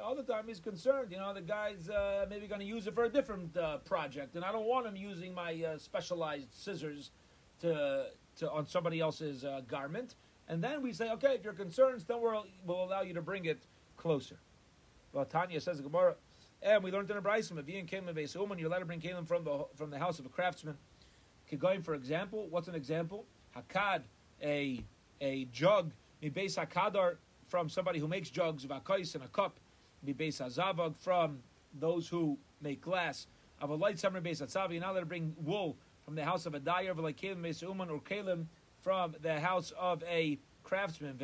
All 0.02 0.14
the 0.14 0.22
time 0.22 0.44
he's 0.46 0.60
concerned. 0.60 1.10
You 1.10 1.18
know, 1.18 1.32
the 1.32 1.40
guy's 1.40 1.88
uh, 1.88 2.26
maybe 2.28 2.46
going 2.46 2.60
to 2.60 2.66
use 2.66 2.86
it 2.86 2.94
for 2.94 3.04
a 3.04 3.08
different 3.08 3.56
uh, 3.56 3.78
project, 3.78 4.34
and 4.36 4.44
I 4.44 4.52
don't 4.52 4.66
want 4.66 4.86
him 4.86 4.96
using 4.96 5.34
my 5.34 5.52
uh, 5.62 5.78
specialized 5.78 6.52
scissors 6.52 7.10
to 7.60 8.06
to 8.38 8.50
on 8.50 8.66
somebody 8.66 9.00
else's 9.00 9.44
uh, 9.44 9.62
garment. 9.68 10.14
And 10.48 10.62
then 10.62 10.82
we 10.82 10.92
say, 10.92 11.10
okay, 11.12 11.34
if 11.34 11.44
you're 11.44 11.52
concerned, 11.52 12.04
then 12.06 12.20
we'll, 12.20 12.46
we'll 12.64 12.84
allow 12.84 13.02
you 13.02 13.14
to 13.14 13.22
bring 13.22 13.46
it 13.46 13.62
closer. 13.96 14.36
Well, 15.12 15.24
Tanya 15.24 15.60
says 15.60 15.80
Gemara, 15.80 16.14
and 16.62 16.84
we 16.84 16.90
learned 16.92 17.10
in 17.10 17.16
a 17.16 17.22
Brisa, 17.22 17.58
if 17.58 17.68
you 17.68 17.82
came 17.82 18.04
base 18.14 18.36
woman, 18.36 18.58
you're 18.58 18.68
allowed 18.68 18.80
to 18.80 18.84
bring 18.84 19.00
kalim 19.00 19.26
from 19.26 19.44
the 19.44 19.66
from 19.74 19.90
the 19.90 19.98
house 19.98 20.18
of 20.18 20.26
a 20.26 20.28
craftsman. 20.28 20.76
Kigoyim, 21.50 21.84
for 21.84 21.94
example, 21.94 22.46
what's 22.50 22.68
an 22.68 22.74
example? 22.74 23.24
Hakad, 23.56 24.02
a 24.42 24.84
a 25.20 25.44
jug, 25.46 25.92
base 26.34 26.56
hakadar 26.56 27.16
from 27.48 27.68
somebody 27.68 27.98
who 27.98 28.08
makes 28.08 28.30
jugs 28.30 28.64
of 28.64 28.70
akais 28.70 29.14
and 29.14 29.24
a 29.24 29.28
cup. 29.28 29.58
Base 30.12 30.40
hazavag 30.40 30.96
from 30.96 31.38
those 31.78 32.08
who 32.08 32.38
make 32.60 32.80
glass. 32.80 33.26
Of 33.60 33.70
a 33.70 33.74
light 33.74 33.98
summer 33.98 34.20
base 34.20 34.40
atzavi. 34.40 34.72
You're 34.72 34.80
not 34.82 34.92
to 34.98 35.06
bring 35.06 35.34
wool 35.42 35.76
from 36.04 36.14
the 36.14 36.24
house 36.24 36.46
of 36.46 36.54
a 36.54 36.60
dyer, 36.60 36.90
of 36.90 36.98
like 36.98 37.16
kalim 37.16 37.62
uman 37.62 37.90
or 37.90 38.00
kalim 38.00 38.46
from 38.82 39.14
the 39.22 39.40
house 39.40 39.72
of 39.78 40.02
a 40.04 40.38
craftsman. 40.62 41.18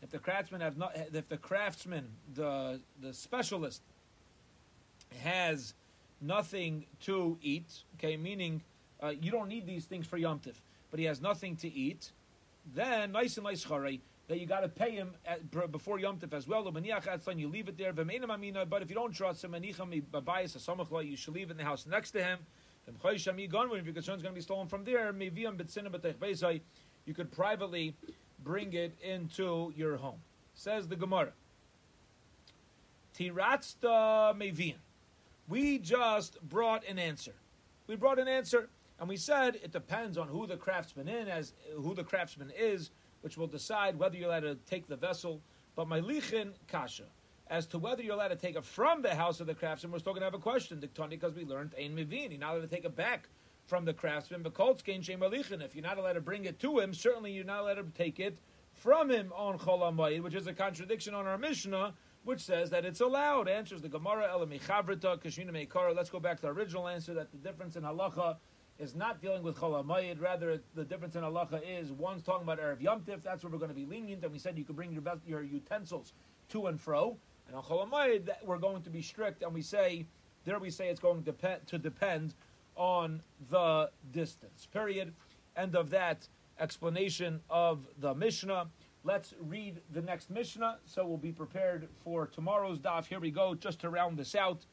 If 0.00 0.10
the 0.10 0.18
craftsman 0.18 0.60
have 0.60 0.76
not, 0.76 0.96
if 1.14 1.28
the 1.28 1.36
craftsman, 1.36 2.08
the 2.34 2.80
the 3.00 3.12
specialist, 3.12 3.82
has 5.22 5.74
nothing 6.20 6.86
to 7.02 7.38
eat, 7.42 7.82
okay, 7.96 8.16
meaning 8.16 8.62
uh, 9.02 9.12
you 9.20 9.30
don't 9.30 9.48
need 9.48 9.66
these 9.66 9.84
things 9.84 10.06
for 10.06 10.16
Yom 10.16 10.40
Tiv, 10.40 10.60
but 10.90 11.00
he 11.00 11.06
has 11.06 11.20
nothing 11.20 11.56
to 11.56 11.68
eat, 11.68 12.12
then 12.74 13.12
nice 13.12 13.36
and 13.36 13.44
nice 13.44 13.64
that 14.28 14.38
you 14.38 14.46
got 14.46 14.60
to 14.60 14.68
pay 14.68 14.92
him 14.92 15.10
at, 15.26 15.50
before 15.72 15.98
Yom 15.98 16.18
Tov 16.18 16.34
as 16.34 16.46
well. 16.46 16.64
You 16.64 17.48
leave 17.48 17.68
it 17.68 17.78
there. 17.78 17.92
But 17.92 18.82
if 18.82 18.90
you 18.90 18.94
don't 18.94 19.12
trust 19.12 19.42
him, 19.42 19.54
you 19.54 21.16
should 21.16 21.34
leave 21.34 21.48
it 21.48 21.50
in 21.50 21.56
the 21.56 21.64
house 21.64 21.86
next 21.86 22.12
to 22.12 22.22
him. 22.22 22.38
If 22.86 23.02
your 23.02 23.94
concern 23.94 24.16
is 24.16 24.22
going 24.22 24.22
to 24.22 24.32
be 24.32 24.40
stolen 24.40 24.68
from 24.68 24.84
there, 24.84 25.12
you 25.12 27.14
could 27.14 27.32
privately 27.32 27.96
bring 28.44 28.72
it 28.72 28.96
into 29.02 29.72
your 29.76 29.96
home. 29.96 30.20
Says 30.54 30.88
the 30.88 30.96
Gemara. 30.96 31.32
Tiratzta 33.18 34.36
Mevian. 34.36 34.76
We 35.48 35.78
just 35.78 36.40
brought 36.42 36.86
an 36.86 36.98
answer. 36.98 37.34
We 37.86 37.96
brought 37.96 38.18
an 38.18 38.28
answer, 38.28 38.68
and 39.00 39.08
we 39.08 39.16
said 39.16 39.56
it 39.56 39.72
depends 39.72 40.18
on 40.18 40.28
who 40.28 40.46
the 40.46 40.56
craftsman 40.56 41.08
in, 41.08 41.28
as 41.28 41.54
who 41.74 41.94
the 41.94 42.04
craftsman 42.04 42.52
is, 42.56 42.90
which 43.20 43.36
will 43.36 43.46
decide 43.46 43.98
whether 43.98 44.16
you're 44.16 44.28
allowed 44.28 44.40
to 44.40 44.56
take 44.68 44.86
the 44.86 44.96
vessel. 44.96 45.40
But 45.76 45.88
my 45.88 46.00
lichin 46.00 46.52
kasha, 46.66 47.04
as 47.48 47.66
to 47.68 47.78
whether 47.78 48.02
you're 48.02 48.14
allowed 48.14 48.28
to 48.28 48.36
take 48.36 48.56
it 48.56 48.64
from 48.64 49.02
the 49.02 49.14
house 49.14 49.40
of 49.40 49.46
the 49.46 49.54
craftsman, 49.54 49.92
we're 49.92 49.98
still 49.98 50.12
going 50.12 50.22
to 50.22 50.26
have 50.26 50.34
a 50.34 50.38
question, 50.38 50.80
Dicton, 50.80 51.10
because 51.10 51.34
we 51.34 51.44
learned 51.44 51.74
ein 51.78 51.94
mivin. 51.96 52.30
You're 52.30 52.40
not 52.40 52.52
allowed 52.52 52.62
to 52.62 52.74
take 52.74 52.84
it 52.84 52.96
back 52.96 53.28
from 53.66 53.84
the 53.84 53.92
craftsman. 53.92 54.42
But 54.42 54.54
koltzkein 54.54 55.02
shem 55.02 55.22
If 55.22 55.74
you're 55.74 55.82
not 55.82 55.98
allowed 55.98 56.14
to 56.14 56.20
bring 56.20 56.46
it 56.46 56.58
to 56.60 56.78
him, 56.78 56.92
certainly 56.94 57.32
you're 57.32 57.44
not 57.44 57.60
allowed 57.60 57.74
to 57.74 57.84
take 57.94 58.18
it 58.18 58.38
from 58.72 59.10
him 59.10 59.32
on 59.34 59.58
chol 59.58 59.80
hamoed, 59.80 60.22
which 60.22 60.34
is 60.34 60.46
a 60.46 60.52
contradiction 60.52 61.14
on 61.14 61.26
our 61.26 61.38
Mishnah, 61.38 61.94
which 62.24 62.40
says 62.40 62.70
that 62.70 62.84
it's 62.84 63.00
allowed. 63.00 63.48
Answers 63.48 63.82
the 63.82 63.88
Gemara 63.88 64.28
Elamichavrita 64.28 65.22
Kashina 65.22 65.50
Meikara. 65.50 65.94
Let's 65.94 66.10
go 66.10 66.20
back 66.20 66.40
to 66.40 66.48
our 66.48 66.52
original 66.52 66.88
answer 66.88 67.14
that 67.14 67.30
the 67.30 67.38
difference 67.38 67.76
in 67.76 67.82
halacha 67.82 68.36
is 68.78 68.94
not 68.94 69.20
dealing 69.20 69.42
with 69.42 69.56
chol 69.56 69.82
hamoed. 69.84 70.20
Rather, 70.20 70.60
the 70.74 70.84
difference 70.84 71.16
in 71.16 71.22
halacha 71.22 71.60
is 71.66 71.92
one's 71.92 72.22
talking 72.22 72.44
about 72.44 72.60
erev 72.60 72.80
yomtiv. 72.80 73.22
That's 73.22 73.42
where 73.42 73.52
we're 73.52 73.58
going 73.58 73.70
to 73.70 73.74
be 73.74 73.86
lenient, 73.86 74.22
and 74.22 74.32
we 74.32 74.38
said 74.38 74.56
you 74.56 74.64
could 74.64 74.76
bring 74.76 74.92
your 74.92 75.02
your 75.26 75.42
utensils 75.42 76.12
to 76.50 76.66
and 76.66 76.80
fro. 76.80 77.16
And 77.46 77.56
on 77.56 77.62
chol 77.62 77.88
hamoed, 77.88 78.30
we're 78.44 78.58
going 78.58 78.82
to 78.82 78.90
be 78.90 79.02
strict, 79.02 79.42
and 79.42 79.52
we 79.52 79.62
say 79.62 80.06
there 80.44 80.58
we 80.58 80.70
say 80.70 80.88
it's 80.88 81.00
going 81.00 81.18
to 81.18 81.24
depend, 81.24 81.66
to 81.66 81.78
depend 81.78 82.34
on 82.76 83.22
the 83.50 83.90
distance. 84.12 84.66
Period. 84.72 85.12
End 85.56 85.74
of 85.74 85.90
that 85.90 86.28
explanation 86.60 87.40
of 87.50 87.86
the 87.98 88.14
Mishnah. 88.14 88.68
Let's 89.04 89.34
read 89.40 89.80
the 89.92 90.02
next 90.02 90.30
Mishnah, 90.30 90.78
so 90.84 91.04
we'll 91.06 91.16
be 91.16 91.32
prepared 91.32 91.88
for 92.04 92.26
tomorrow's 92.26 92.78
daf. 92.78 93.06
Here 93.06 93.20
we 93.20 93.30
go, 93.30 93.54
just 93.54 93.80
to 93.80 93.90
round 93.90 94.16
this 94.16 94.34
out. 94.34 94.64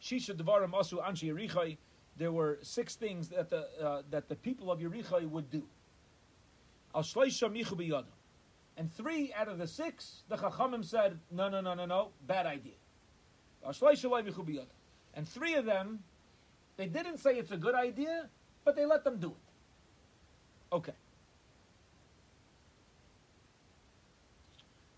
Shisha 0.00 0.34
Devarim 0.34 0.72
Asu 0.72 1.02
Anshi 1.02 1.32
Yerichai. 1.32 1.76
There 2.18 2.32
were 2.32 2.58
six 2.62 2.94
things 2.94 3.28
that 3.28 3.50
the 3.50 3.66
uh, 3.80 4.02
that 4.10 4.28
the 4.28 4.36
people 4.36 4.70
of 4.70 4.80
Yerichai 4.80 5.28
would 5.28 5.50
do. 5.50 5.64
And 8.76 8.92
three 8.92 9.32
out 9.34 9.48
of 9.48 9.58
the 9.58 9.66
six, 9.66 10.22
the 10.28 10.36
Chachamim 10.36 10.84
said, 10.84 11.18
no, 11.30 11.48
no, 11.48 11.60
no, 11.60 11.74
no, 11.74 11.86
no, 11.86 12.10
bad 12.26 12.46
idea. 12.46 12.74
And 15.14 15.28
three 15.28 15.54
of 15.54 15.64
them, 15.64 16.00
they 16.76 16.86
didn't 16.86 17.18
say 17.18 17.32
it's 17.36 17.52
a 17.52 17.56
good 17.56 17.74
idea, 17.74 18.28
but 18.64 18.76
they 18.76 18.84
let 18.84 19.02
them 19.02 19.18
do 19.18 19.28
it. 19.28 20.74
Okay. 20.74 20.92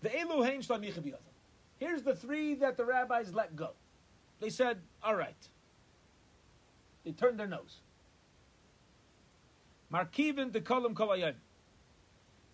The 0.01 0.09
Here's 1.77 2.01
the 2.01 2.15
three 2.15 2.55
that 2.55 2.77
the 2.77 2.85
rabbis 2.85 3.33
let 3.33 3.55
go. 3.55 3.71
They 4.39 4.49
said, 4.49 4.79
all 5.03 5.15
right. 5.15 5.35
They 7.09 7.13
turned 7.13 7.39
their 7.39 7.47
nose. 7.47 7.79
Markivin 9.91 10.51
de 10.51 10.61
kolam 10.61 10.93
kolayim. 10.93 11.33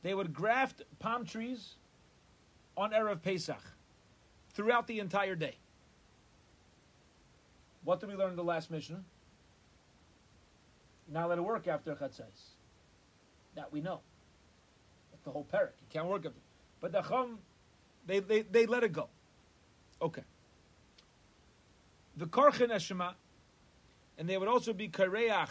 They 0.01 0.13
would 0.13 0.33
graft 0.33 0.81
palm 0.99 1.25
trees 1.25 1.73
on 2.77 2.91
Erev 2.91 3.21
Pesach 3.21 3.61
throughout 4.53 4.87
the 4.87 4.99
entire 4.99 5.35
day. 5.35 5.57
What 7.83 7.99
did 7.99 8.07
we 8.07 8.15
learn 8.15 8.29
in 8.29 8.35
the 8.37 8.45
last 8.45 8.71
mission? 8.71 9.03
Not 11.11 11.27
let 11.27 11.37
it 11.37 11.41
work 11.41 11.67
after 11.67 11.93
Chatzais. 11.93 12.53
That 13.55 13.73
we 13.73 13.81
know. 13.81 13.99
That's 15.11 15.23
the 15.25 15.31
whole 15.31 15.45
parak. 15.51 15.73
You 15.81 15.87
can't 15.89 16.05
work 16.07 16.25
after. 16.25 16.39
But 16.79 16.93
the 16.93 17.01
Chum, 17.01 17.39
they, 18.07 18.21
they, 18.21 18.43
they 18.43 18.65
let 18.67 18.85
it 18.85 18.93
go. 18.93 19.09
Okay. 20.01 20.23
The 22.15 22.27
Karchin 22.27 22.79
Shema, 22.79 23.11
and 24.17 24.29
they 24.29 24.37
would 24.37 24.47
also 24.47 24.73
be 24.73 24.87
Kareach 24.87 25.49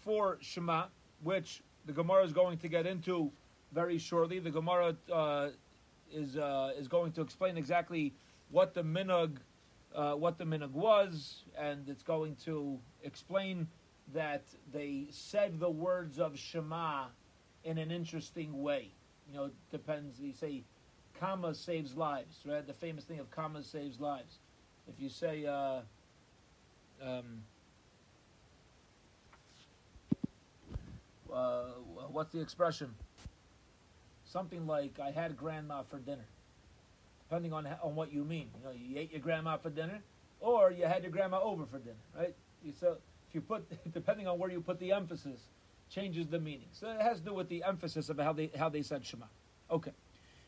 for 0.00 0.38
Shema, 0.40 0.86
which 1.22 1.62
the 1.86 1.92
Gemara 1.92 2.24
is 2.24 2.32
going 2.32 2.58
to 2.58 2.68
get 2.68 2.86
into 2.86 3.30
very 3.72 3.98
shortly. 3.98 4.38
The 4.38 4.50
Gemara 4.50 4.96
uh, 5.12 5.48
is 6.12 6.36
uh, 6.36 6.72
is 6.78 6.88
going 6.88 7.12
to 7.12 7.20
explain 7.20 7.56
exactly 7.56 8.14
what 8.50 8.74
the 8.74 8.82
minug 8.82 9.38
uh, 9.94 10.12
what 10.12 10.38
the 10.38 10.44
minug 10.44 10.72
was, 10.72 11.44
and 11.58 11.88
it's 11.88 12.02
going 12.02 12.36
to 12.44 12.78
explain 13.02 13.68
that 14.12 14.44
they 14.72 15.06
said 15.10 15.58
the 15.58 15.70
words 15.70 16.18
of 16.18 16.38
Shema 16.38 17.06
in 17.64 17.78
an 17.78 17.90
interesting 17.90 18.62
way. 18.62 18.90
You 19.28 19.38
know, 19.38 19.44
it 19.46 19.54
depends. 19.70 20.20
You 20.20 20.32
say, 20.32 20.62
"Comma 21.18 21.54
saves 21.54 21.96
lives," 21.96 22.38
right? 22.44 22.66
The 22.66 22.74
famous 22.74 23.04
thing 23.04 23.18
of 23.18 23.30
"comma 23.30 23.62
saves 23.62 24.00
lives." 24.00 24.38
If 24.86 25.00
you 25.00 25.08
say, 25.08 25.46
uh, 25.46 25.80
um, 27.02 27.42
uh, 31.34 31.64
"What's 32.10 32.32
the 32.32 32.40
expression?" 32.40 32.94
Something 34.24 34.66
like, 34.66 34.98
"I 35.00 35.10
had 35.10 35.36
grandma 35.36 35.82
for 35.82 35.98
dinner." 35.98 36.26
Depending 37.28 37.52
on 37.52 37.66
on 37.82 37.94
what 37.94 38.12
you 38.12 38.24
mean, 38.24 38.50
you 38.58 38.64
know, 38.64 38.70
you 38.70 38.98
ate 38.98 39.10
your 39.12 39.20
grandma 39.20 39.56
for 39.56 39.70
dinner, 39.70 40.00
or 40.40 40.70
you 40.70 40.84
had 40.86 41.02
your 41.02 41.12
grandma 41.12 41.40
over 41.42 41.66
for 41.66 41.78
dinner, 41.78 41.96
right? 42.16 42.34
So 42.78 42.98
if 43.28 43.34
you 43.34 43.40
put, 43.40 43.64
depending 43.92 44.26
on 44.26 44.38
where 44.38 44.50
you 44.50 44.60
put 44.60 44.78
the 44.78 44.92
emphasis, 44.92 45.40
changes 45.90 46.26
the 46.28 46.40
meaning. 46.40 46.68
So 46.72 46.88
it 46.90 47.00
has 47.00 47.18
to 47.18 47.24
do 47.24 47.34
with 47.34 47.48
the 47.48 47.64
emphasis 47.64 48.08
of 48.08 48.18
how 48.18 48.32
they 48.32 48.50
how 48.56 48.68
they 48.68 48.82
said 48.82 49.04
Shema. 49.04 49.26
Okay. 49.70 49.92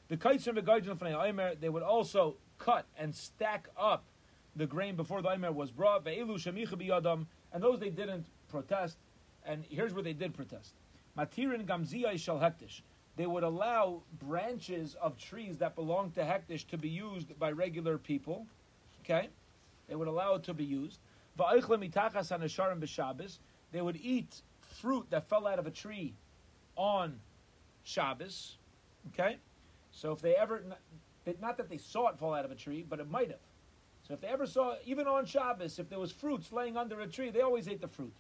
The 0.09 0.17
kites 0.17 0.47
and 0.47 0.57
the 0.57 1.57
they 1.61 1.69
would 1.69 1.83
also 1.83 2.37
cut 2.59 2.87
and 2.97 3.15
stack 3.15 3.69
up 3.77 4.05
the 4.55 4.67
grain 4.67 4.97
before 4.97 5.21
the 5.21 5.31
Aimer 5.31 5.53
was 5.53 5.71
brought. 5.71 6.07
And 6.07 7.63
those 7.63 7.81
they 7.81 7.91
didn't 7.91 8.27
protest. 8.49 8.97
And 9.47 9.65
here's 9.71 9.95
where 9.95 10.03
they 10.03 10.13
did 10.13 10.35
protest. 10.35 10.75
Matirin 11.17 11.65
gamziyai 11.65 12.19
shel 12.19 12.39
hekdesh. 12.39 12.83
They 13.17 13.27
would 13.27 13.45
allow 13.45 14.03
branches 14.19 14.97
of 15.01 15.17
trees 15.17 15.57
that 15.59 15.75
belong 15.75 16.11
to 16.13 16.21
hekdesh 16.21 16.67
to 16.69 16.77
be 16.77 16.89
used 16.89 17.39
by 17.39 17.53
regular 17.53 17.97
people. 17.97 18.47
Okay? 19.05 19.29
They 19.89 19.95
would 19.95 20.09
allow 20.09 20.35
it 20.35 20.43
to 20.45 20.55
be 20.55 20.65
used. 20.65 20.99
They 23.73 23.81
would 23.81 23.97
eat 23.97 24.43
fruit 24.61 25.07
that 25.11 25.29
fell 25.29 25.47
out 25.47 25.59
of 25.59 25.67
a 25.67 25.71
tree 25.71 26.13
on 26.77 27.21
Shabbos. 27.85 28.57
Okay? 29.15 29.39
So 29.93 30.13
if 30.13 30.21
they 30.21 30.35
ever, 30.35 30.63
not 31.41 31.57
that 31.57 31.71
they 31.71 31.79
saw 31.79 32.09
it 32.09 32.19
fall 32.19 32.35
out 32.35 32.45
of 32.45 32.51
a 32.51 32.55
tree, 32.55 32.85
but 32.89 33.01
it 33.01 33.09
might 33.11 33.29
have. 33.29 33.39
So 34.07 34.15
if 34.15 34.21
they 34.21 34.29
ever 34.29 34.47
saw, 34.47 34.75
even 34.85 35.07
on 35.07 35.25
Shabbos, 35.25 35.79
if 35.79 35.89
there 35.89 35.99
was 35.99 36.13
fruits 36.13 36.53
laying 36.53 36.77
under 36.77 37.01
a 37.01 37.07
tree, 37.07 37.31
they 37.31 37.41
always 37.41 37.67
ate 37.67 37.81
the 37.81 37.89
fruit. 37.89 38.13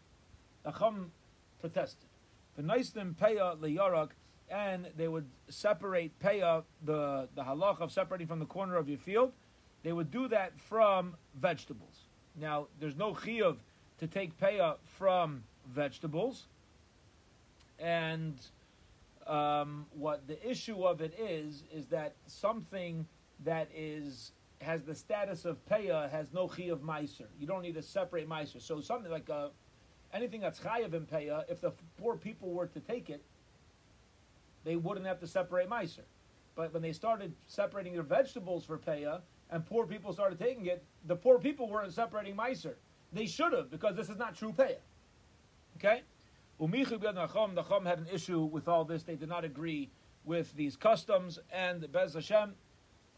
The 0.67 0.73
Chum 0.73 1.13
protested. 1.61 2.09
The 2.57 2.63
Naislim 2.63 3.15
Peah 3.15 3.57
Leyarak, 3.57 4.11
and 4.51 4.89
they 4.97 5.07
would 5.07 5.29
separate 5.49 6.19
Peah, 6.19 6.65
the, 6.85 7.29
the 7.37 7.43
halach 7.43 7.81
of 7.81 7.93
separating 7.93 8.27
from 8.27 8.41
the 8.41 8.47
corner 8.47 8.77
of 8.77 8.89
your 8.89 8.99
field, 8.99 9.33
they 9.85 9.93
would 9.93 10.11
do 10.11 10.27
that 10.27 10.59
from 10.59 11.15
vegetables. 11.41 12.09
Now, 12.35 12.67
there's 12.81 12.97
no 12.97 13.15
chiyuv 13.15 13.59
to 13.99 14.07
take 14.09 14.37
Peah 14.41 14.75
from 14.99 15.45
vegetables. 15.73 16.47
And 17.79 18.35
um, 19.29 19.87
what 19.93 20.27
the 20.27 20.45
issue 20.49 20.83
of 20.83 21.01
it 21.01 21.15
is 21.17 21.63
is 21.73 21.87
that 21.87 22.17
something 22.27 23.07
that 23.45 23.69
is 23.73 24.33
has 24.63 24.83
the 24.83 24.95
status 24.95 25.45
of 25.45 25.59
peya 25.67 26.11
has 26.11 26.33
no 26.33 26.49
chi 26.49 26.65
of 26.65 26.81
meiser. 26.81 27.27
You 27.39 27.47
don't 27.47 27.63
need 27.63 27.75
to 27.75 27.83
separate 27.83 28.27
meiser. 28.27 28.61
So 28.61 28.81
something 28.81 29.13
like 29.13 29.29
a, 29.29 29.51
anything 30.17 30.41
that's 30.41 30.59
chayav 30.59 30.95
in 30.95 31.07
peya, 31.07 31.45
if 31.49 31.61
the 31.61 31.73
poor 32.01 32.17
people 32.17 32.53
were 32.53 32.67
to 32.67 32.81
take 32.81 33.11
it, 33.11 33.23
they 34.65 34.77
wouldn't 34.77 35.07
have 35.07 35.21
to 35.21 35.27
separate 35.27 35.69
meiser. 35.69 36.05
But 36.57 36.73
when 36.73 36.83
they 36.83 36.93
started 36.93 37.35
separating 37.47 37.93
their 37.93 38.03
vegetables 38.03 38.65
for 38.65 38.79
peya, 38.79 39.17
uh, 39.17 39.21
and 39.51 39.65
poor 39.65 39.87
people 39.87 40.13
started 40.13 40.39
taking 40.39 40.67
it, 40.67 40.83
the 41.07 41.15
poor 41.15 41.39
people 41.39 41.69
weren't 41.69 41.93
separating 41.93 42.35
meiser. 42.35 42.75
They 43.13 43.27
should 43.27 43.53
have 43.53 43.71
because 43.71 43.95
this 43.95 44.09
is 44.09 44.17
not 44.17 44.35
true 44.35 44.53
peya. 44.53 44.79
Okay. 45.77 46.03
Umichu 46.61 46.99
ben 46.99 47.15
Nachum, 47.15 47.55
the 47.55 47.63
Chum 47.63 47.85
had 47.85 47.99
an 47.99 48.07
issue 48.11 48.43
with 48.43 48.67
all 48.67 48.85
this. 48.85 49.03
They 49.03 49.15
did 49.15 49.29
not 49.29 49.45
agree 49.45 49.91
with 50.25 50.55
these 50.57 50.75
customs. 50.75 51.39
And 51.53 51.91
Bez 51.93 52.15
Hashem, 52.15 52.55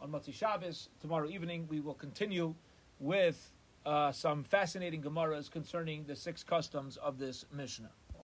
on 0.00 0.10
Motzi 0.10 0.34
Shabbos, 0.34 0.88
tomorrow 1.00 1.28
evening, 1.28 1.66
we 1.68 1.78
will 1.80 1.94
continue 1.94 2.54
with 2.98 3.52
uh, 3.86 4.12
some 4.12 4.44
fascinating 4.44 5.02
Gemaras 5.02 5.50
concerning 5.50 6.04
the 6.04 6.16
six 6.16 6.42
customs 6.42 6.96
of 6.96 7.18
this 7.18 7.44
Mishnah. 7.52 7.90